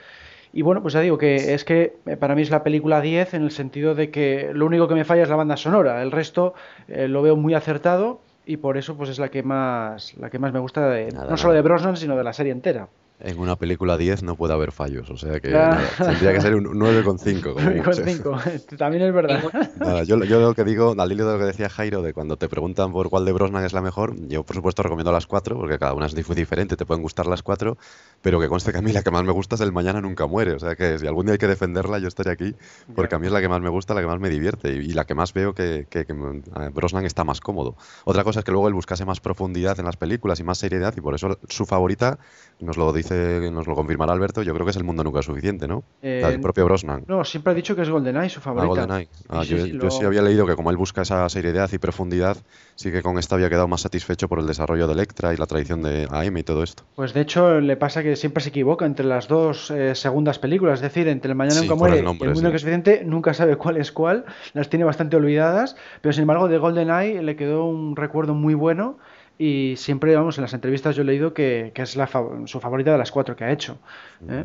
[0.52, 3.42] Y bueno, pues ya digo que es que para mí es la película 10 en
[3.42, 6.54] el sentido de que lo único que me falla es la banda sonora, el resto
[6.86, 10.38] eh, lo veo muy acertado y por eso pues es la que más la que
[10.38, 12.88] más me gusta de, nada, no solo de Brosnan sino de la serie entera.
[13.20, 16.56] En una película 10 no puede haber fallos, o sea que nada, tendría que ser
[16.56, 17.54] un 9,5.
[17.54, 19.40] 9,5, también es verdad.
[19.78, 22.36] Nada, yo, yo, lo que digo, al hilo de lo que decía Jairo, de cuando
[22.36, 25.56] te preguntan por cuál de Brosnan es la mejor, yo por supuesto recomiendo las cuatro,
[25.56, 27.78] porque cada una es diferente, te pueden gustar las cuatro,
[28.20, 30.26] pero que conste que a mí la que más me gusta es El Mañana Nunca
[30.26, 32.56] Muere, o sea que si algún día hay que defenderla, yo estaré aquí,
[32.96, 34.90] porque a mí es la que más me gusta, la que más me divierte y,
[34.90, 37.76] y la que más veo que, que, que, Brosnan está más cómodo.
[38.04, 40.92] Otra cosa es que luego él buscase más profundidad en las películas y más seriedad,
[40.96, 42.18] y por eso su favorita,
[42.58, 45.22] nos lo dice dice, nos lo confirmará Alberto, yo creo que es el mundo nunca
[45.22, 45.84] suficiente, ¿no?
[46.02, 47.04] Eh, el propio Brosnan.
[47.06, 48.86] No, siempre ha dicho que es GoldenEye su Ah, favorita.
[48.86, 49.08] GoldenEye.
[49.28, 51.70] Ah, Sí, yo, sí, yo lo- sí había leído que como él busca esa seriedad
[51.72, 52.36] y profundidad,
[52.76, 55.46] sí que con esta había quedado más satisfecho por el desarrollo de Electra y la
[55.46, 56.84] tradición de AM y todo esto.
[56.94, 60.74] Pues de hecho le pasa que siempre se equivoca entre las dos eh, segundas películas,
[60.78, 63.02] es decir, entre el Mañana Sí, nunca muere el nombre, y el mundo es suficiente,
[63.04, 64.24] nunca sabe cuál es cuál,
[64.54, 68.98] las tiene bastante olvidadas, pero sin embargo de GoldenEye le quedó un recuerdo muy bueno
[69.38, 72.08] y siempre, vamos, en las entrevistas yo he leído que, que es la
[72.46, 73.78] su favorita de las cuatro que ha hecho.
[74.28, 74.44] ¿eh?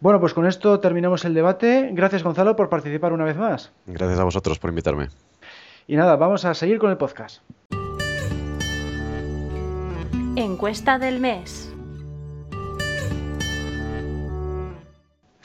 [0.00, 1.90] Bueno, pues con esto terminamos el debate.
[1.92, 3.72] Gracias Gonzalo por participar una vez más.
[3.86, 5.08] Gracias a vosotros por invitarme.
[5.86, 7.42] Y nada, vamos a seguir con el podcast.
[10.36, 11.74] Encuesta del mes.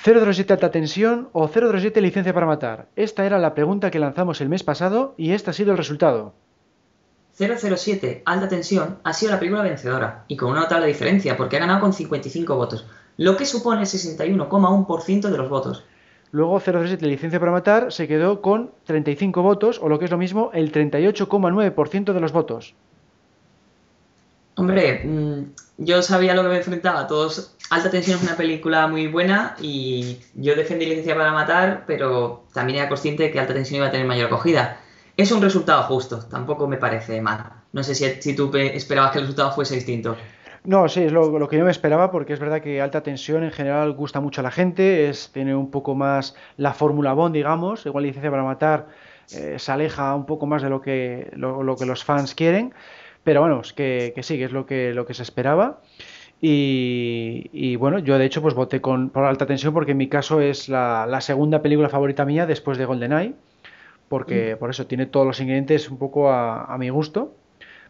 [0.04, 2.90] 007 alta tensión o 007 licencia para matar.
[2.98, 6.34] Esta era la pregunta que lanzamos el mes pasado y este ha sido el resultado.
[7.38, 11.60] 007, Alta Tensión, ha sido la película vencedora y con una notable diferencia porque ha
[11.60, 12.86] ganado con 55 votos,
[13.18, 15.84] lo que supone el 61,1% de los votos.
[16.32, 20.18] Luego 007 licencia para matar se quedó con 35 votos o lo que es lo
[20.18, 22.74] mismo el 38,9% de los votos.
[24.56, 25.44] Hombre, mm,
[25.78, 27.08] yo sabía lo que me enfrentaba.
[27.08, 32.44] Todos, Alta Tensión es una película muy buena y yo defendí Licencia para Matar, pero
[32.54, 34.80] también era consciente de que Alta Tensión iba a tener mayor acogida.
[35.16, 37.46] Es un resultado justo, tampoco me parece mal.
[37.72, 40.16] No sé si, si tú pe- esperabas que el resultado fuese distinto.
[40.66, 43.52] No, sí, es lo, que yo me esperaba porque es verdad que alta tensión en
[43.52, 47.86] general gusta mucho a la gente, es, tiene un poco más la fórmula Bond, digamos,
[47.86, 48.88] igual licencia para matar
[49.32, 52.74] eh, se aleja un poco más de lo que, lo, que los fans quieren,
[53.24, 55.82] pero bueno, que, que sí, que es lo que, lo que se esperaba.
[56.42, 60.10] Y, y bueno, yo de hecho pues voté con, por alta tensión porque en mi
[60.10, 63.34] caso es la, la segunda película favorita mía después de GoldenEye,
[64.10, 67.36] porque por eso tiene todos los ingredientes un poco a, a mi gusto.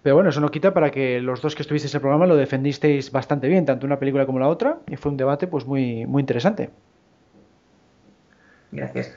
[0.04, 2.36] Pero bueno, eso no quita para que los dos que estuvisteis en el programa lo
[2.36, 6.06] defendisteis bastante bien, tanto una película como la otra, y fue un debate pues muy,
[6.06, 6.70] muy interesante.
[8.72, 9.16] Gracias.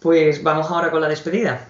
[0.00, 1.68] Pues vamos ahora con la despedida.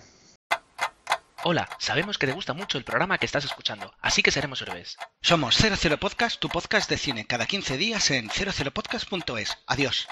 [1.43, 4.97] Hola, sabemos que te gusta mucho el programa que estás escuchando, así que seremos héroes.
[5.21, 9.57] Somos 00 Podcast, tu podcast de cine, cada 15 días en 00podcast.es.
[9.67, 10.09] Adiós.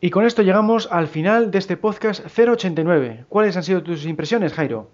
[0.00, 3.24] Y con esto llegamos al final de este podcast 089.
[3.28, 4.88] ¿Cuáles han sido tus impresiones, Jairo?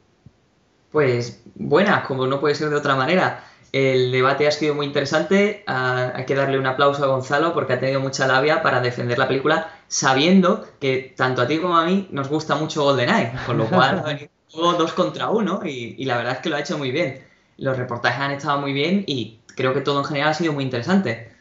[0.92, 3.44] Pues buenas, como no puede ser de otra manera.
[3.70, 5.62] El debate ha sido muy interesante.
[5.66, 9.18] ah, hay que darle un aplauso a Gonzalo porque ha tenido mucha labia para defender
[9.18, 13.58] la película, sabiendo que tanto a ti como a mí nos gusta mucho GoldenEye, con
[13.58, 14.30] lo cual ha venido
[14.78, 17.22] dos contra uno y, y la verdad es que lo ha hecho muy bien.
[17.58, 20.64] Los reportajes han estado muy bien y creo que todo en general ha sido muy
[20.64, 21.33] interesante.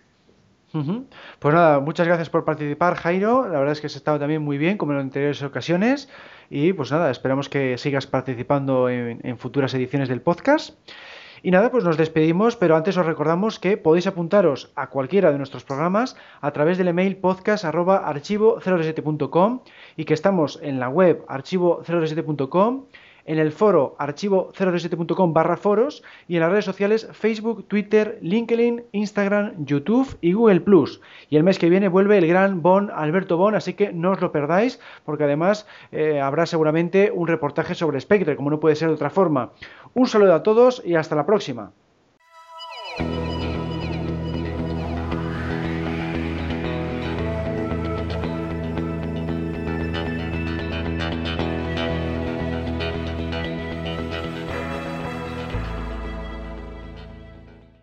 [1.40, 3.48] Pues nada, muchas gracias por participar, Jairo.
[3.48, 6.10] La verdad es que has estado también muy bien, como en anteriores ocasiones.
[6.50, 10.76] Y pues nada, esperamos que sigas participando en, en futuras ediciones del podcast.
[11.46, 15.38] Y nada, pues nos despedimos, pero antes os recordamos que podéis apuntaros a cualquiera de
[15.38, 19.60] nuestros programas a través del email podcast.archivo07.com
[19.98, 22.86] y que estamos en la web archivo07.com,
[23.26, 29.66] en el foro archivo07.com barra foros y en las redes sociales Facebook, Twitter, LinkedIn, Instagram,
[29.66, 31.02] YouTube y Google Plus.
[31.30, 34.22] Y el mes que viene vuelve el gran Bon, Alberto Bon, así que no os
[34.22, 38.90] lo perdáis, porque además eh, habrá seguramente un reportaje sobre Spectre, como no puede ser
[38.90, 39.52] de otra forma.
[39.94, 41.72] Un saludo a todos y hasta la próxima.